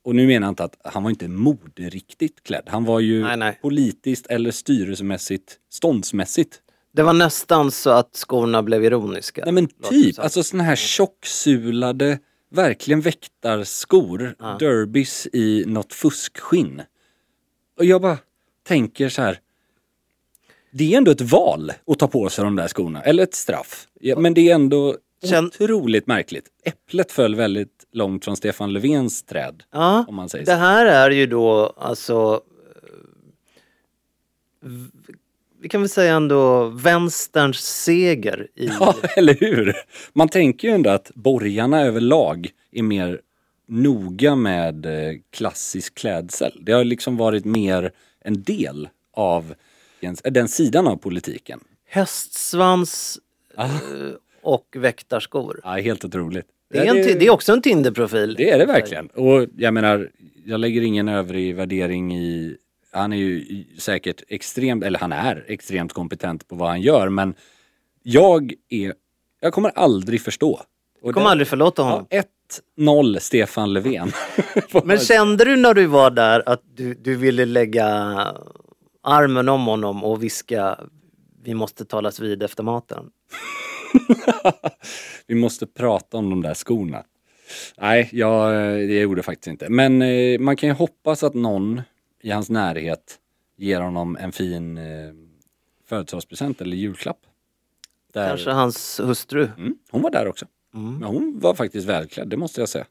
och 0.04 0.14
nu 0.14 0.26
menar 0.26 0.46
jag 0.46 0.52
inte 0.52 0.64
att 0.64 0.76
han 0.84 1.02
var 1.02 1.10
inte 1.10 1.28
moderiktigt 1.28 2.42
klädd. 2.42 2.64
Han 2.66 2.84
var 2.84 3.00
ju 3.00 3.22
Nej, 3.22 3.36
nej. 3.36 3.58
politiskt 3.62 4.26
eller 4.26 4.50
styrelsemässigt, 4.50 5.58
ståndsmässigt. 5.70 6.60
Det 6.92 7.02
var 7.02 7.12
nästan 7.12 7.70
så 7.70 7.90
att 7.90 8.16
skorna 8.16 8.62
blev 8.62 8.84
ironiska. 8.84 9.42
Nej 9.44 9.52
men 9.52 9.68
typ, 9.68 10.18
alltså 10.18 10.42
såna 10.42 10.62
här 10.62 10.76
tjocksulade, 10.76 12.18
verkligen 12.50 13.00
väktarskor, 13.00 14.34
derbys 14.58 15.28
i 15.32 15.64
något 15.66 15.92
fuskskinn. 15.92 16.82
Och 17.78 17.84
jag 17.84 18.02
bara 18.02 18.18
tänker 18.66 19.08
så 19.08 19.22
här. 19.22 19.40
Det 20.70 20.94
är 20.94 20.98
ändå 20.98 21.10
ett 21.10 21.20
val 21.20 21.72
att 21.86 21.98
ta 21.98 22.08
på 22.08 22.28
sig 22.28 22.44
de 22.44 22.56
där 22.56 22.68
skorna, 22.68 23.02
eller 23.02 23.22
ett 23.22 23.34
straff. 23.34 23.88
Ja, 24.00 24.18
men 24.18 24.34
det 24.34 24.50
är 24.50 24.54
ändå 24.54 24.96
Känn- 25.28 25.46
otroligt 25.46 26.06
märkligt. 26.06 26.44
Äpplet 26.64 27.12
föll 27.12 27.34
väldigt 27.34 27.84
långt 27.92 28.24
från 28.24 28.36
Stefan 28.36 28.72
Löfvens 28.72 29.22
träd. 29.22 29.62
Ja, 29.70 30.04
om 30.08 30.14
man 30.14 30.28
säger 30.28 30.44
det 30.44 30.50
så. 30.52 30.56
här 30.58 30.86
är 30.86 31.10
ju 31.10 31.26
då 31.26 31.74
alltså 31.76 32.40
eh, 34.64 34.70
vi 35.60 35.68
kan 35.68 35.80
väl 35.80 35.88
säga 35.90 36.14
ändå 36.14 36.64
vänsterns 36.68 37.58
seger 37.60 38.48
i... 38.54 38.66
Ja, 38.80 38.94
eller 39.16 39.34
hur? 39.34 39.74
Man 40.12 40.28
tänker 40.28 40.68
ju 40.68 40.74
ändå 40.74 40.90
att 40.90 41.10
borgarna 41.14 41.80
överlag 41.82 42.50
är 42.72 42.82
mer 42.82 43.20
noga 43.68 44.34
med 44.36 44.86
eh, 44.86 45.14
klassisk 45.30 45.94
klädsel. 45.94 46.60
Det 46.62 46.72
har 46.72 46.84
liksom 46.84 47.16
varit 47.16 47.44
mer 47.44 47.92
en 48.20 48.42
del 48.42 48.88
av 49.12 49.54
en- 50.00 50.16
den 50.24 50.48
sidan 50.48 50.86
av 50.86 50.96
politiken. 50.96 51.60
Hästsvans 51.88 53.18
Ah. 53.56 53.68
Och 54.42 54.76
väktarskor. 54.78 55.60
Ja, 55.64 55.70
helt 55.70 56.04
otroligt. 56.04 56.46
Det 56.70 56.78
är, 56.78 56.86
en, 56.86 57.18
det 57.18 57.26
är 57.26 57.30
också 57.30 57.52
en 57.52 57.62
Tinder-profil. 57.62 58.34
Det 58.34 58.50
är 58.50 58.58
det 58.58 58.66
verkligen. 58.66 59.06
Och 59.06 59.46
jag 59.56 59.74
menar, 59.74 60.10
jag 60.44 60.60
lägger 60.60 60.82
ingen 60.82 61.08
övrig 61.08 61.56
värdering 61.56 62.16
i... 62.16 62.56
Han 62.92 63.12
är 63.12 63.16
ju 63.16 63.64
säkert 63.78 64.22
extremt, 64.28 64.84
eller 64.84 64.98
han 64.98 65.12
är 65.12 65.44
extremt 65.48 65.92
kompetent 65.92 66.48
på 66.48 66.56
vad 66.56 66.68
han 66.68 66.80
gör, 66.80 67.08
men 67.08 67.34
jag 68.02 68.52
är... 68.68 68.94
Jag 69.40 69.52
kommer 69.52 69.70
aldrig 69.70 70.20
förstå. 70.22 70.60
Och 71.02 71.08
Jag 71.08 71.14
kommer 71.14 71.30
aldrig 71.30 71.48
förlåta 71.48 71.82
honom. 71.82 72.06
Ja, 72.10 72.22
1-0 72.78 73.18
Stefan 73.18 73.72
Löfven. 73.72 74.12
Men 74.84 74.98
kände 74.98 75.44
du 75.44 75.56
när 75.56 75.74
du 75.74 75.86
var 75.86 76.10
där 76.10 76.42
att 76.46 76.62
du, 76.74 76.94
du 76.94 77.16
ville 77.16 77.44
lägga 77.44 77.86
armen 79.02 79.48
om 79.48 79.66
honom 79.66 80.04
och 80.04 80.22
viska 80.22 80.78
vi 81.44 81.54
måste 81.54 81.84
talas 81.84 82.20
vid 82.20 82.42
efter 82.42 82.62
maten? 82.62 83.04
Vi 85.26 85.34
måste 85.34 85.66
prata 85.66 86.16
om 86.16 86.30
de 86.30 86.42
där 86.42 86.54
skorna. 86.54 87.04
Nej, 87.78 88.08
jag, 88.12 88.52
det 88.78 89.00
gjorde 89.00 89.22
faktiskt 89.22 89.46
inte. 89.46 89.68
Men 89.68 90.02
eh, 90.02 90.38
man 90.38 90.56
kan 90.56 90.68
ju 90.68 90.74
hoppas 90.74 91.22
att 91.22 91.34
någon 91.34 91.82
i 92.22 92.30
hans 92.30 92.50
närhet 92.50 93.18
ger 93.56 93.80
honom 93.80 94.16
en 94.16 94.32
fin 94.32 94.78
eh, 94.78 94.84
födelsedagspresent 95.88 96.60
eller 96.60 96.76
julklapp. 96.76 97.18
Där, 98.12 98.28
Kanske 98.28 98.50
hans 98.50 99.00
hustru. 99.00 99.48
mm, 99.58 99.78
hon 99.90 100.02
var 100.02 100.10
där 100.10 100.28
också. 100.28 100.46
Men 100.70 101.02
hon 101.02 101.38
var 101.40 101.54
faktiskt 101.54 101.88
välklädd, 101.88 102.28
det 102.28 102.36
måste 102.36 102.60
jag 102.60 102.68
säga. 102.68 102.86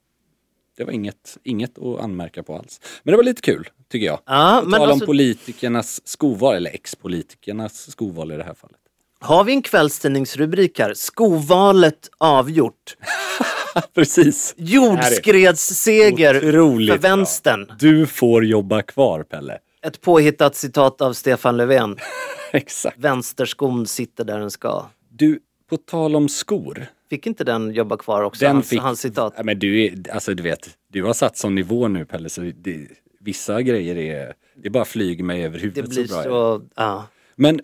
Det 0.77 0.83
var 0.83 0.91
inget, 0.91 1.37
inget 1.43 1.77
att 1.77 1.99
anmärka 1.99 2.43
på 2.43 2.57
alls. 2.57 2.81
Men 3.03 3.11
det 3.11 3.17
var 3.17 3.23
lite 3.23 3.41
kul, 3.41 3.69
tycker 3.89 4.05
jag. 4.05 4.19
Ja, 4.25 4.59
På 4.63 4.69
men 4.69 4.79
tal 4.79 4.87
om 4.87 4.91
alltså, 4.91 5.05
politikernas 5.05 6.07
skoval, 6.07 6.55
eller 6.55 6.71
ex-politikernas 6.71 7.91
skoval 7.91 8.31
i 8.31 8.37
det 8.37 8.43
här 8.43 8.53
fallet. 8.53 8.79
Har 9.21 9.43
vi 9.43 9.53
en 9.53 9.61
kvällstidningsrubrik 9.61 10.79
här? 10.79 10.93
Skovalet 10.93 12.09
avgjort. 12.17 12.97
Precis. 13.95 14.53
Jordskredsseger 14.57 16.39
för 16.39 16.87
bra. 16.87 16.95
vänstern. 16.97 17.71
Du 17.79 18.05
får 18.07 18.45
jobba 18.45 18.81
kvar, 18.81 19.23
Pelle. 19.23 19.57
Ett 19.85 20.01
påhittat 20.01 20.55
citat 20.55 21.01
av 21.01 21.13
Stefan 21.13 21.57
Löfven. 21.57 21.97
Exakt. 22.53 22.97
Vänsterskon 22.99 23.87
sitter 23.87 24.23
där 24.23 24.39
den 24.39 24.51
ska. 24.51 24.85
Du, 25.09 25.39
på 25.69 25.77
tal 25.77 26.15
om 26.15 26.29
skor. 26.29 26.85
Fick 27.09 27.27
inte 27.27 27.43
den 27.43 27.71
jobba 27.73 27.97
kvar 27.97 28.21
också? 28.21 28.45
Den 28.45 28.55
hans, 28.55 28.69
fick... 28.69 28.79
hans 28.79 28.99
citat. 29.01 29.33
Ja, 29.37 29.43
men 29.43 29.59
du, 29.59 29.85
är, 29.85 30.11
alltså 30.11 30.33
du 30.33 30.43
vet, 30.43 30.69
du 30.87 31.03
har 31.03 31.13
satt 31.13 31.37
som 31.37 31.55
nivå 31.55 31.87
nu 31.87 32.05
Pelle, 32.05 32.29
så 32.29 32.41
det, 32.41 32.87
vissa 33.19 33.61
grejer 33.61 33.97
är, 33.97 34.33
det 34.55 34.69
bara 34.69 34.85
flyger 34.85 35.23
mig 35.23 35.45
över 35.45 35.57
Det 35.57 35.63
huvudet 35.63 35.89
blir 35.89 36.07
så 36.07 36.13
bra. 36.13 36.23
det. 36.23 36.29
så... 36.29 36.61
Ja. 36.75 37.07
Men 37.35 37.59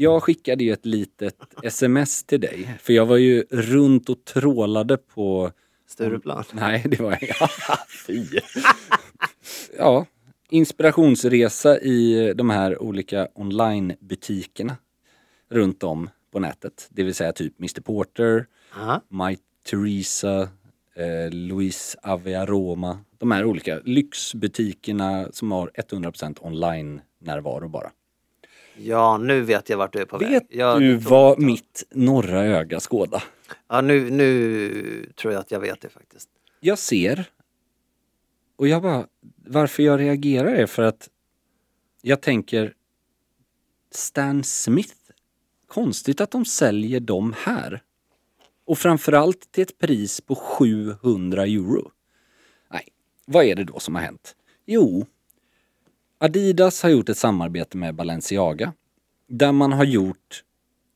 jag 0.00 0.22
skickade 0.22 0.64
ju 0.64 0.72
ett 0.72 0.86
litet 0.86 1.36
sms 1.62 2.24
till 2.24 2.40
dig, 2.40 2.74
för 2.80 2.92
jag 2.92 3.06
var 3.06 3.16
ju 3.16 3.44
runt 3.50 4.08
och 4.08 4.24
trålade 4.24 4.96
på 4.96 5.52
Stureplan. 5.88 6.44
Nej, 6.52 6.84
det 6.88 7.00
var 7.00 7.18
Fy. 8.06 8.26
Ja, 9.78 10.06
inspirationsresa 10.50 11.80
i 11.80 12.32
de 12.36 12.50
här 12.50 12.82
olika 12.82 13.28
onlinebutikerna 13.34 14.76
runt 15.50 15.82
om 15.82 16.10
på 16.32 16.38
nätet. 16.40 16.88
Det 16.90 17.02
vill 17.02 17.14
säga 17.14 17.32
typ 17.32 17.58
Mr 17.58 17.80
Porter, 17.80 18.46
Ja. 18.76 19.00
My 19.08 19.38
Teresa, 19.70 20.42
eh, 20.94 21.30
Louise 21.30 21.98
Aviaroma. 22.02 22.98
De 23.18 23.30
här 23.30 23.44
olika 23.44 23.80
lyxbutikerna 23.84 25.28
som 25.32 25.52
har 25.52 25.70
100% 25.74 26.38
online-närvaro 26.40 27.68
bara. 27.68 27.90
Ja, 28.86 29.18
nu 29.18 29.40
vet 29.40 29.68
jag 29.68 29.78
vart 29.78 29.92
du 29.92 29.98
är 29.98 30.04
på 30.04 30.18
Vet 30.18 30.30
väg. 30.30 30.46
Jag, 30.48 30.80
du 30.80 30.96
vad 30.96 31.38
mitt 31.38 31.84
norra 31.90 32.44
öga 32.44 32.80
skåda? 32.80 33.22
Ja, 33.68 33.80
nu, 33.80 34.10
nu 34.10 35.12
tror 35.16 35.32
jag 35.32 35.40
att 35.40 35.50
jag 35.50 35.60
vet 35.60 35.80
det 35.80 35.88
faktiskt. 35.88 36.28
jag 36.60 36.78
ser 36.78 37.30
och 38.56 38.68
jag 38.68 38.82
bara, 38.82 39.06
varför 39.46 39.82
jag 39.82 40.00
reagerar 40.00 40.54
är 40.54 40.66
för 40.66 40.82
att 40.82 41.08
jag 42.02 42.20
tänker 42.20 42.74
Stan 43.90 44.44
Smith, 44.44 44.94
konstigt 45.66 46.20
att 46.20 46.30
de 46.30 46.44
säljer 46.44 47.00
dem 47.00 47.34
här. 47.38 47.82
Och 48.64 48.78
framförallt 48.78 49.52
till 49.52 49.62
ett 49.62 49.78
pris 49.78 50.20
på 50.20 50.34
700 50.34 51.42
euro. 51.42 51.90
Nej, 52.70 52.88
vad 53.26 53.44
är 53.44 53.54
det 53.54 53.64
då 53.64 53.78
som 53.78 53.94
har 53.94 54.02
hänt? 54.02 54.36
Jo, 54.66 55.06
Adidas 56.22 56.82
har 56.82 56.90
gjort 56.90 57.08
ett 57.08 57.18
samarbete 57.18 57.76
med 57.76 57.94
Balenciaga 57.94 58.72
där 59.28 59.52
man 59.52 59.72
har 59.72 59.84
gjort 59.84 60.44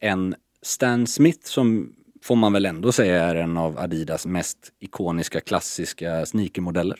en 0.01 0.35
Stan 0.63 1.07
Smith 1.07 1.47
som 1.47 1.95
får 2.23 2.37
man 2.37 2.53
väl 2.53 2.67
ändå 2.67 2.93
säga 2.93 3.25
är 3.25 3.35
en 3.35 3.57
av 3.57 3.79
Adidas 3.79 4.27
mest 4.27 4.73
ikoniska 4.81 5.41
klassiska 5.41 6.27
sneakermodeller. 6.27 6.99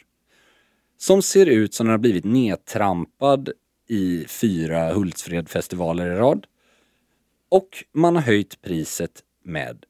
Som 0.99 1.23
ser 1.23 1.47
ut 1.47 1.75
som 1.75 1.87
den 1.87 1.91
har 1.91 1.99
blivit 1.99 2.25
nedtrampad 2.25 3.51
i 3.89 4.25
fyra 4.29 4.93
Hultsfredfestivaler 4.93 6.07
i 6.07 6.17
rad. 6.17 6.47
Och 7.49 7.85
man 7.93 8.15
har 8.17 8.23
höjt 8.23 8.63
priset 8.63 9.23
med 9.43 9.85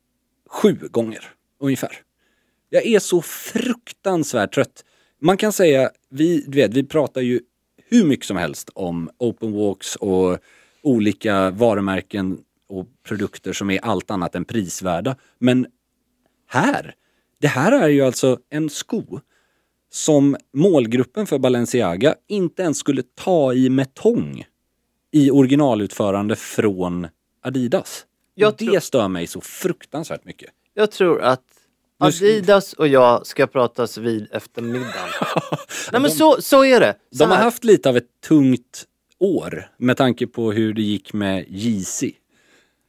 sju 0.48 0.78
gånger 0.90 1.24
ungefär. 1.60 1.96
Jag 2.70 2.86
är 2.86 2.98
så 2.98 3.22
fruktansvärt 3.22 4.54
trött. 4.54 4.84
Man 5.18 5.36
kan 5.36 5.52
säga, 5.52 5.90
vi, 6.10 6.44
du 6.46 6.58
vet, 6.58 6.74
vi 6.74 6.84
pratar 6.84 7.20
ju 7.20 7.40
hur 7.94 8.04
mycket 8.04 8.26
som 8.26 8.36
helst 8.36 8.70
om 8.74 9.10
open 9.18 9.52
walks 9.52 9.96
och 9.96 10.38
olika 10.82 11.50
varumärken 11.50 12.38
och 12.68 12.86
produkter 13.02 13.52
som 13.52 13.70
är 13.70 13.84
allt 13.84 14.10
annat 14.10 14.34
än 14.34 14.44
prisvärda. 14.44 15.16
Men 15.38 15.66
här, 16.46 16.94
det 17.40 17.48
här 17.48 17.72
är 17.72 17.88
ju 17.88 18.02
alltså 18.02 18.38
en 18.50 18.70
sko 18.70 19.20
som 19.90 20.36
målgruppen 20.52 21.26
för 21.26 21.38
Balenciaga 21.38 22.14
inte 22.28 22.62
ens 22.62 22.78
skulle 22.78 23.02
ta 23.02 23.54
i 23.54 23.70
med 23.70 23.94
tång 23.94 24.44
i 25.10 25.30
originalutförande 25.30 26.36
från 26.36 27.06
Adidas. 27.42 28.06
Jag 28.34 28.54
det 28.58 28.84
stör 28.84 29.08
mig 29.08 29.26
så 29.26 29.40
fruktansvärt 29.40 30.24
mycket. 30.24 30.50
Jag 30.74 30.90
tror 30.90 31.22
att 31.22 31.53
Adidas 32.06 32.72
och 32.72 32.88
jag 32.88 33.26
ska 33.26 33.46
pratas 33.46 33.98
vid 33.98 34.28
efter 34.32 34.62
middagen. 34.62 35.08
Nej 35.92 36.00
men 36.00 36.10
så, 36.10 36.36
så 36.42 36.64
är 36.64 36.80
det. 36.80 36.94
Så 37.12 37.18
De 37.18 37.30
har 37.30 37.36
här. 37.36 37.44
haft 37.44 37.64
lite 37.64 37.88
av 37.88 37.96
ett 37.96 38.08
tungt 38.28 38.84
år 39.20 39.68
med 39.76 39.96
tanke 39.96 40.26
på 40.26 40.52
hur 40.52 40.74
det 40.74 40.82
gick 40.82 41.12
med 41.12 41.44
Yeezy. 41.48 42.12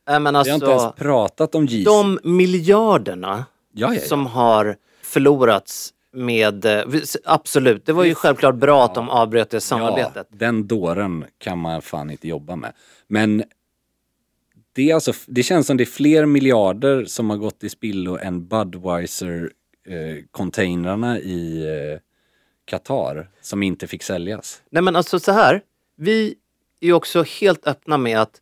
Nej, 0.08 0.20
men 0.20 0.34
Vi 0.34 0.38
har 0.50 0.56
inte 0.56 0.66
ens 0.66 0.84
alltså, 0.84 1.04
pratat 1.04 1.56
om 1.56 1.64
Yeezy. 1.64 1.84
de 1.84 2.20
miljarderna 2.24 3.46
Ja, 3.74 3.88
ja, 3.88 4.00
ja. 4.02 4.08
som 4.08 4.26
har 4.26 4.76
förlorats 5.04 5.92
med, 6.14 6.66
eh, 6.66 6.84
absolut, 7.26 7.86
det 7.86 7.94
var 7.94 8.04
ju 8.04 8.16
självklart 8.16 8.56
bra 8.56 8.86
att 8.86 8.96
de 8.96 9.10
avbröt 9.10 9.50
det 9.50 9.62
samarbetet. 9.62 10.28
Den 10.32 10.68
dåren 10.68 11.26
kan 11.38 11.58
man 11.60 11.82
fan 11.82 12.10
inte 12.12 12.28
jobba 12.28 12.56
med. 12.56 12.74
Men 13.08 13.44
det, 14.76 14.92
är 14.92 14.96
alltså, 14.96 15.14
det 15.26 15.44
känns 15.44 15.68
som 15.68 15.78
det 15.78 15.84
är 15.84 15.86
fler 15.86 16.26
miljarder 16.26 17.06
som 17.06 17.30
har 17.30 17.38
gått 17.38 17.64
i 17.64 17.70
spillo 17.70 18.18
än 18.18 18.48
Budweiser-containrarna 18.48 21.20
i 21.20 21.64
eh, 21.64 22.00
Qatar 22.66 23.30
som 23.42 23.64
inte 23.64 23.88
fick 23.88 24.04
säljas. 24.04 24.62
Nej 24.70 24.84
men 24.84 24.96
alltså 24.96 25.20
så 25.20 25.32
här, 25.32 25.62
vi 25.98 26.36
är 26.80 26.94
också 26.94 27.24
helt 27.24 27.68
öppna 27.68 27.98
med 27.98 28.20
att 28.20 28.42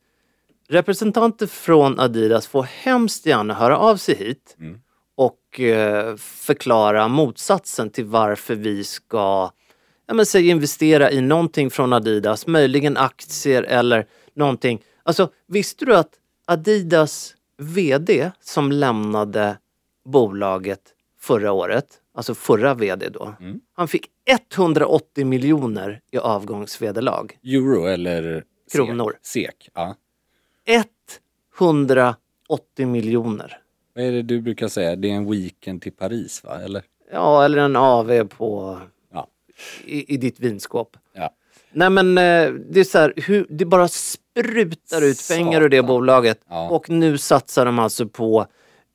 representanter 0.70 1.48
från 1.48 2.00
Adidas 2.00 2.48
får 2.48 2.64
hemskt 2.64 3.26
gärna 3.26 3.54
höra 3.54 3.78
av 3.78 3.98
sig 3.98 4.16
hit 4.16 4.58
och 5.16 5.60
eh, 5.60 6.16
förklara 6.18 7.08
motsatsen 7.08 7.90
till 7.90 8.06
varför 8.06 8.56
vi 8.56 8.84
ska 8.84 9.52
ja, 10.08 10.14
men, 10.14 10.26
säg, 10.26 10.50
investera 10.50 11.12
i 11.12 11.22
någonting 11.22 11.70
från 11.70 11.94
Adidas, 11.94 12.48
möjligen 12.48 12.98
aktier 12.98 13.64
eller 13.64 14.06
någonting. 14.34 14.82
Alltså 15.04 15.30
visste 15.48 15.86
du 15.86 15.96
att 15.96 16.12
Adidas 16.46 17.36
VD 17.58 18.32
som 18.40 18.72
lämnade 18.72 19.58
bolaget 20.06 20.82
förra 21.20 21.52
året, 21.52 21.86
alltså 22.14 22.36
förra 22.36 22.74
VD 22.74 23.10
då, 23.10 23.36
han 23.74 23.88
fick 23.88 24.10
180 24.56 25.26
miljoner 25.26 26.02
i 26.12 26.18
avgångsvederlag. 26.18 27.28
Euro 27.44 27.86
eller 27.86 28.44
Kronor. 28.74 29.18
SEK. 29.22 29.46
SEK 29.46 29.70
ja. 29.74 29.96
180 31.60 32.88
miljoner. 32.88 33.60
Vad 33.96 34.04
är 34.06 34.12
det 34.12 34.22
du 34.22 34.42
brukar 34.42 34.68
säga? 34.68 34.96
Det 34.96 35.10
är 35.10 35.14
en 35.16 35.32
weekend 35.32 35.82
till 35.82 35.92
Paris 35.92 36.44
va? 36.44 36.62
Eller? 36.62 36.84
Ja, 37.12 37.46
eller 37.46 37.58
en 37.58 37.76
AV 37.76 38.24
på, 38.28 38.80
Ja. 39.12 39.28
i, 39.86 40.14
i 40.14 40.18
ditt 40.18 40.40
vinskåp. 40.40 40.98
ja. 41.14 41.30
Nej 41.74 41.90
men 41.90 42.18
eh, 42.18 42.54
det 42.70 42.80
är 42.80 42.84
så 42.84 42.98
här, 42.98 43.14
hur, 43.16 43.46
det 43.50 43.66
bara 43.66 43.88
sprutar 43.88 45.02
ut 45.02 45.28
pengar 45.30 45.62
ur 45.62 45.70
det 45.70 45.78
Satan. 45.78 45.88
bolaget. 45.88 46.40
Ja. 46.50 46.70
Och 46.70 46.90
nu 46.90 47.18
satsar 47.18 47.66
de 47.66 47.80
alltså 47.80 48.08
på 48.08 48.46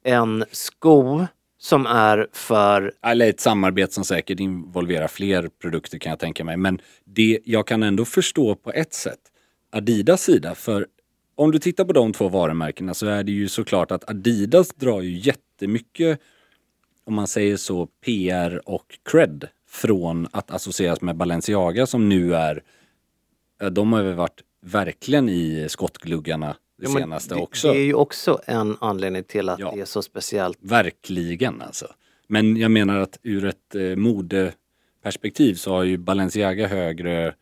en 0.04 0.44
sko 0.52 1.26
som 1.60 1.86
är 1.86 2.26
för, 2.32 2.92
Eller 3.02 3.28
ett 3.28 3.40
samarbete 3.40 3.94
som 3.94 4.04
säkert 4.04 4.40
involverar 4.40 5.08
fler 5.08 5.50
produkter 5.62 5.98
kan 5.98 6.10
jag 6.10 6.18
tänka 6.18 6.44
mig. 6.44 6.56
Men 6.56 6.80
det 7.04 7.38
jag 7.44 7.66
kan 7.66 7.82
ändå 7.82 8.04
förstå 8.04 8.54
på 8.54 8.72
ett 8.72 8.94
sätt 8.94 9.18
Adidas 9.72 10.22
sida. 10.22 10.54
För 10.54 10.86
om 11.34 11.50
du 11.50 11.58
tittar 11.58 11.84
på 11.84 11.92
de 11.92 12.12
två 12.12 12.28
varumärkena 12.28 12.94
så 12.94 13.06
är 13.06 13.22
det 13.22 13.32
ju 13.32 13.48
såklart 13.48 13.90
att 13.90 14.10
Adidas 14.10 14.68
drar 14.68 15.00
ju 15.00 15.18
jättemycket, 15.18 16.20
om 17.04 17.14
man 17.14 17.26
säger 17.26 17.56
så, 17.56 17.86
PR 17.86 18.68
och 18.68 18.98
cred 19.10 19.48
från 19.68 20.28
att 20.30 20.50
associeras 20.50 21.00
med 21.00 21.16
Balenciaga 21.16 21.86
som 21.86 22.08
nu 22.08 22.34
är, 22.34 22.62
de 23.70 23.92
har 23.92 24.02
väl 24.02 24.14
varit 24.14 24.40
verkligen 24.62 25.28
i 25.28 25.66
skottgluggarna 25.68 26.56
det 26.78 26.84
Ja, 26.86 26.98
senaste 26.98 27.34
det, 27.34 27.40
också. 27.40 27.72
det 27.72 27.78
är 27.78 27.84
ju 27.84 27.94
också 27.94 28.40
en 28.46 28.76
anledning 28.80 29.24
till 29.24 29.48
att 29.48 29.58
Ja. 29.58 29.72
det 29.74 29.80
är 29.80 29.84
så 29.84 30.02
speciellt. 30.02 30.58
Verkligen 30.60 31.62
alltså. 31.62 31.86
Men 32.26 32.56
jag 32.56 32.70
menar 32.70 32.98
att 32.98 33.18
ur 33.22 33.44
ett 33.44 33.74
eh, 33.74 33.96
modeperspektiv 33.96 35.54
så 35.54 35.72
har 35.72 35.84
ju 35.84 35.96
Balenciaga 35.96 36.66
högre 36.66 37.34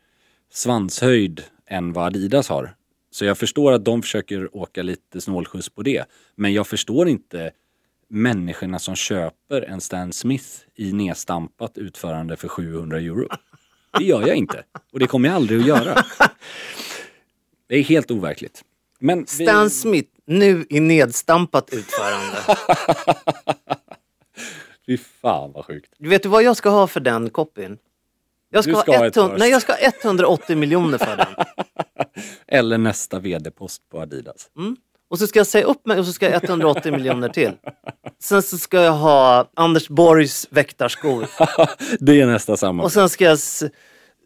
svanshöjd 0.52 1.42
än 1.66 1.92
vad 1.92 2.06
Adidas 2.06 2.48
har. 2.48 2.74
Så 3.10 3.24
jag 3.24 3.38
förstår 3.38 3.72
att 3.72 3.84
de 3.84 4.02
försöker 4.02 4.56
åka 4.56 4.82
lite 4.82 5.20
snålskjuts 5.20 5.68
på 5.68 5.82
det. 5.82 6.04
Men 6.34 6.52
jag 6.52 6.66
förstår 6.66 7.08
inte 7.08 7.50
människorna 8.08 8.78
som 8.78 8.96
köper 8.96 9.62
en 9.62 9.80
Stan 9.80 10.12
Smith 10.12 10.46
i 10.74 10.92
nedstampat 10.92 11.78
utförande 11.78 12.36
för 12.36 12.48
700 12.48 12.98
euro. 12.98 13.28
Det 13.98 14.04
gör 14.04 14.26
jag 14.26 14.36
inte. 14.36 14.64
Och 14.92 14.98
det 14.98 15.06
kommer 15.06 15.28
jag 15.28 15.36
aldrig 15.36 15.60
att 15.60 15.66
göra. 15.66 16.04
Det 17.68 17.76
är 17.76 17.82
helt 17.82 18.10
overkligt. 18.10 18.62
Men 18.98 19.18
vi- 19.18 19.26
Stan 19.46 19.70
Smith, 19.70 20.10
nu 20.26 20.66
i 20.70 20.80
nedstampat 20.80 21.70
utförande. 21.72 22.36
Fy 24.86 24.96
fan 24.98 25.52
vad 25.52 25.64
sjukt. 25.64 25.92
Vet 25.98 26.22
du 26.22 26.28
vad 26.28 26.42
jag 26.42 26.56
ska 26.56 26.70
ha 26.70 26.86
för 26.86 27.00
den 27.00 27.30
copyn? 27.30 27.78
Jag 28.50 28.64
ska, 28.64 28.74
ska 28.74 28.92
ha 28.92 28.98
ha 28.98 29.06
ett 29.06 29.16
100, 29.16 29.30
par. 29.32 29.38
nej, 29.38 29.50
jag 29.50 29.62
ska 29.62 29.72
ha 29.72 29.78
180 30.02 30.56
miljoner 30.56 30.98
för 30.98 31.16
den. 31.16 31.46
Eller 32.46 32.78
nästa 32.78 33.18
vd-post 33.18 33.88
på 33.88 34.00
Adidas. 34.00 34.50
Och 35.08 35.18
så 35.18 35.26
ska 35.26 35.38
jag 35.38 35.46
säga 35.46 35.64
upp 35.64 35.86
mig 35.86 35.98
och 35.98 36.06
så 36.06 36.12
ska 36.12 36.26
jag 36.26 36.40
ha 36.40 36.48
180 36.48 36.92
miljoner 36.92 37.28
till. 37.28 37.52
Sen 38.18 38.42
så 38.42 38.58
ska 38.58 38.82
jag 38.82 38.92
ha 38.92 39.50
Anders 39.54 39.88
Borgs 39.88 40.48
väktarskor. 40.50 41.26
det 42.04 42.20
är 42.20 42.26
nästa 42.26 42.56
samma. 42.56 42.82
Och 42.82 42.92
sen 42.92 43.08
ska 43.08 43.24
jag, 43.24 43.38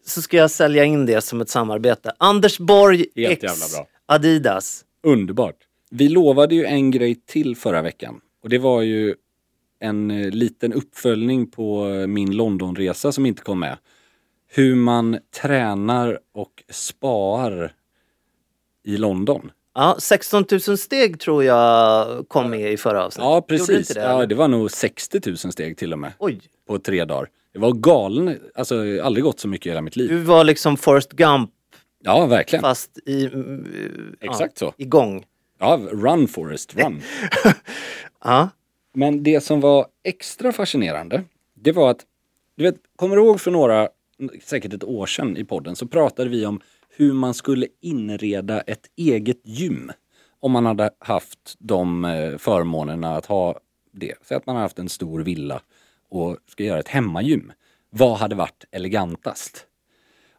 så 0.05 0.21
ska 0.21 0.37
jag 0.37 0.51
sälja 0.51 0.83
in 0.83 1.05
det 1.05 1.21
som 1.21 1.41
ett 1.41 1.49
samarbete. 1.49 2.11
Anders 2.17 2.59
Borg 2.59 3.05
Helt 3.15 3.31
X 3.31 3.43
jävla 3.43 3.65
bra. 3.77 3.87
Adidas. 4.05 4.85
Underbart. 5.03 5.55
Vi 5.91 6.09
lovade 6.09 6.55
ju 6.55 6.65
en 6.65 6.91
grej 6.91 7.15
till 7.15 7.55
förra 7.55 7.81
veckan. 7.81 8.21
Och 8.43 8.49
det 8.49 8.57
var 8.57 8.81
ju 8.81 9.15
en 9.79 10.11
eh, 10.11 10.29
liten 10.29 10.73
uppföljning 10.73 11.51
på 11.51 11.89
eh, 11.89 12.07
min 12.07 12.35
Londonresa 12.35 13.11
som 13.11 13.25
inte 13.25 13.41
kom 13.41 13.59
med. 13.59 13.77
Hur 14.47 14.75
man 14.75 15.19
tränar 15.41 16.19
och 16.33 16.63
spar 16.69 17.73
i 18.83 18.97
London. 18.97 19.51
Ja, 19.73 19.95
16 19.99 20.45
000 20.67 20.77
steg 20.77 21.19
tror 21.19 21.43
jag 21.43 22.27
kom 22.27 22.49
med 22.49 22.71
i 22.73 22.77
förra 22.77 23.05
avsnittet. 23.05 23.25
Ja, 23.25 23.41
precis. 23.41 23.87
det, 23.87 23.99
ja, 24.01 24.25
det 24.25 24.35
var 24.35 24.47
nog 24.47 24.71
60 24.71 25.19
000 25.25 25.37
steg 25.37 25.77
till 25.77 25.93
och 25.93 25.99
med. 25.99 26.11
Oj, 26.19 26.41
På 26.67 26.79
tre 26.79 27.05
dagar. 27.05 27.29
Det 27.53 27.59
var 27.59 27.71
galen, 27.71 28.39
alltså 28.55 29.01
aldrig 29.03 29.23
gått 29.23 29.39
så 29.39 29.47
mycket 29.47 29.65
i 29.65 29.69
hela 29.69 29.81
mitt 29.81 29.95
liv. 29.95 30.09
du 30.09 30.17
var 30.17 30.43
liksom 30.43 30.77
Forrest 30.77 31.11
Gump 31.11 31.49
Ja, 32.03 32.25
verkligen. 32.25 32.61
fast 32.61 32.99
i, 33.05 33.25
mm, 33.25 34.15
Exakt 34.21 34.57
så. 34.57 34.73
igång. 34.77 35.25
Ja, 35.59 35.79
run 35.91 36.27
Forrest, 36.27 36.75
run. 36.75 37.01
Ja. 38.23 38.49
Men 38.93 39.23
det 39.23 39.41
som 39.43 39.59
var 39.61 39.85
extra 40.03 40.51
fascinerande, 40.51 41.23
det 41.55 41.71
var 41.71 41.91
att, 41.91 41.99
du 42.57 42.63
vet, 42.63 42.75
kommer 42.95 43.15
du 43.15 43.21
ihåg 43.21 43.41
för 43.41 43.51
några, 43.51 43.89
säkert 44.43 44.73
ett 44.73 44.83
år 44.83 45.05
sedan 45.05 45.37
i 45.37 45.45
podden, 45.45 45.75
så 45.75 45.87
pratade 45.87 46.29
vi 46.29 46.45
om 46.45 46.61
hur 46.95 47.13
man 47.13 47.33
skulle 47.33 47.67
inreda 47.81 48.61
ett 48.61 48.85
eget 48.95 49.41
gym. 49.43 49.91
Om 50.39 50.51
man 50.51 50.65
hade 50.65 50.91
haft 50.99 51.55
de 51.59 52.05
eh, 52.05 52.37
förmånerna 52.37 53.15
att 53.17 53.25
ha 53.25 53.59
det. 53.91 54.13
Så 54.27 54.35
att 54.35 54.45
man 54.45 54.55
har 54.55 54.63
haft 54.63 54.79
en 54.79 54.89
stor 54.89 55.19
villa 55.19 55.61
och 56.09 56.37
ska 56.47 56.63
göra 56.63 56.79
ett 56.79 56.87
hemmagym. 56.87 57.51
Vad 57.89 58.17
hade 58.17 58.35
varit 58.35 58.65
elegantast? 58.71 59.65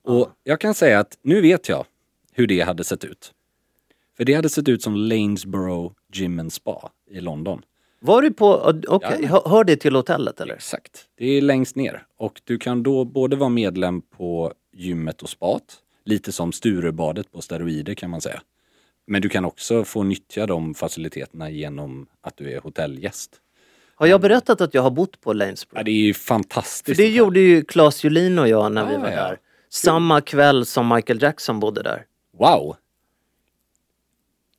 Och 0.03 0.29
jag 0.45 0.61
kan 0.61 0.75
säga 0.75 0.99
att 1.01 1.19
nu 1.23 1.41
vet 1.41 1.69
jag 1.69 1.87
hur 2.33 2.47
det 2.47 2.61
hade 2.61 2.85
sett 2.85 3.05
ut. 3.05 3.33
För 4.17 4.25
det 4.25 4.35
hade 4.35 4.49
sett 4.49 4.69
ut 4.69 4.83
som 4.83 4.97
Lanesborough 4.97 5.93
Gym 6.13 6.39
and 6.41 6.53
Spa 6.53 6.91
i 7.11 7.21
London. 7.21 7.63
Var 8.01 8.23
du 8.23 8.33
på, 8.33 8.55
okej, 8.89 9.19
Ja. 9.23 9.29
hör, 9.29 9.43
hör 9.49 9.65
det 9.65 9.77
till 9.77 9.95
hotellet 9.97 10.41
eller? 10.41 10.55
Exakt. 10.55 11.09
Det 11.17 11.27
är 11.27 11.41
längst 11.43 11.77
ner. 11.77 12.07
Och 12.17 12.41
du 12.45 12.59
kan 12.59 12.83
då 12.83 13.05
både 13.05 13.37
vara 13.37 13.51
medlem 13.51 14.01
på 14.03 14.53
gymmet 14.73 15.23
och 15.23 15.29
spat. 15.29 15.77
Lite 16.05 16.33
som 16.33 16.53
Sturebadet 16.53 17.33
på 17.33 17.41
steroider 17.43 17.95
kan 17.95 18.11
man 18.11 18.21
säga. 18.21 18.43
Men 19.07 19.23
du 19.23 19.29
kan 19.29 19.45
också 19.45 19.85
få 19.85 20.03
nyttja 20.03 20.47
de 20.47 20.75
faciliteterna 20.75 21.51
genom 21.51 22.07
att 22.21 22.37
du 22.37 22.53
är 22.53 22.61
hotellgäst. 22.61 23.31
Har 23.95 24.07
jag 24.07 24.21
berättat 24.21 24.61
att 24.61 24.75
jag 24.75 24.83
har 24.83 24.91
bott 24.91 25.21
på 25.21 25.33
Lanesborough? 25.33 25.81
Ja, 25.81 25.85
det 25.85 25.91
är 25.91 26.03
ju 26.07 26.15
För 26.15 26.21
fantastiskt. 26.25 26.97
det 26.99 27.09
gjorde 27.09 27.41
ju 27.41 27.65
Claes 27.65 28.05
Julin 28.05 28.39
och 28.39 28.49
jag 28.49 28.73
när 28.73 28.87
vi 28.89 28.95
Ah, 28.95 28.99
var 28.99 29.09
ja. 29.11 29.17
där. 29.17 29.39
Samma 29.71 30.21
kväll 30.21 30.67
som 30.67 30.89
Michael 30.95 31.23
Jackson 31.23 31.61
bodde 31.61 31.83
där. 31.83 32.05
Wow! 32.39 32.77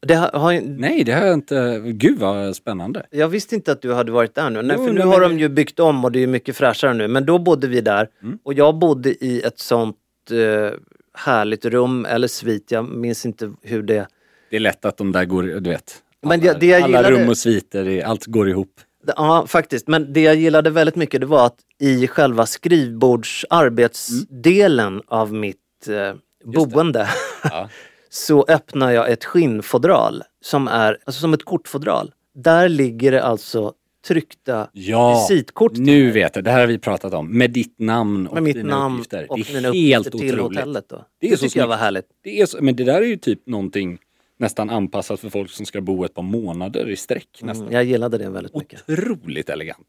Det 0.07 0.13
har, 0.15 0.31
har, 0.39 0.61
Nej, 0.61 1.03
det 1.03 1.11
har 1.11 1.25
jag 1.25 1.33
inte... 1.33 1.79
Gud 1.85 2.19
vad 2.19 2.55
spännande. 2.55 3.05
jag 3.11 3.27
visste 3.27 3.55
inte 3.55 3.71
att 3.71 3.81
du 3.81 3.93
hade 3.93 4.11
varit 4.11 4.35
där 4.35 4.49
nu. 4.49 4.61
Nej, 4.61 4.75
Jo, 4.79 4.85
för 4.85 4.93
nu 4.93 5.01
har 5.01 5.19
men- 5.19 5.29
de 5.29 5.39
ju 5.39 5.49
byggt 5.49 5.79
om 5.79 6.05
och 6.05 6.11
det 6.11 6.23
är 6.23 6.27
mycket 6.27 6.55
fräschare 6.57 6.93
nu. 6.93 7.07
Men 7.07 7.25
då 7.25 7.39
bodde 7.39 7.67
vi 7.67 7.81
där 7.81 8.09
Mm. 8.21 8.39
och 8.43 8.53
jag 8.53 8.75
bodde 8.75 9.25
i 9.25 9.41
ett 9.41 9.59
sånt 9.59 9.97
eh, 10.31 10.77
härligt 11.13 11.65
rum 11.65 12.05
eller 12.05 12.27
svit. 12.27 12.71
Jag 12.71 12.85
minns 12.89 13.25
inte 13.25 13.53
hur 13.61 13.83
det... 13.83 14.07
Det 14.49 14.55
är 14.55 14.59
lätt 14.59 14.85
att 14.85 14.97
de 14.97 15.11
där 15.11 15.25
går, 15.25 15.43
du 15.43 15.69
vet. 15.69 15.95
Men 16.21 16.31
alla, 16.41 16.53
det- 16.53 16.59
det 16.59 16.65
jag 16.65 16.81
alla 16.81 16.87
gillade- 16.97 17.21
rum 17.23 17.29
och 17.29 17.37
sviter, 17.37 18.03
allt 18.05 18.25
går 18.25 18.49
ihop. 18.49 18.71
Ja, 19.15 19.45
faktiskt. 19.47 19.87
Men 19.87 20.13
det 20.13 20.21
jag 20.21 20.35
gillade 20.35 20.69
väldigt 20.69 20.95
mycket 20.95 21.21
det 21.21 21.27
var 21.27 21.45
att 21.45 21.57
i 21.79 22.07
själva 22.07 22.45
skrivbordsarbetsdelen 22.45 25.01
av 25.07 25.33
mitt 25.33 25.87
eh, 25.87 26.13
boende 26.53 27.07
Ja. 27.43 27.69
så 28.09 28.45
öppnar 28.47 28.91
jag 28.91 29.11
ett 29.11 29.25
skinnfodral 29.25 30.23
som 30.41 30.67
är 30.67 30.97
alltså 31.05 31.21
som 31.21 31.33
ett 31.33 31.45
kortfodral. 31.45 32.11
Där 32.35 32.69
ligger 32.69 33.11
det 33.11 33.23
alltså 33.23 33.73
tryckta 34.07 34.69
Ja, 34.73 35.27
visitkort 35.29 35.71
nu 35.77 36.11
vet 36.11 36.35
jag. 36.35 36.45
Det 36.45 36.51
här 36.51 36.59
har 36.59 36.67
vi 36.67 36.77
pratat 36.77 37.13
om. 37.13 37.37
Med 37.37 37.51
ditt 37.51 37.79
namn 37.79 38.27
och 38.27 38.33
med 38.33 38.43
mitt 38.43 38.55
dina 38.55 38.79
namn 38.79 38.95
uppgifter. 38.95 39.31
och 39.31 39.37
det 39.39 39.49
är 39.49 39.55
mina 39.55 39.71
helt 39.73 40.11
till 40.11 40.15
otroligt. 40.15 40.41
hotellet. 40.41 40.89
Då. 40.89 41.05
Det 41.21 41.29
Det, 41.29 41.37
så 41.37 41.45
tycker 41.45 41.59
jag 41.59 41.67
var 41.67 41.75
härligt. 41.77 42.05
Det 42.23 42.41
är 42.41 42.45
så, 42.45 42.57
men 42.61 42.75
det 42.75 42.83
där 42.83 43.01
är 43.01 43.05
ju 43.05 43.17
typ 43.17 43.47
någonting 43.47 43.97
nästan 44.37 44.69
anpassat 44.69 45.19
för 45.19 45.29
folk 45.29 45.51
som 45.51 45.65
ska 45.65 45.81
bo 45.81 46.03
ett 46.05 46.13
par 46.13 46.21
månader 46.23 46.89
i 46.89 46.95
sträck. 46.95 47.39
Nästan. 47.41 47.61
Mm, 47.67 47.73
jag 47.73 47.83
gillade 47.83 48.17
det 48.17 48.29
väldigt 48.29 48.55
mycket. 48.55 48.89
Otroligt 48.89 49.49
elegant. 49.49 49.87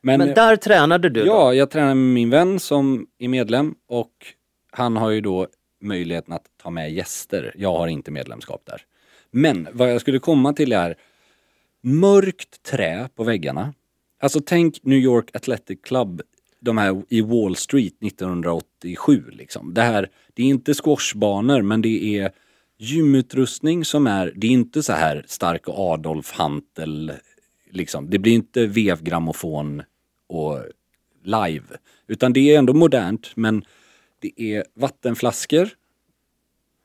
Men, 0.00 0.18
Men 0.18 0.34
där 0.34 0.56
tränade 0.56 1.08
du 1.08 1.20
då? 1.20 1.26
ja, 1.26 1.54
jag 1.54 1.70
tränar 1.70 1.94
med 1.94 2.14
min 2.14 2.30
vän 2.30 2.58
som 2.60 3.06
är 3.18 3.28
medlem 3.28 3.74
och 3.88 4.12
han 4.70 4.96
har 4.96 5.10
ju 5.10 5.20
då 5.20 5.46
möjligheten 5.82 6.34
att 6.34 6.44
ta 6.62 6.70
med 6.70 6.92
gäster. 6.92 7.52
Jag 7.56 7.72
har 7.78 7.88
inte 7.88 8.10
medlemskap 8.10 8.62
där. 8.66 8.82
Men 9.30 9.68
vad 9.72 9.92
jag 9.92 10.00
skulle 10.00 10.18
komma 10.18 10.52
till 10.52 10.72
är 10.72 10.94
mörkt 11.82 12.62
trä 12.62 13.08
på 13.14 13.24
väggarna. 13.24 13.74
Alltså 14.20 14.40
tänk 14.46 14.82
New 14.82 14.98
York 14.98 15.36
Athletic 15.36 15.78
Club, 15.82 16.22
de 16.60 16.78
här 16.78 17.02
i 17.08 17.20
Wall 17.20 17.56
Street 17.56 18.02
1987 18.02 19.24
liksom. 19.32 19.74
Det 19.74 19.82
här, 19.82 20.08
det 20.34 20.42
är 20.42 20.46
inte 20.46 20.74
squashbanor 20.74 21.62
men 21.62 21.82
det 21.82 22.18
är 22.18 22.32
gymutrustning 22.78 23.84
som 23.84 24.06
är, 24.06 24.32
det 24.36 24.46
är 24.46 24.50
inte 24.50 24.82
så 24.82 24.92
här 24.92 25.24
stark 25.28 25.62
Adolf 25.66 26.32
Hantel 26.32 27.12
liksom. 27.70 28.10
Det 28.10 28.18
blir 28.18 28.32
inte 28.32 28.66
vevgrammofon 28.66 29.82
och 30.26 30.58
live. 31.22 31.64
Utan 32.06 32.32
det 32.32 32.54
är 32.54 32.58
ändå 32.58 32.72
modernt 32.74 33.36
men 33.36 33.64
det 34.18 34.42
är 34.42 34.64
vattenflaskor 34.74 35.68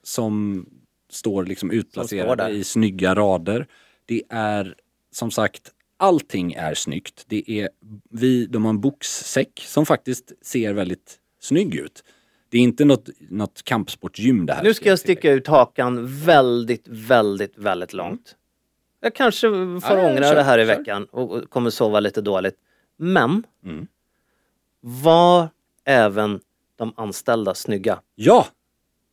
som 0.04 0.66
står 1.10 1.46
liksom 1.46 1.72
utplacerade 1.72 2.44
där. 2.44 2.50
i 2.50 2.64
snygga 2.64 3.16
rader. 3.16 3.68
Det 4.06 4.24
är 4.30 4.76
som 5.18 5.32
sagt, 5.32 5.72
allting 5.98 6.54
är 6.54 6.74
snyggt. 6.74 7.24
Det 7.28 7.52
är, 7.62 7.70
vi, 8.10 8.46
de 8.46 8.64
har 8.66 8.70
en 8.70 8.82
boxsäck 8.82 9.64
som 9.68 9.86
faktiskt 9.86 10.32
ser 10.42 10.74
väldigt 10.74 11.18
snygg 11.42 11.76
ut. 11.76 12.04
Det 12.50 12.58
är 12.58 12.62
inte 12.62 12.86
något, 12.86 13.10
något 13.30 13.64
kampsportgym 13.64 14.46
det 14.46 14.54
här. 14.54 14.64
Nu 14.64 14.74
ska 14.74 14.90
jag 14.90 15.00
sticka 15.00 15.32
ut 15.32 15.48
hakan 15.48 16.08
väldigt, 16.26 16.88
väldigt, 16.88 17.58
väldigt 17.58 17.94
långt. 17.94 18.36
Jag 19.00 19.16
kanske 19.16 19.48
får 19.50 19.56
Mm. 19.56 19.82
Ja, 19.84 20.10
ångra 20.10 20.24
kör, 20.24 20.36
det 20.36 20.44
här 20.44 20.60
i 20.60 20.66
kör. 20.66 20.78
veckan 20.78 21.06
och 21.06 21.32
och 21.32 21.50
kommer 21.50 21.70
sova 21.70 22.00
lite 22.00 22.22
dåligt. 22.22 22.56
Men 22.98 23.44
Mm. 23.66 23.88
var 24.80 25.50
även 25.86 26.40
de 26.76 26.94
anställda 26.98 27.54
snygga? 27.56 28.00
Ja! 28.16 28.48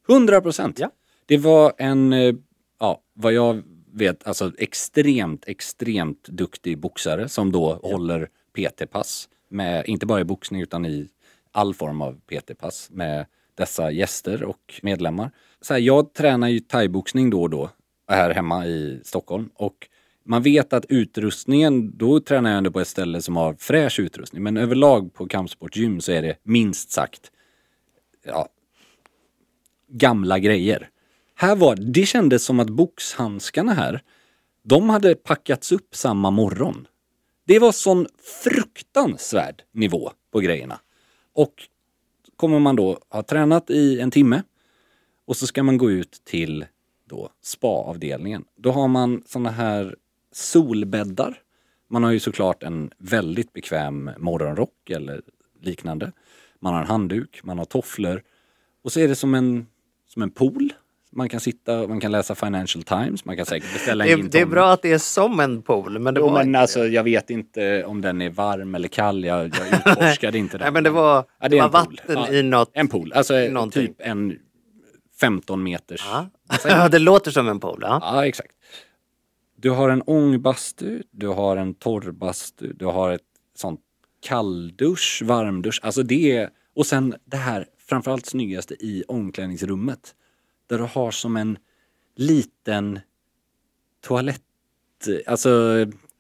100 0.09 0.41
procent. 0.41 0.79
Ja. 0.79 0.91
Det 1.27 1.37
var 1.37 1.73
en, 1.79 2.13
eh, 2.13 2.35
ja, 2.81 3.01
vad 3.15 3.33
jag 3.33 3.63
vet, 3.95 4.27
alltså 4.27 4.53
extremt, 4.59 5.45
extremt 5.47 6.29
duktig 6.29 6.79
boxare 6.79 7.29
som 7.29 7.53
då 7.53 7.75
håller 7.75 8.29
PT-pass. 8.53 9.29
Med, 9.49 9.87
inte 9.87 10.07
bara 10.07 10.21
i 10.21 10.25
boxning 10.25 10.63
utan 10.63 10.87
i 10.87 11.09
all 11.53 11.75
form 11.75 12.01
av 12.01 12.21
PT-pass 12.21 12.89
med 12.91 13.27
dessa 13.55 13.91
gäster 13.91 14.43
och 14.43 14.81
medlemmar. 14.83 15.31
Så 15.61 15.75
här, 15.75 15.81
jag 15.81 16.15
tränar 16.15 16.49
ju 16.49 16.61
thaiboxning 16.61 17.31
då 17.31 17.43
och 17.43 17.51
då 17.51 17.71
här 18.09 18.31
hemma 18.31 18.67
i 18.67 19.01
Stockholm 19.05 19.51
och 19.55 19.89
man 20.27 20.43
vet 20.43 20.73
att 20.73 20.85
utrustningen, 20.89 21.99
då 21.99 22.21
tränar 22.21 22.51
jag 22.51 22.59
ändå 22.59 22.71
på 22.71 22.81
ett 22.81 22.89
ställe 22.89 23.23
som 23.23 23.37
har 23.37 23.55
fräsch 23.55 24.01
utrustning. 24.01 24.43
Men 24.43 24.57
överlag 24.57 25.15
på 25.15 25.29
kampsportgym 25.29 26.01
så 26.01 26.13
är 26.13 26.23
det 26.23 26.37
minst 26.43 26.91
sagt 26.91 27.31
ja, 28.25 28.49
gamla 29.89 30.39
grejer. 30.39 30.89
Här 31.45 31.57
var, 31.57 31.77
det 31.77 32.07
kändes 32.07 32.45
som 32.45 32.61
att 32.61 32.71
boxhandskarna 32.71 33.73
här, 33.73 34.03
de 34.63 34.91
hade 34.91 35.15
packats 35.15 35.73
upp 35.73 35.95
samma 35.95 36.31
morgon. 36.31 36.87
Det 37.47 37.59
var 37.59 37.73
sån 37.73 38.07
fruktansvärd 38.45 39.63
nivå 39.73 40.11
på 40.33 40.41
grejerna. 40.41 40.81
Och 41.33 41.55
kommer 42.37 42.59
man 42.59 42.77
då 42.77 42.99
ha 43.09 43.23
tränat 43.23 43.71
i 43.71 44.01
en 44.01 44.11
timme 44.11 44.43
och 45.27 45.37
så 45.37 45.47
ska 45.47 45.63
man 45.63 45.79
gå 45.79 45.91
ut 45.91 46.23
till 46.25 46.67
då 47.09 47.31
spaavdelningen. 47.43 48.45
Då 48.57 48.71
har 48.71 48.89
man 48.89 49.23
såna 49.27 49.51
här 49.51 49.97
solbäddar. 50.33 51.41
Man 51.89 52.03
har 52.03 52.11
ju 52.11 52.21
såklart 52.21 52.63
en 52.63 52.91
väldigt 52.99 53.53
bekväm 53.53 54.11
morgonrock 54.19 54.91
eller 54.91 55.23
liknande. 55.61 56.13
Man 56.61 56.75
har 56.75 56.81
en 56.81 56.87
handduk, 56.87 57.41
man 57.45 57.59
har 57.59 57.65
tofflor 57.65 58.23
och 58.83 58.93
så 58.93 59.01
är 59.01 59.09
det 59.09 59.17
som 59.17 59.35
en, 59.35 59.67
som 60.09 60.23
en 60.23 60.31
pool. 60.31 60.73
Man 61.17 61.29
kan 61.29 61.41
sitta, 61.41 61.89
man 61.89 62.01
kan 62.01 62.13
läsa 62.13 62.35
Financial 62.35 62.83
Times, 62.83 63.25
man 63.25 63.37
kan 63.37 63.47
säkert 63.47 63.73
beställa 63.73 64.05
en 64.05 64.11
Det, 64.11 64.17
gin 64.17 64.31
det 64.31 64.41
är 64.41 64.47
bra 64.47 64.73
att 64.73 64.83
det 64.83 64.93
är 64.93 64.99
som 64.99 65.41
en 65.41 65.63
pool, 65.63 65.99
men 65.99 66.15
det 66.15 66.21
Jo, 66.21 66.27
var 66.27 66.39
men 66.39 66.47
inte 66.47 66.59
alltså 66.59 66.87
jag 66.87 67.05
vet 67.05 67.31
inte 67.31 67.85
om 67.85 68.01
den 68.01 68.23
är 68.23 68.31
varm 68.31 68.75
eller 68.75 68.89
kall. 68.89 69.25
Jag, 69.25 69.39
jag 69.45 69.75
utforskade 69.75 70.39
inte 70.39 70.59
det. 70.59 70.65
Nej, 70.65 70.73
men 70.73 70.85
det 70.85 70.91
var, 70.91 71.25
Ja, 71.41 71.49
det 71.49 71.61
var 71.61 71.69
vatten 71.69 71.97
Ja, 72.09 72.29
i 72.33 72.43
något. 72.43 72.71
En 72.73 72.89
pool, 72.89 73.13
alltså 73.13 73.35
någonting. 73.35 73.87
typ 73.87 73.97
en 73.99 74.39
15 75.21 75.63
meters. 75.63 76.05
Ja. 76.11 76.27
ja, 76.65 76.89
det 76.93 76.99
låter 76.99 77.31
som 77.31 77.49
en 77.49 77.61
pool. 77.61 77.79
Ja. 77.83 77.99
Ja, 78.03 78.27
exakt. 78.27 78.51
Du 79.57 79.71
har 79.71 79.89
en 79.89 80.03
ångbastu, 80.03 81.03
du 81.11 81.29
har 81.29 81.57
en 81.57 81.75
torrbastu, 81.75 82.73
du 82.73 82.87
har 82.87 83.11
ett 83.13 83.21
sånt 83.57 83.81
kalldusch, 84.27 85.23
varmdusch. 85.25 85.81
Alltså 85.83 86.03
det 86.03 86.37
är, 86.37 86.49
och 86.77 86.87
sen 86.87 87.15
det 87.25 87.37
här 87.37 87.67
framförallt 87.89 88.27
snyggaste 88.27 88.75
i 88.75 89.05
omklädningsrummet. 89.09 90.15
Där 90.67 90.79
du 90.79 90.85
har 90.85 91.11
som 91.11 91.37
en 91.37 91.59
liten 92.17 93.01
toalett, 94.03 94.43
alltså 95.27 95.51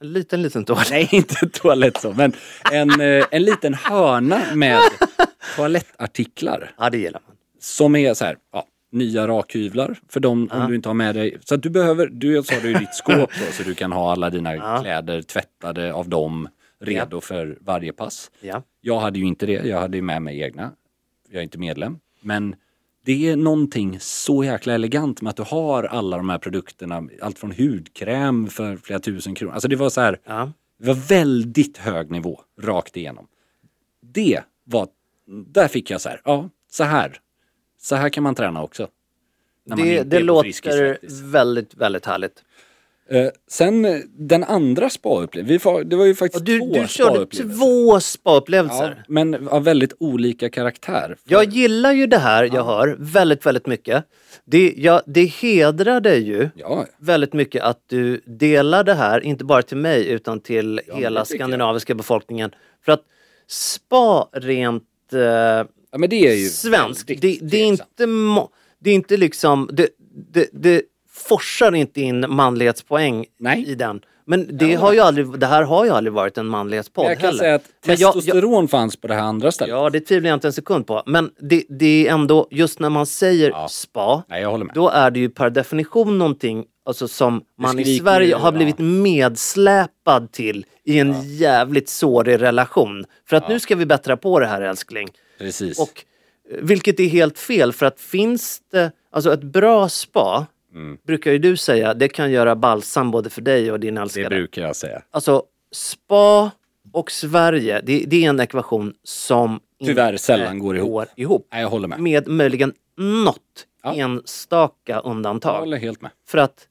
En 0.00 0.12
liten, 0.12 0.42
liten 0.42 0.64
toalett. 0.64 0.90
Nej, 0.90 1.08
inte 1.12 1.48
toalett 1.48 1.96
så, 2.00 2.12
men 2.12 2.32
en, 2.72 3.00
eh, 3.00 3.24
en 3.30 3.42
liten 3.42 3.74
hörna 3.74 4.54
med 4.54 4.80
toalettartiklar. 5.56 6.74
Ja, 6.78 6.90
det 6.90 6.98
gillar 6.98 7.20
man. 7.26 7.36
Som 7.60 7.96
är 7.96 8.14
så 8.14 8.24
här, 8.24 8.36
ja, 8.52 8.66
nya 8.90 9.28
rakhyvlar 9.28 9.98
för 10.08 10.20
dem 10.20 10.48
om 10.52 10.68
du 10.68 10.74
inte 10.74 10.88
har 10.88 10.94
med 10.94 11.14
dig. 11.14 11.38
Så 11.44 11.54
att 11.54 11.62
du 11.62 11.70
behöver, 11.70 12.06
du 12.06 12.42
sa 12.42 12.60
du 12.60 12.74
ditt 12.74 12.94
skåp 12.94 13.30
då, 13.46 13.52
så 13.52 13.62
du 13.62 13.74
kan 13.74 13.92
ha 13.92 14.12
alla 14.12 14.30
dina 14.30 14.80
kläder 14.80 15.22
tvättade 15.22 15.92
av 15.94 16.08
dem, 16.08 16.48
redo 16.80 17.20
för 17.20 17.58
varje 17.60 17.92
pass. 17.92 18.30
Ja. 18.40 18.62
Jag 18.80 19.00
hade 19.00 19.18
ju 19.18 19.24
inte 19.24 19.46
det, 19.46 19.52
jag 19.52 19.80
hade 19.80 19.96
ju 19.96 20.02
med 20.02 20.22
mig 20.22 20.40
egna. 20.40 20.72
Jag 21.28 21.38
är 21.38 21.42
inte 21.42 21.58
medlem. 21.58 21.98
Men 22.20 22.56
det 23.04 23.28
är 23.28 23.36
någonting 23.36 24.00
så 24.00 24.44
jäkla 24.44 24.74
elegant 24.74 25.22
med 25.22 25.30
att 25.30 25.36
du 25.36 25.42
har 25.42 25.82
alla 25.84 26.16
de 26.16 26.28
här 26.28 26.38
produkterna. 26.38 27.08
Allt 27.22 27.38
från 27.38 27.52
hudkräm 27.52 28.46
för 28.46 28.76
flera 28.76 28.98
tusen 29.00 29.34
kronor. 29.34 29.54
Alltså 29.54 29.68
det 29.68 29.76
var 29.76 29.90
så 29.90 30.00
här, 30.00 30.20
Ja. 30.24 30.52
det 30.78 30.86
var 30.86 30.94
väldigt 30.94 31.78
hög 31.78 32.10
nivå 32.10 32.40
rakt 32.60 32.96
igenom. 32.96 33.26
Det 34.02 34.40
var, 34.64 34.88
där 35.46 35.68
fick 35.68 35.90
jag 35.90 36.00
så 36.00 36.08
här, 36.08 36.20
ja, 36.24 36.50
så 36.70 36.84
här. 36.84 37.20
Så 37.80 37.96
här 37.96 38.08
kan 38.08 38.22
man 38.22 38.34
träna 38.34 38.62
också. 38.62 38.88
Det, 39.76 40.02
det 40.02 40.20
låter 40.20 40.98
väldigt, 41.32 41.74
väldigt 41.74 42.06
härligt. 42.06 42.43
Eh, 43.10 43.26
sen 43.50 43.84
eh, 43.84 43.96
den 44.18 44.44
andra 44.44 44.90
spa-upplevelsen, 44.90 45.88
det 45.88 45.96
var 45.96 46.04
ju 46.04 46.14
faktiskt 46.14 46.44
du, 46.44 46.58
två 46.58 46.66
du 46.72 46.88
körde 46.88 46.88
spa-upplevelser. 47.14 47.58
två 47.58 47.94
Ja, 47.94 48.00
spa-upplevelser. 48.00 49.04
men 49.08 49.48
av 49.48 49.64
väldigt 49.64 49.92
olika 50.00 50.50
karaktär. 50.50 51.16
Jag 51.24 51.44
gillar 51.44 51.92
ju 51.92 52.06
det 52.06 52.18
här 52.18 52.50
jag 52.52 52.64
hör 52.64 52.96
väldigt, 52.98 53.46
väldigt 53.46 53.66
mycket. 53.66 54.04
Det, 54.44 54.74
ja, 54.76 55.02
det 55.06 55.24
hedrar 55.24 56.00
dig 56.00 56.22
ju 56.22 56.48
Ja, 56.56 56.86
väldigt 56.98 57.32
mycket 57.32 57.62
att 57.62 57.80
du 57.86 58.20
delar 58.26 58.84
det 58.84 58.94
här, 58.94 59.20
inte 59.20 59.44
bara 59.44 59.62
till 59.62 59.76
mig 59.76 60.08
utan 60.08 60.40
till 60.40 60.80
Ja, 60.86 60.94
hela 60.96 61.24
tycker 61.24 61.34
jag. 61.34 61.40
skandinaviska 61.40 61.94
befolkningen. 61.94 62.50
För 62.84 62.92
att 62.92 63.02
spa 63.48 64.28
rent 64.32 64.82
eh, 65.12 65.20
ja 65.20 65.98
men 65.98 66.10
det 66.10 66.16
är 66.28 66.34
ju 66.34 66.48
svenskt, 66.48 67.08
det, 67.20 67.38
det, 67.42 67.56
är 67.56 67.66
inte 67.66 67.84
det 68.80 68.90
är 68.90 68.94
inte 68.94 69.16
liksom, 69.16 69.70
det, 69.72 69.88
det, 70.32 70.48
det 70.52 70.82
forsar 71.14 71.74
inte 71.74 72.00
in 72.00 72.24
manlighetspoäng 72.28 73.26
Nej. 73.38 73.64
i 73.68 73.74
den. 73.74 74.00
Men 74.26 74.56
det, 74.58 74.74
har 74.74 74.92
ju 74.92 75.00
aldrig, 75.00 75.38
det 75.38 75.46
här 75.46 75.62
har 75.62 75.84
ju 75.84 75.90
aldrig 75.90 76.12
varit 76.12 76.38
en 76.38 76.46
manlighetspodd 76.46 77.04
Men 77.04 77.10
jag 77.10 77.18
kan 77.18 77.26
heller. 77.26 77.38
säga 77.38 77.54
att 77.54 77.64
Men 77.86 77.96
jag- 77.96 78.06
jag- 78.08 78.14
testosteron 78.14 78.68
fanns 78.68 78.96
på 78.96 79.06
det 79.08 79.14
här 79.14 79.22
andra 79.22 79.52
stället. 79.52 79.74
Ja, 79.74 79.90
det 79.90 80.00
tvivlar 80.00 80.30
jag 80.30 80.36
inte 80.36 80.48
en 80.48 80.52
sekund 80.52 80.86
på. 80.86 81.02
Men 81.06 81.30
det, 81.40 81.64
det 81.68 82.08
är 82.08 82.12
ändå, 82.12 82.48
just 82.50 82.80
när 82.80 82.90
man 82.90 83.06
säger 83.06 83.50
Ja. 83.50 83.68
spa, 83.68 84.22
Nej, 84.28 84.42
jag 84.42 84.70
då 84.74 84.88
är 84.88 85.10
det 85.10 85.20
ju 85.20 85.28
per 85.30 85.50
definition 85.50 86.18
någonting 86.18 86.64
alltså, 86.86 87.08
som 87.08 87.42
man 87.58 87.78
i 87.78 87.98
Sverige 87.98 88.28
ju, 88.28 88.34
har 88.34 88.52
blivit 88.52 88.74
ja. 88.78 88.84
medsläpad 88.84 90.32
till 90.32 90.66
i 90.84 90.98
en 90.98 91.36
jävligt 91.36 91.88
sårig 91.88 92.40
relation. 92.42 93.04
För 93.28 93.36
att 93.36 93.42
Ja. 93.42 93.48
nu 93.48 93.60
ska 93.60 93.76
vi 93.76 93.86
bättra 93.86 94.16
på 94.16 94.40
det 94.40 94.46
här 94.46 94.60
älskling. 94.62 95.08
Precis. 95.38 95.78
Och, 95.78 96.04
eh, 96.50 96.56
vilket 96.62 97.00
är 97.00 97.04
helt 97.08 97.38
fel 97.38 97.72
för 97.72 97.86
att 97.86 98.00
finns 98.00 98.60
det, 98.72 98.92
alltså 99.12 99.32
ett 99.32 99.42
bra 99.42 99.88
spa, 99.88 100.46
Mm. 100.74 100.98
brukar 101.06 101.32
ju 101.32 101.38
du 101.38 101.56
säga, 101.56 101.94
det 101.94 102.08
kan 102.08 102.30
göra 102.32 102.56
balsam 102.56 103.10
både 103.10 103.30
för 103.30 103.40
dig 103.42 103.72
och 103.72 103.80
din 103.80 103.94
det 103.94 104.00
älskare. 104.00 104.28
brukar 104.28 104.62
jag 104.62 104.76
säga. 104.76 105.02
Alltså 105.10 105.42
spa 105.72 106.50
och 106.92 107.10
Sverige, 107.10 107.80
det, 107.84 108.04
det 108.06 108.24
är 108.24 108.28
en 108.28 108.40
ekvation 108.40 108.94
som 109.02 109.60
Tyvärr 109.84 110.16
sällan 110.16 110.58
går 110.58 110.76
ihop. 110.76 110.90
går 110.90 111.06
ihop. 111.16 111.48
Nej, 111.52 111.62
jag 111.62 111.68
håller 111.68 111.88
med. 111.88 112.00
Med 112.00 112.28
möjligen 112.28 112.72
något 112.96 113.66
enstaka 113.84 114.92
Jag 114.92 115.04
undantag. 115.06 115.58
håller 115.60 115.76
helt 115.76 116.00
med. 116.02 116.10
För 116.28 116.38
att 116.38 116.68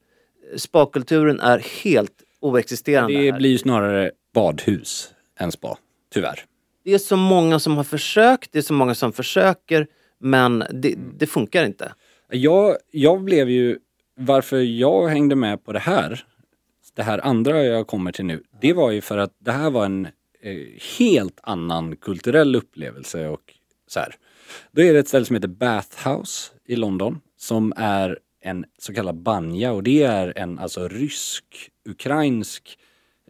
spakulturen 0.56 1.40
är 1.40 1.58
helt 1.84 2.12
oexisterande 2.40 3.18
Det 3.18 3.30
här. 3.30 3.38
blir 3.38 3.50
ju 3.50 3.58
snarare 3.58 4.10
badhus 4.34 5.10
än 5.38 5.52
spa, 5.52 5.78
tyvärr. 6.12 6.44
Det 6.84 6.94
är 6.94 6.98
så 6.98 7.16
många 7.16 7.58
som 7.58 7.76
har 7.76 7.84
försökt, 7.84 8.52
det 8.52 8.58
är 8.58 8.62
så 8.62 8.72
många 8.74 8.94
som 8.94 9.12
försöker, 9.12 9.86
men 10.18 10.64
det, 10.72 10.94
det 11.18 11.26
funkar 11.26 11.64
inte. 11.64 11.92
Jag, 12.30 12.76
jag 12.90 13.20
blev 13.20 13.50
ju, 13.50 13.78
varför 14.16 14.60
jag 14.60 15.08
hängde 15.08 15.36
med 15.36 15.64
på 15.64 15.72
det 15.72 15.78
här, 15.78 16.24
det 16.94 17.02
här 17.02 17.26
andra 17.26 17.64
jag 17.64 17.86
kommer 17.86 18.12
till 18.12 18.24
nu, 18.24 18.42
det 18.60 18.72
var 18.72 18.90
ju 18.90 19.00
för 19.00 19.18
att 19.18 19.36
det 19.38 19.52
här 19.52 19.70
var 19.70 19.84
en 19.84 20.06
eh, 20.40 20.56
helt 20.98 21.40
annan 21.42 21.96
kulturell 21.96 22.56
upplevelse 22.56 23.28
och 23.28 23.54
så 23.86 24.00
här. 24.00 24.14
Då 24.72 24.82
är 24.82 24.92
det 24.92 24.98
ett 24.98 25.08
ställe 25.08 25.24
som 25.24 25.36
heter 25.36 25.48
Bathhouse 25.48 26.52
i 26.64 26.76
London 26.76 27.20
som 27.36 27.72
är 27.76 28.18
en 28.40 28.64
så 28.78 28.94
kallad 28.94 29.22
banja 29.22 29.72
och 29.72 29.82
det 29.82 30.02
är 30.02 30.38
en 30.38 30.58
alltså 30.58 30.88
rysk-ukrainsk 30.88 32.78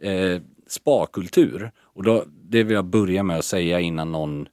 eh, 0.01 0.41
spakultur. 0.67 1.71
Och 1.79 2.03
då, 2.03 2.23
det 2.27 2.63
vill 2.63 2.75
jag 2.75 2.85
börja 2.85 3.23
med 3.23 3.37
att 3.37 3.45
säga 3.45 3.79
innan 3.79 4.11
någon 4.11 4.47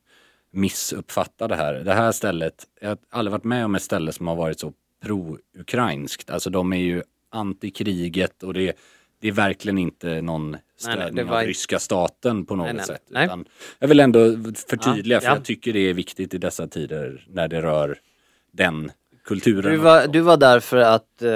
missuppfattar 0.50 1.48
det 1.48 1.56
här. 1.56 1.74
Det 1.74 1.94
här 1.94 2.12
stället, 2.12 2.66
jag 2.80 2.88
har 2.88 2.98
aldrig 3.10 3.32
varit 3.32 3.44
med 3.44 3.64
om 3.64 3.74
ett 3.74 3.82
ställe 3.82 4.12
som 4.12 4.26
har 4.26 4.36
varit 4.36 4.60
så 4.60 4.72
pro-ukrainskt. 5.02 6.30
Alltså 6.30 6.50
de 6.50 6.72
är 6.72 6.76
ju 6.76 7.02
anti-kriget 7.30 8.42
och 8.42 8.54
det, 8.54 8.72
det 9.20 9.28
är 9.28 9.32
verkligen 9.32 9.78
inte 9.78 10.22
någon 10.22 10.56
stödning 10.76 11.26
var 11.26 11.40
av 11.40 11.46
ryska 11.46 11.78
staten 11.78 12.46
på 12.46 12.56
något 12.56 12.64
Nej, 12.64 12.74
nej, 12.74 12.86
sätt. 12.86 13.02
nej. 13.08 13.24
Utan 13.24 13.44
jag 13.78 13.88
vill 13.88 14.00
ändå 14.00 14.36
förtydliga 14.68 15.16
Ja, 15.16 15.20
för 15.20 15.28
ja. 15.28 15.34
jag 15.34 15.44
tycker 15.44 15.72
det 15.72 15.90
är 15.90 15.94
viktigt 15.94 16.34
i 16.34 16.38
dessa 16.38 16.66
tider 16.66 17.26
när 17.28 17.48
det 17.48 17.62
rör 17.62 17.98
den 18.52 18.90
kulturen. 19.24 19.72
Du 19.72 19.78
var, 19.78 20.06
du 20.06 20.20
var 20.20 20.36
där 20.36 20.60
för 20.60 20.76
att 20.76 21.22
eh, 21.22 21.30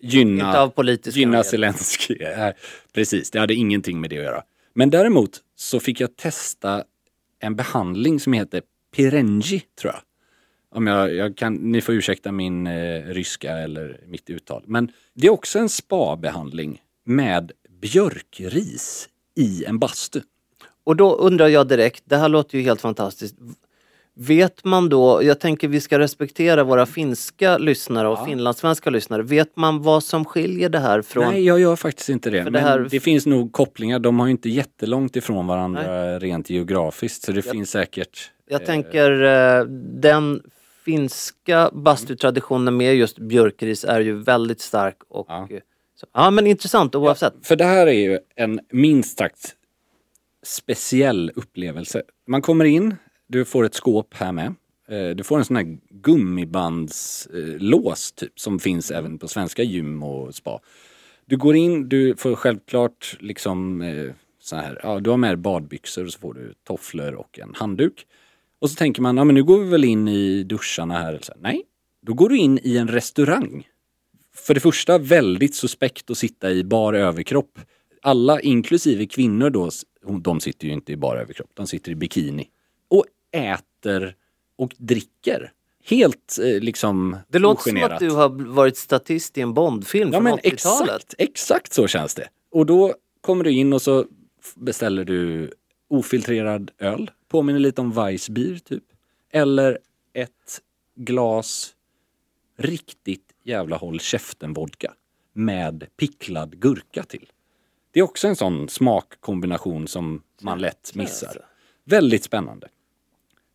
gynna, 0.00 0.58
av 0.58 0.68
politiska 0.68 1.20
gynna 1.20 1.30
medel. 1.30 1.44
Zelensky. 1.44 2.16
Eh, 2.20 2.52
Precis, 2.92 3.30
det 3.30 3.38
hade 3.38 3.54
ingenting 3.54 4.00
med 4.00 4.10
det 4.10 4.18
att 4.18 4.24
göra. 4.24 4.42
Men 4.74 4.90
däremot 4.90 5.40
så 5.56 5.80
fick 5.80 6.00
jag 6.00 6.16
testa 6.16 6.84
en 7.38 7.56
behandling 7.56 8.20
som 8.20 8.32
heter 8.32 8.62
Pirenji, 8.96 9.62
tror 9.80 9.92
jag. 9.92 10.02
Om 10.76 10.86
jag, 10.86 11.14
jag 11.14 11.36
kan, 11.36 11.54
ni 11.54 11.80
får 11.80 11.94
ursäkta 11.94 12.32
min 12.32 12.66
eh, 12.66 13.02
ryska 13.04 13.52
eller 13.52 14.00
mitt 14.06 14.30
uttal. 14.30 14.62
Men 14.66 14.92
det 15.14 15.26
är 15.26 15.30
också 15.30 15.58
en 15.58 15.68
spa-behandling 15.68 16.82
med 17.04 17.52
björkris 17.80 19.08
i 19.36 19.64
en 19.64 19.78
bastu. 19.78 20.20
Och 20.84 20.96
då 20.96 21.14
undrar 21.14 21.48
jag 21.48 21.68
direkt, 21.68 22.02
det 22.06 22.16
här 22.16 22.28
låter 22.28 22.58
ju 22.58 22.64
helt 22.64 22.80
fantastiskt. 22.80 23.36
Vet 24.14 24.64
man 24.64 24.88
då, 24.88 25.22
jag 25.22 25.40
tänker 25.40 25.68
vi 25.68 25.80
ska 25.80 25.98
respektera 25.98 26.64
våra 26.64 26.86
finska 26.86 27.58
lyssnare 27.58 28.08
och 28.08 28.26
finlandssvenska 28.26 28.90
lyssnare. 28.90 29.22
Vet 29.22 29.56
man 29.56 29.82
vad 29.82 30.04
som 30.04 30.24
skiljer 30.24 30.68
det 30.68 30.78
här 30.78 31.02
från... 31.02 31.24
Nej, 31.24 31.44
jag 31.44 31.60
gör 31.60 31.76
faktiskt 31.76 32.08
inte 32.08 32.30
det. 32.30 32.36
För 32.36 32.44
Men 32.44 32.52
det 32.52 32.58
det, 32.58 32.64
här- 32.64 33.00
finns 33.00 33.26
nog 33.26 33.52
kopplingar. 33.52 33.98
De 33.98 34.20
har 34.20 34.26
ju 34.26 34.30
inte 34.30 34.48
jättelångt 34.48 35.16
ifrån 35.16 35.46
varandra 35.46 36.18
rent 36.18 36.50
geografiskt. 36.50 37.24
Så 37.24 37.32
det 37.32 37.42
finns 37.42 37.70
säkert... 37.70 38.30
Jag 38.48 38.60
eh, 38.60 38.66
tänker 38.66 39.22
eh, 39.22 39.64
den 40.00 40.42
finska 40.86 41.70
bastutraditionen 41.72 42.76
med 42.76 42.96
just 42.96 43.18
björkris 43.18 43.84
är 43.84 44.00
ju 44.00 44.22
väldigt 44.22 44.60
stark 44.60 44.96
och 45.08 45.26
Ja. 45.28 45.46
ja, 45.50 45.58
så, 45.94 46.06
ja 46.12 46.30
men 46.30 46.46
intressant 46.46 46.94
oavsett. 46.94 47.34
För 47.42 47.56
det 47.56 47.64
här 47.64 47.86
är 47.86 47.92
ju 48.10 48.18
en 48.36 48.60
minst 48.70 49.18
sagt 49.18 49.54
speciell 50.42 51.32
upplevelse. 51.34 52.02
Man 52.26 52.42
kommer 52.42 52.64
in, 52.64 52.94
du 53.26 53.44
får 53.44 53.64
ett 53.64 53.74
skåp 53.74 54.14
här 54.14 54.32
med. 54.32 54.54
Eh, 54.88 55.08
Du 55.16 55.24
får 55.24 55.38
en 55.38 55.44
sån 55.44 55.56
här 55.56 55.78
gummibandslås 55.90 58.12
typ 58.12 58.40
som 58.40 58.58
finns 58.58 58.90
även 58.90 59.18
på 59.18 59.28
svenska 59.28 59.62
gym 59.62 60.02
och 60.02 60.34
spa. 60.34 60.60
Du 61.26 61.36
går 61.36 61.56
in, 61.56 61.88
du 61.88 62.16
får 62.16 62.34
självklart 62.34 63.16
liksom 63.20 63.82
eh, 63.82 64.10
så 64.40 64.56
här, 64.56 64.80
ja 64.82 65.00
du 65.00 65.10
har 65.10 65.16
med 65.16 65.30
dig 65.30 65.36
badbyxor 65.36 66.04
och 66.04 66.12
så 66.12 66.18
får 66.18 66.34
du 66.34 66.54
tofflor 66.66 67.14
och 67.14 67.38
en 67.38 67.54
handduk. 67.54 68.06
Och 68.66 68.70
så 68.70 68.76
tänker 68.76 69.02
man, 69.02 69.16
ja 69.16 69.24
men 69.24 69.34
nu 69.34 69.44
går 69.44 69.58
vi 69.58 69.70
väl 69.70 69.84
in 69.84 70.08
i 70.08 70.42
duscharna 70.42 70.94
här. 70.94 71.08
Eller 71.08 71.20
så. 71.22 71.32
Nej, 71.40 71.62
då 72.02 72.14
går 72.14 72.28
du 72.28 72.36
in 72.38 72.58
i 72.62 72.76
en 72.76 72.88
restaurang 72.88 73.66
för 74.34 74.54
det 74.54 74.60
första 74.60 74.98
väldigt 74.98 75.54
suspekt 75.54 76.10
att 76.10 76.18
sitta 76.18 76.50
i 76.50 76.64
bar 76.64 76.94
överkropp. 76.94 77.58
Alla, 78.02 78.40
inklusive 78.40 79.06
kvinnor 79.06 79.50
då, 79.50 79.70
de 80.20 80.40
sitter 80.40 80.66
ju 80.66 80.72
inte 80.72 80.92
i 80.92 80.96
bar 80.96 81.16
överkropp, 81.16 81.50
de 81.54 81.66
sitter 81.66 81.92
i 81.92 81.94
bikini. 81.94 82.48
Och 82.88 83.04
äter 83.32 84.14
och 84.58 84.74
dricker. 84.78 85.52
Helt 85.84 86.38
eh, 86.42 86.60
liksom 86.60 87.16
Det 87.28 87.38
låter 87.38 87.62
som 87.62 87.72
ogenerat. 87.72 87.92
att 87.92 88.08
du 88.08 88.10
har 88.10 88.28
varit 88.54 88.76
statist 88.76 89.38
i 89.38 89.40
en 89.40 89.54
Bondfilm 89.54 90.10
Ja 90.12 90.16
från 90.16 90.24
men 90.24 90.32
80-talet. 90.38 90.52
exakt, 90.52 91.14
exakt 91.18 91.72
så 91.72 91.86
känns 91.86 92.14
det. 92.14 92.28
Och 92.50 92.66
då 92.66 92.94
kommer 93.20 93.44
du 93.44 93.50
in 93.50 93.72
och 93.72 93.82
så 93.82 94.04
beställer 94.56 95.04
du 95.04 95.50
ofiltrerad 95.88 96.70
öl, 96.78 97.10
påminner 97.28 97.60
lite 97.60 97.80
om 97.80 97.92
Weissbier 97.92 98.58
typ. 98.58 98.84
Eller 99.32 99.78
ett 100.12 100.62
glas 100.94 101.74
riktigt 102.56 103.32
jävla 103.42 103.76
håll 103.76 104.00
käften-vodka 104.00 104.92
med 105.32 105.86
picklad 105.96 106.60
gurka 106.60 107.02
till. 107.02 107.32
Det 107.90 108.00
är 108.00 108.04
också 108.04 108.28
en 108.28 108.36
sån 108.36 108.68
smakkombination 108.68 109.88
som 109.88 110.22
man 110.40 110.58
lätt 110.58 110.94
missar. 110.94 111.44
Väldigt 111.84 112.24
spännande. 112.24 112.68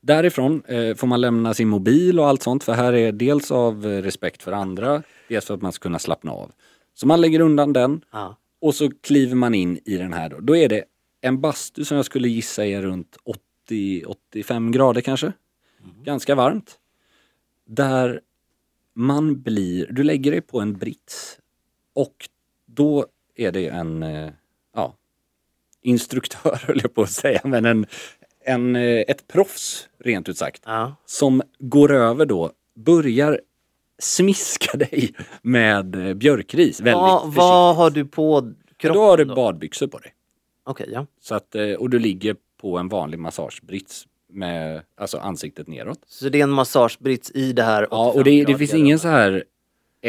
Därifrån 0.02 0.64
eh, 0.68 0.96
får 0.96 1.08
man 1.08 1.22
lämna 1.22 1.54
sin 1.54 1.68
mobil 1.68 2.20
och 2.20 2.28
allt 2.28 2.44
sånt 2.44 2.64
för 2.64 2.74
här 2.74 2.94
är 2.94 3.12
dels 3.12 3.52
av 3.52 3.86
eh, 3.86 4.02
respekt 4.02 4.44
för 4.44 4.52
andra, 4.52 5.04
dels 5.28 5.46
för 5.46 5.54
att 5.54 5.62
man 5.62 5.72
ska 5.72 5.84
kunna 5.84 6.00
slappna 6.00 6.32
av. 6.32 6.52
Så 6.94 7.08
man 7.08 7.22
lägger 7.22 7.40
undan 7.40 7.74
den 7.74 8.02
och 8.62 8.76
så 8.76 8.92
kliver 9.02 9.36
man 9.36 9.54
in 9.54 9.80
i 9.86 9.98
den 9.98 10.14
här 10.14 10.30
då. 10.30 10.40
Då 10.40 10.56
är 10.56 10.70
det 10.70 10.84
en 11.22 11.41
bastu 11.41 11.86
som 11.86 11.97
jag 11.97 12.05
skulle 12.05 12.28
gissa 12.30 12.65
är 12.65 12.82
runt 12.82 13.17
80-85 13.69 14.72
grader 14.72 15.01
kanske. 15.01 15.34
Ganska 16.03 16.36
varmt. 16.36 16.80
Där 17.67 18.22
man 18.93 19.41
blir, 19.41 19.88
du 19.91 20.03
lägger 20.03 20.32
dig 20.32 20.41
på 20.41 20.59
en 20.59 20.74
brits 20.74 21.39
och 21.93 22.30
då 22.65 23.05
är 23.36 23.51
det 23.51 23.67
en, 23.67 24.03
eh, 24.03 24.32
ja, 24.76 24.95
instruktör 25.82 26.55
höll 26.67 26.80
jag 26.82 26.93
på 26.93 27.01
att 27.01 27.11
säga, 27.11 27.41
men 27.43 27.65
en, 27.65 27.86
en, 28.45 28.76
eh, 28.76 28.99
ett 29.07 29.28
proffs 29.28 29.88
rent 29.99 30.30
ut 30.30 30.38
sagt 30.38 30.61
Ja. 30.65 30.95
som 31.05 31.41
går 31.59 31.91
över 31.93 32.26
då, 32.26 32.51
börjar 32.76 33.41
smiska 33.99 34.78
dig 34.78 35.13
med 35.41 36.07
eh, 36.07 36.13
björkris 36.13 36.80
väldigt 36.80 36.93
Vad, 36.95 37.19
försiktigt. 37.22 37.38
vad 37.38 37.76
har 37.76 37.89
du 37.89 38.05
på 38.05 38.53
kroppen 38.78 39.01
Då 39.01 39.05
har 39.05 39.17
du 39.17 39.26
badbyxor 39.26 39.88
på 39.88 39.97
dig. 39.97 40.13
Okej, 40.72 40.89
ja. 40.93 41.05
Så 41.22 41.36
att, 41.36 41.55
eh, 41.55 41.74
och 41.74 41.89
du 41.89 41.99
ligger 41.99 42.36
på 42.61 42.78
en 42.78 42.88
vanlig 42.88 43.19
massagebrits 43.19 44.07
med 44.30 44.82
alltså 44.97 45.17
ansiktet 45.17 45.67
neråt. 45.67 45.99
Så 46.07 46.30
det 46.30 46.39
är 46.39 46.43
en 46.43 46.49
massagebrits 46.49 47.32
i 47.32 47.53
det 47.53 47.63
här 47.63 47.88
Ja, 47.91 48.11
och 48.11 48.24
det, 48.24 48.32
det 48.32 48.41
85 48.41 48.59
finns 48.59 48.74
ingen 48.74 48.99
så 48.99 49.07
här 49.07 49.43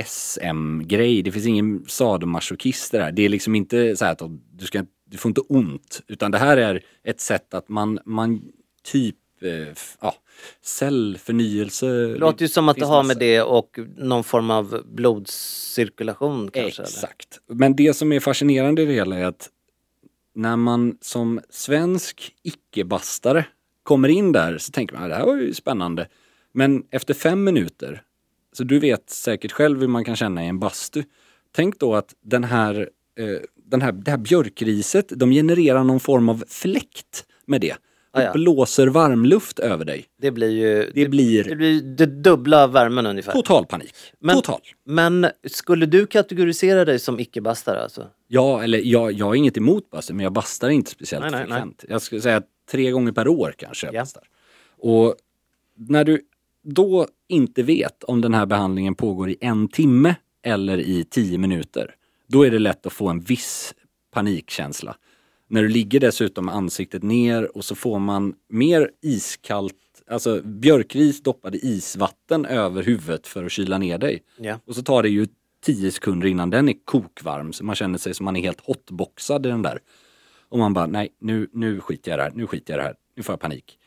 SM-grej, 0.05 1.23
det 1.23 1.33
finns 1.33 1.47
ingen 1.47 1.85
sadomasochist 1.89 2.93
där. 2.93 3.13
Det 3.13 3.23
är 3.23 3.29
liksom 3.29 3.55
inte 3.55 3.97
så 3.97 4.05
här 4.05 4.13
att 4.13 4.23
du, 4.53 4.67
ska, 4.67 4.85
du 5.05 5.17
får 5.17 5.29
inte 5.29 5.41
ont, 5.41 6.03
utan 6.09 6.31
det 6.31 6.39
här 6.39 6.57
är 6.57 6.85
ett 7.05 7.21
sätt 7.21 7.55
att 7.55 7.69
man, 7.69 7.99
man 8.05 8.43
typ, 8.83 9.17
eh, 9.43 9.75
ja, 10.01 10.15
cellförnyelse. 10.63 11.87
Det 11.87 12.17
låter 12.17 12.43
ju 12.43 12.49
som 12.49 12.69
att 12.69 12.77
det 12.77 12.87
har 12.87 13.03
med 13.03 13.19
det 13.19 13.43
och 13.43 13.79
någon 13.97 14.25
form 14.25 14.51
av 14.51 14.83
blodcirkulation 14.85 16.51
kanske. 16.51 16.83
eller? 16.83 16.91
Exakt. 16.91 17.41
Men 17.47 17.77
det 17.77 17.95
som 17.95 18.13
är 18.13 18.21
fascinerande 18.21 18.83
i 18.83 18.87
det 18.87 18.93
hela 18.93 19.19
är 19.19 19.25
att 19.25 19.49
när 20.35 20.57
man 20.57 20.97
som 21.01 21.41
svensk 21.51 22.35
icke-bastare 22.43 23.45
kommer 23.83 24.09
in 24.09 24.33
där 24.33 24.59
så 24.59 24.73
tänker 24.73 24.95
man 24.95 25.05
att 25.05 25.11
det 25.11 25.17
här 25.17 25.27
var 25.27 25.37
ju 25.37 25.55
spännande. 25.55 26.09
Men 26.53 26.85
efter 26.91 27.15
fem 27.15 27.45
minuter, 27.45 28.03
så 28.53 28.65
du 28.65 28.79
vet 28.79 29.11
säkert 29.11 29.53
själv 29.53 29.81
hur 29.81 29.89
man 29.89 30.05
kan 30.05 30.17
känna 30.17 30.45
i 30.45 30.49
en 30.49 30.59
bastu. 30.59 31.03
Tänk 31.53 31.79
då 31.79 31.95
att 31.95 32.15
den 32.21 32.45
här, 32.45 32.91
eh, 33.19 33.41
den 33.55 33.83
här, 33.83 33.93
det 33.93 34.11
här 34.11 34.19
björkriset, 34.19 35.13
de 35.17 35.31
genererar 35.31 35.85
någon 35.85 36.01
form 36.01 36.29
av 36.29 36.45
fläkt 36.49 37.27
med 37.45 37.61
det. 37.61 37.77
Ah, 38.15 38.23
ja. 38.23 38.33
blåser 38.33 38.87
varmluft 38.87 39.59
över 39.59 39.85
dig. 39.85 40.05
Det 40.21 40.31
blir 40.31 40.51
ju 40.51 40.91
Det 40.95 41.09
blir 41.09 41.45
det 41.45 41.57
blir 41.57 41.81
det 41.83 42.07
dubbla 42.07 42.67
värmen 42.67 43.07
ungefär. 43.07 43.33
total 43.33 43.67
panik. 43.67 43.95
Men- 44.21 44.37
Total. 44.37 44.61
Men 44.87 45.27
skulle 45.49 45.87
du 45.87 46.07
kategorisera 46.07 46.85
dig 46.85 46.99
som 46.99 47.21
icke-bastare 47.21 47.83
alltså? 47.83 48.07
Ja, 48.29 48.63
eller 48.63 48.79
jag, 48.79 49.13
jag 49.13 49.27
har 49.27 49.35
inget 49.35 49.57
emot 49.57 49.91
bastu, 49.91 50.13
men 50.15 50.25
jag 50.25 50.33
bastar 50.33 50.69
inte 50.71 50.91
speciellt 50.91 51.23
Nej, 51.23 51.31
nej, 51.31 51.41
nej. 51.41 51.49
frekvent. 51.49 51.85
Jag 51.89 52.03
skulle 52.03 52.21
säga 52.21 52.43
tre 52.71 52.91
gånger 52.91 53.13
per 53.13 53.29
år 53.29 53.55
kanske 53.59 53.87
jag 53.87 53.95
Ja. 53.95 54.01
bastar. 54.01 54.23
Och 54.79 55.15
när 55.77 56.05
du 56.05 56.21
då 56.65 57.07
inte 57.29 57.63
vet 57.63 58.05
om 58.05 58.21
den 58.21 58.35
här 58.35 58.47
behandlingen 58.47 58.95
pågår 58.95 59.31
i 59.31 59.37
en 59.41 59.69
timme 59.69 60.15
eller 60.45 60.79
i 60.81 61.05
tio 61.05 61.39
minuter, 61.39 61.95
då 62.29 62.43
är 62.47 62.51
det 62.51 62.59
lätt 62.59 62.87
att 62.87 62.93
få 62.93 63.09
en 63.09 63.21
viss 63.21 63.75
panikkänsla. 64.11 64.97
När 65.53 65.63
du 65.63 65.69
ligger 65.69 66.01
dessutom 66.01 66.45
med 66.45 66.55
ansiktet 66.55 67.03
ner 67.03 67.57
och 67.57 67.65
så 67.65 67.75
får 67.75 67.99
man 67.99 68.35
mer 68.49 68.91
iskallt 69.03 69.75
Alltså 70.07 70.43
björkris 70.43 71.23
doppade 71.23 71.59
isvatten 71.59 72.47
över 72.47 72.83
huvudet 72.83 73.27
för 73.27 73.45
att 73.45 73.53
kyla 73.53 73.79
ner 73.79 73.99
dig. 73.99 74.23
Ja. 74.37 74.59
Och 74.67 74.75
så 74.75 74.83
tar 74.83 75.03
det 75.03 75.09
ju 75.09 75.27
10 75.65 75.91
sekunder 75.91 76.29
innan 76.29 76.51
den 76.51 76.69
är 76.69 76.75
kokvarm 76.85 77.53
så 77.53 77.65
man 77.65 77.75
känner 77.75 77.99
sig 77.99 78.15
som 78.15 78.25
man 78.25 78.37
är 78.37 78.41
helt 78.41 78.61
hotboxad 78.61 79.47
i 79.47 79.49
den 79.49 79.63
där. 79.63 79.79
Och 80.49 80.59
man 80.59 80.75
bara, 80.75 80.87
nej 80.87 81.09
nu, 81.21 81.49
nu 81.53 81.81
skiter 81.81 82.11
jag 82.11 82.17
i 82.17 82.19
det 82.19 82.23
här, 82.23 82.33
nu 82.35 82.47
skiter 82.47 82.73
jag 82.73 82.79
i 82.79 82.83
det 82.83 82.87
här, 82.87 82.97
nu 83.17 83.23
får 83.23 83.33
jag 83.33 83.41
panik. 83.41 83.79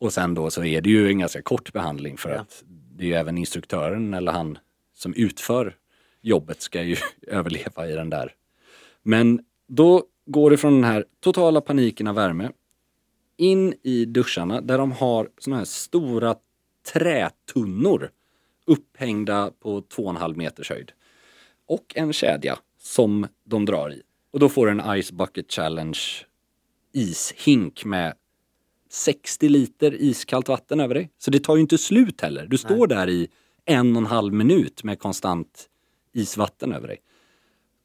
Och 0.00 0.12
sen 0.12 0.34
då 0.34 0.50
så 0.50 0.64
är 0.64 0.80
det 0.80 0.90
ju 0.90 1.08
en 1.08 1.18
ganska 1.18 1.42
kort 1.42 1.72
behandling 1.72 2.16
för 2.16 2.30
att 2.30 2.64
det 2.96 3.04
är 3.04 3.08
ju 3.08 3.14
även 3.14 3.38
instruktören 3.38 4.14
eller 4.14 4.32
han 4.32 4.58
som 4.94 5.14
utför 5.14 5.76
jobbet 6.20 6.62
ska 6.62 6.82
ju 6.82 6.96
överleva 7.26 7.88
i 7.88 7.92
den 7.92 8.10
där. 8.10 8.34
Men 9.02 9.40
då 9.68 10.04
går 10.32 10.50
det 10.50 10.56
från 10.56 10.74
den 10.74 10.84
här 10.84 11.04
totala 11.20 11.60
paniken 11.60 12.06
av 12.06 12.14
värme 12.14 12.50
in 13.36 13.74
i 13.82 14.04
duscharna 14.04 14.60
där 14.60 14.78
de 14.78 14.92
har 14.92 15.28
såna 15.38 15.56
här 15.56 15.64
stora 15.64 16.36
trätunnor 16.92 18.10
upphängda 18.66 19.50
på 19.60 19.80
2,5 19.80 20.36
meters 20.36 20.70
höjd. 20.70 20.92
Och 21.66 21.92
en 21.94 22.12
kedja 22.12 22.58
som 22.78 23.26
de 23.44 23.64
drar 23.64 23.92
i. 23.92 24.02
Och 24.32 24.38
då 24.38 24.48
får 24.48 24.66
du 24.66 24.72
en 24.72 25.02
Ice 25.02 25.12
Bucket 25.12 25.52
Challenge 25.52 25.98
ishink 26.92 27.84
med 27.84 28.14
60 28.90 29.48
liter 29.48 29.94
iskallt 29.94 30.48
vatten 30.48 30.80
över 30.80 30.94
dig. 30.94 31.10
Så 31.18 31.30
det 31.30 31.40
tar 31.40 31.56
ju 31.56 31.62
inte 31.62 31.78
slut 31.78 32.20
heller. 32.20 32.46
Du 32.46 32.58
står 32.58 32.86
där 32.86 33.08
i 33.08 33.28
en 33.64 33.96
och 33.96 34.02
en 34.02 34.06
halv 34.06 34.34
minut 34.34 34.84
med 34.84 34.98
konstant 34.98 35.68
isvatten 36.12 36.72
över 36.72 36.88
dig. 36.88 36.98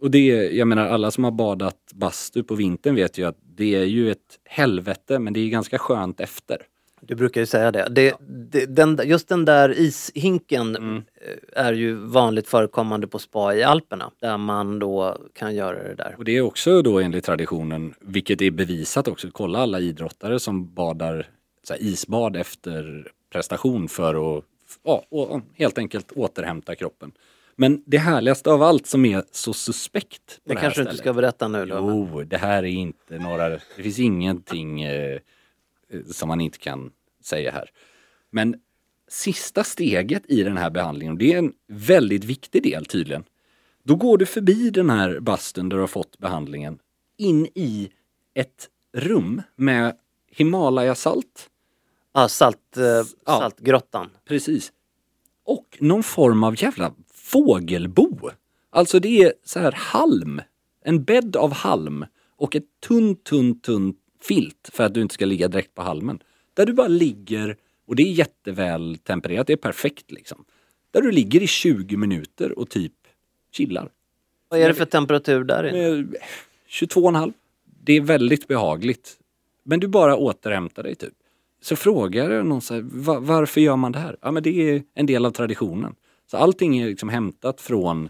Och 0.01 0.11
det, 0.11 0.27
jag 0.53 0.67
menar 0.67 0.87
alla 0.87 1.11
som 1.11 1.23
har 1.23 1.31
badat 1.31 1.77
bastu 1.93 2.43
på 2.43 2.55
vintern 2.55 2.95
vet 2.95 3.17
ju 3.17 3.25
att 3.27 3.37
det 3.55 3.75
är 3.75 3.83
ju 3.83 4.11
ett 4.11 4.39
helvete 4.45 5.19
men 5.19 5.33
det 5.33 5.39
är 5.39 5.49
ganska 5.49 5.77
skönt 5.77 6.19
efter. 6.19 6.57
Du 7.01 7.15
brukar 7.15 7.41
ju 7.41 7.47
säga 7.47 7.71
det. 7.71 7.87
det, 7.89 8.15
det 8.51 8.65
den, 8.65 8.99
just 9.03 9.27
den 9.27 9.45
där 9.45 9.79
ishinken 9.79 10.75
Mm. 10.75 10.97
eh, 10.97 11.65
är 11.65 11.73
ju 11.73 11.93
vanligt 11.95 12.47
förekommande 12.47 13.07
på 13.07 13.19
spa 13.19 13.55
i 13.55 13.63
Alperna 13.63 14.11
där 14.19 14.37
man 14.37 14.79
då 14.79 15.17
kan 15.33 15.55
göra 15.55 15.83
det 15.83 15.95
där. 15.95 16.15
Och 16.17 16.25
det 16.25 16.37
är 16.37 16.41
också 16.41 16.81
då 16.81 16.99
enligt 16.99 17.25
traditionen, 17.25 17.93
vilket 17.99 18.41
är 18.41 18.51
bevisat 18.51 19.07
också, 19.07 19.27
kolla 19.31 19.59
alla 19.59 19.79
idrottare 19.79 20.39
som 20.39 20.73
badar 20.73 21.29
isbad 21.79 22.35
efter 22.35 23.11
prestation 23.31 23.87
för 23.87 24.37
att 24.37 24.43
ja, 24.83 25.03
och 25.09 25.41
helt 25.53 25.77
enkelt 25.77 26.11
återhämta 26.11 26.75
kroppen. 26.75 27.11
Men 27.59 27.83
det 27.85 27.97
härligaste 27.97 28.51
av 28.51 28.63
allt 28.63 28.87
som 28.87 29.05
är 29.05 29.23
så 29.31 29.53
suspekt 29.53 30.39
Det 30.43 30.53
det, 30.53 30.59
kanske 30.61 30.79
du 30.81 30.83
inte 30.83 30.97
ska 30.97 31.13
berätta 31.13 31.47
nu 31.47 31.65
då. 31.65 31.81
men- 31.85 31.97
Jo, 32.13 32.23
det 32.23 32.37
här 32.37 32.63
är 32.63 32.67
inte 32.67 33.19
några, 33.19 33.49
det 33.49 33.59
finns 33.83 33.99
ingenting 33.99 34.81
eh, 34.83 35.19
som 36.11 36.27
man 36.27 36.41
inte 36.41 36.57
kan 36.57 36.91
säga 37.23 37.51
här. 37.51 37.69
Men 38.29 38.55
sista 39.07 39.63
steget 39.63 40.23
i 40.27 40.43
den 40.43 40.57
här 40.57 40.69
behandlingen, 40.69 41.13
och 41.13 41.19
det 41.19 41.33
är 41.33 41.37
en 41.37 41.53
väldigt 41.67 42.23
viktig 42.23 42.63
del 42.63 42.85
tydligen. 42.85 43.23
Då 43.83 43.95
går 43.95 44.17
du 44.17 44.25
förbi 44.25 44.69
den 44.69 44.89
här 44.89 45.19
bastun 45.19 45.69
där 45.69 45.77
du 45.77 45.81
har 45.81 45.87
fått 45.87 46.17
behandlingen 46.17 46.79
in 47.17 47.45
i 47.55 47.89
ett 48.33 48.69
rum 48.93 49.41
med 49.55 49.97
Himalayasalt. 50.31 51.49
Ja, 52.13 52.27
salt, 52.27 52.77
eh, 52.77 52.83
Ja. 52.83 53.05
Saltgrottan. 53.39 54.09
Precis. 54.27 54.71
Och 55.45 55.77
någon 55.79 56.03
form 56.03 56.43
av 56.43 56.63
jävla 56.63 56.93
fågelbo. 57.31 58.29
Alltså 58.69 58.99
det 58.99 59.21
är 59.23 59.33
så 59.43 59.59
här 59.59 59.71
halm. 59.71 60.41
En 60.83 61.03
bädd 61.03 61.35
av 61.35 61.53
halm 61.53 62.05
och 62.35 62.55
ett 62.55 62.63
tunt, 62.87 63.23
tunt, 63.23 63.63
tunt 63.63 63.97
filt 64.21 64.69
för 64.73 64.83
att 64.83 64.93
du 64.93 65.01
inte 65.01 65.13
ska 65.13 65.25
ligga 65.25 65.47
direkt 65.47 65.75
på 65.75 65.81
halmen. 65.81 66.19
Där 66.53 66.65
du 66.65 66.73
bara 66.73 66.87
ligger 66.87 67.57
och 67.87 67.95
det 67.95 68.03
är 68.03 68.11
jätteväl 68.11 68.97
tempererat, 69.03 69.47
det 69.47 69.53
är 69.53 69.57
perfekt 69.57 70.11
liksom. 70.11 70.45
Där 70.91 71.01
du 71.01 71.11
ligger 71.11 71.43
i 71.43 71.47
20 71.47 71.97
minuter 71.97 72.59
och 72.59 72.69
typ 72.69 72.93
chillar. 73.51 73.89
Vad 74.49 74.59
är 74.59 74.67
det 74.67 74.73
för 74.73 74.85
temperatur 74.85 75.43
där 75.43 75.63
inne? 75.67 75.87
Eh, 75.87 76.05
22,5. 76.69 77.33
Det 77.83 77.93
är 77.93 78.01
väldigt 78.01 78.47
behagligt. 78.47 79.17
Men 79.63 79.79
du 79.79 79.87
bara 79.87 80.15
återhämtar 80.15 80.83
dig 80.83 80.95
typ. 80.95 81.13
Så 81.61 81.75
frågar 81.75 82.43
någon 82.43 82.61
så 82.61 82.73
här, 82.73 82.81
"Va- 82.91 83.19
varför 83.19 83.61
gör 83.61 83.75
man 83.75 83.91
det 83.91 83.99
här? 83.99 84.17
Ja 84.21 84.31
men 84.31 84.43
det 84.43 84.69
är 84.69 84.83
en 84.93 85.05
del 85.05 85.25
av 85.25 85.31
traditionen. 85.31 85.95
Så 86.31 86.37
allting 86.37 86.77
är 86.79 86.87
liksom 86.87 87.09
hämtat 87.09 87.61
från 87.61 88.09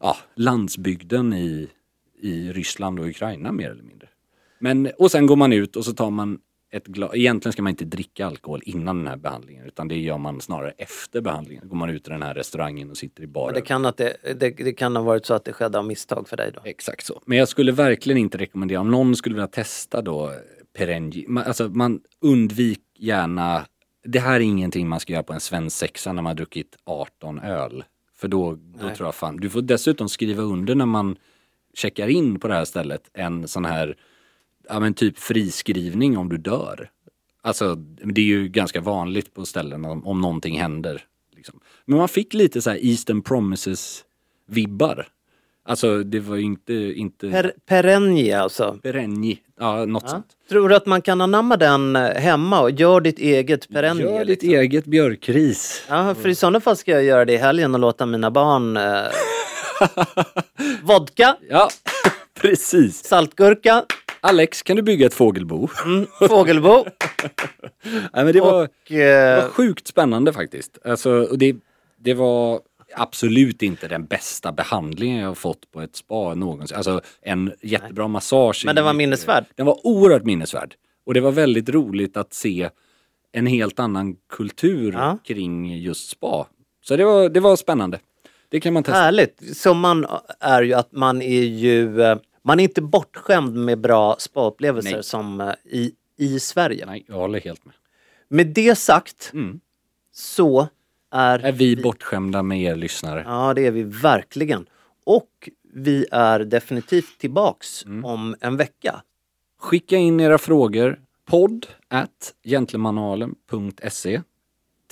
ja, 0.00 0.16
landsbygden 0.34 1.32
i, 1.32 1.68
i 2.20 2.52
Ryssland 2.52 3.00
och 3.00 3.06
Ukraina 3.06 3.52
mer 3.52 3.70
eller 3.70 3.82
mindre. 3.82 4.08
Men, 4.58 4.90
och 4.98 5.10
sen 5.10 5.26
går 5.26 5.36
man 5.36 5.52
ut 5.52 5.76
och 5.76 5.84
så 5.84 5.92
tar 5.92 6.10
man 6.10 6.38
ett 6.70 6.86
glas, 6.86 7.10
egentligen 7.14 7.52
ska 7.52 7.62
man 7.62 7.70
inte 7.70 7.84
dricka 7.84 8.26
alkohol 8.26 8.62
innan 8.64 8.98
den 8.98 9.06
här 9.06 9.16
behandlingen 9.16 9.66
utan 9.66 9.88
det 9.88 9.96
gör 9.96 10.18
man 10.18 10.40
snarare 10.40 10.70
efter 10.78 11.20
behandlingen. 11.20 11.68
Går 11.68 11.76
man 11.76 11.90
ut 11.90 12.08
i 12.08 12.10
den 12.10 12.22
här 12.22 12.34
restaurangen 12.34 12.90
och 12.90 12.96
sitter 12.96 13.22
i 13.22 13.26
baren. 13.26 13.54
Det 13.54 13.60
kan, 13.60 13.86
att 13.86 13.96
det, 13.96 14.16
det, 14.22 14.50
det 14.50 14.72
kan 14.72 14.96
ha 14.96 15.02
varit 15.02 15.26
så 15.26 15.34
att 15.34 15.44
det 15.44 15.52
skedde 15.52 15.78
av 15.78 15.84
misstag 15.86 16.28
för 16.28 16.36
dig 16.36 16.52
då. 16.54 16.60
Exakt 16.64 17.06
så. 17.06 17.22
Men 17.26 17.38
jag 17.38 17.48
skulle 17.48 17.72
verkligen 17.72 18.18
inte 18.18 18.38
rekommendera, 18.38 18.80
om 18.80 18.90
någon 18.90 19.16
skulle 19.16 19.34
vilja 19.34 19.48
testa 19.48 20.02
då 20.02 20.32
Perengi, 20.76 21.24
man, 21.28 21.44
alltså 21.44 21.68
man 21.68 22.00
undvik 22.20 22.80
gärna, 22.98 23.66
det 24.04 24.20
här 24.20 24.34
är 24.34 24.40
ingenting 24.40 24.88
man 24.88 25.00
ska 25.00 25.12
göra 25.12 25.22
på 25.22 25.32
en 25.32 25.40
svensk 25.40 25.76
sexa 25.76 26.12
när 26.12 26.22
man 26.22 26.30
har 26.30 26.34
druckit 26.34 26.76
18 26.84 27.38
öl. 27.38 27.84
För 28.16 28.28
då, 28.28 28.54
då 28.54 28.86
Nej. 28.86 28.96
tror 28.96 29.06
jag 29.06 29.14
fan, 29.14 29.36
du 29.36 29.50
får 29.50 29.62
dessutom 29.62 30.08
skriva 30.08 30.42
under 30.42 30.74
när 30.74 30.86
man 30.86 31.16
checkar 31.74 32.08
in 32.08 32.40
på 32.40 32.48
det 32.48 32.54
här 32.54 32.64
stället 32.64 33.10
en 33.12 33.48
sån 33.48 33.64
här, 33.64 33.96
ja 34.68 34.80
men 34.80 34.94
typ 34.94 35.18
friskrivning 35.18 36.18
om 36.18 36.28
du 36.28 36.36
dör. 36.36 36.90
Alltså 37.42 37.74
det 37.74 38.20
är 38.20 38.24
ju 38.24 38.48
ganska 38.48 38.80
vanligt 38.80 39.34
på 39.34 39.46
ställen 39.46 39.84
om, 39.84 40.06
om 40.06 40.20
någonting 40.20 40.60
händer. 40.60 41.04
Liksom. 41.36 41.60
Men 41.84 41.98
man 41.98 42.08
fick 42.08 42.34
lite 42.34 42.62
så 42.62 42.70
här 42.70 42.84
Eastern 42.86 43.22
Promises 43.22 44.04
vibbar. 44.46 45.08
Alltså 45.68 46.02
det 46.02 46.20
var 46.20 46.36
ju 46.36 46.42
inte, 46.42 46.72
inte 46.74 47.30
Per, 47.30 47.52
perenni 47.66 48.32
alltså. 48.32 48.78
Perenni, 48.82 49.38
ja 49.60 49.84
något 49.84 50.02
Ja. 50.06 50.08
sånt. 50.10 50.26
Tror 50.48 50.68
du 50.68 50.74
att 50.76 50.86
man 50.86 51.02
kan 51.02 51.20
anamma 51.20 51.56
den 51.56 51.96
eh, 51.96 52.02
hemma 52.14 52.60
och 52.60 52.70
gör 52.70 53.00
ditt 53.00 53.18
eget 53.18 53.68
perenni? 53.68 54.02
Gör 54.02 54.18
ditt 54.24 54.42
liksom? 54.42 54.58
eget 54.60 54.84
björkris. 54.84 55.84
Ja, 55.88 56.14
för 56.14 56.28
i 56.28 56.34
sådana 56.34 56.60
fall 56.60 56.76
ska 56.76 56.90
jag 56.92 57.04
göra 57.04 57.24
det 57.24 57.32
i 57.32 57.36
helgen 57.36 57.74
och 57.74 57.80
låta 57.80 58.06
mina 58.06 58.30
barn... 58.30 58.76
Eh, 58.76 59.02
vodka, 60.82 61.36
Ja, 61.48 61.68
precis. 62.40 63.04
saltgurka, 63.04 63.84
Alex, 64.20 64.62
kan 64.62 64.76
du 64.76 64.82
bygga 64.82 65.06
ett 65.06 65.14
fågelbo? 65.14 65.68
mm, 65.84 66.06
fågelbo 66.28 66.84
Nej, 68.12 68.24
men 68.24 68.32
det 68.32 68.40
var, 68.40 68.62
och... 68.62 68.68
det 68.88 69.02
Eh, 69.02 69.42
var 69.42 69.48
sjukt 69.50 69.86
spännande 69.86 70.32
faktiskt. 70.32 70.78
Alltså, 70.84 71.10
och 71.10 71.38
det, 71.38 71.56
det 72.00 72.14
var 72.14 72.60
absolut 72.98 73.62
inte 73.62 73.88
den 73.88 74.04
bästa 74.06 74.52
behandlingen 74.52 75.18
jag 75.20 75.28
har 75.28 75.34
fått 75.34 75.70
på 75.70 75.80
ett 75.80 75.96
spa 75.96 76.34
någonsin. 76.34 76.76
Alltså 76.76 77.00
en 77.22 77.52
jättebra 77.62 78.08
massage. 78.08 78.62
Men 78.66 78.76
den 78.76 78.84
var 78.84 78.92
minnesvärd. 78.94 79.44
Den 79.54 79.66
var 79.66 79.86
oerhört 79.86 80.24
minnesvärd. 80.24 80.74
Och 81.06 81.14
det 81.14 81.20
var 81.20 81.32
väldigt 81.32 81.68
roligt 81.68 82.16
att 82.16 82.34
se 82.34 82.70
en 83.32 83.46
helt 83.46 83.78
annan 83.80 84.16
kultur 84.28 84.92
Ja. 84.92 85.18
kring 85.24 85.78
just 85.78 86.08
spa. 86.10 86.46
Så 86.84 86.96
det 86.96 87.04
var, 87.04 87.28
det 87.28 87.40
var 87.40 87.56
spännande. 87.56 88.00
Det 88.48 88.60
kan 88.60 88.72
man 88.72 88.82
testa. 88.82 88.98
Härligt. 89.00 89.56
Som 89.56 89.80
man 89.80 90.06
är 90.40 90.62
ju 90.62 90.74
att 90.74 90.92
man 90.92 91.22
är 91.22 91.42
ju... 91.44 92.02
eh, 92.02 92.18
Man 92.42 92.60
är 92.60 92.64
inte 92.64 92.82
bortskämd 92.82 93.54
med 93.54 93.80
bra 93.80 94.16
spaupplevelser 94.18 94.92
Nej. 94.92 95.02
som 95.04 95.40
eh, 95.40 95.52
i, 95.64 95.92
i 96.16 96.40
Sverige. 96.40 96.86
Nej, 96.86 97.04
jag 97.08 97.14
håller 97.14 97.40
helt 97.40 97.64
med. 97.64 97.74
Med 98.28 98.46
det 98.46 98.78
sagt 98.78 99.30
Mm. 99.32 99.60
så 100.12 100.68
är... 101.10 101.38
Är 101.38 101.52
vi 101.52 101.76
bortskämda 101.76 102.42
med 102.42 102.60
er 102.62 102.76
lyssnare? 102.76 103.22
Ja, 103.26 103.54
det 103.54 103.66
är 103.66 103.70
vi 103.70 103.82
verkligen. 103.82 104.66
Och 105.06 105.48
vi 105.74 106.06
är 106.10 106.40
definitivt 106.40 107.18
tillbaks 107.18 107.84
Mm. 107.84 108.04
om 108.04 108.36
en 108.40 108.56
vecka. 108.56 109.02
Skicka 109.60 109.96
in 109.96 110.20
era 110.20 110.38
frågor. 110.38 110.98
Podd 111.26 111.66
at 111.88 112.34
gentlemanualen.se 112.44 114.22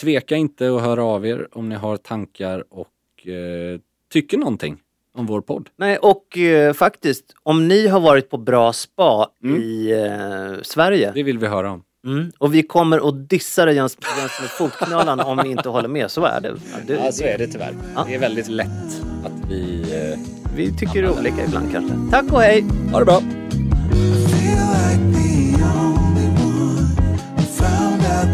Tveka 0.00 0.36
inte 0.36 0.74
att 0.76 0.82
höra 0.82 1.04
av 1.04 1.26
er 1.26 1.48
om 1.52 1.68
ni 1.68 1.74
har 1.74 1.96
tankar 1.96 2.64
och 2.70 3.26
eh, 3.28 3.80
tycker 4.12 4.38
någonting 4.38 4.78
om 5.14 5.26
vår 5.26 5.40
podd. 5.40 5.68
Nej, 5.76 5.96
och 5.96 6.38
eh, 6.38 6.72
faktiskt, 6.72 7.34
om 7.42 7.68
ni 7.68 7.86
har 7.88 8.00
varit 8.00 8.30
på 8.30 8.36
bra 8.38 8.72
spa 8.72 9.30
Mm. 9.44 9.62
i 9.62 9.90
eh, 9.92 10.62
Sverige 10.62 11.12
Det 11.14 11.22
vill 11.22 11.38
vi 11.38 11.46
höra 11.46 11.70
om. 11.72 11.82
Mm, 12.06 12.30
och 12.38 12.54
vi 12.54 12.62
kommer 12.62 13.08
att 13.08 13.28
dissa 13.30 13.64
dig 13.64 13.74
jäms 13.74 13.98
med 14.40 14.50
fotknölarna 14.50 15.24
om 15.24 15.36
ni 15.44 15.50
inte 15.50 15.68
håller 15.68 15.88
med, 15.88 16.10
så 16.10 16.24
är 16.24 16.40
det. 16.40 16.48
Ja, 16.48 16.78
det, 16.86 17.24
är 17.24 17.38
det 17.38 17.46
tyvärr. 17.46 17.74
Ja. 17.94 18.04
Det 18.08 18.14
är 18.14 18.18
väldigt 18.18 18.48
lätt 18.48 19.02
att 19.24 19.50
vi... 19.50 19.82
Eh, 20.12 20.18
Vi 20.56 20.72
tycker 20.78 21.10
olika 21.18 21.44
ibland 21.44 21.72
kanske. 21.72 21.94
Tack 22.10 22.32
och 22.32 22.40
hej! 22.42 22.64
ha 22.92 22.98
det 22.98 23.04
bra! 23.04 23.20
feel 23.20 24.66
like 24.72 25.12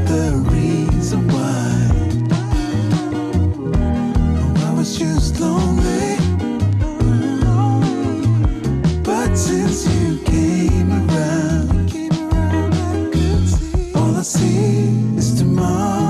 the 0.08 0.41
see 14.22 15.16
is 15.16 15.38
tomorrow. 15.38 16.01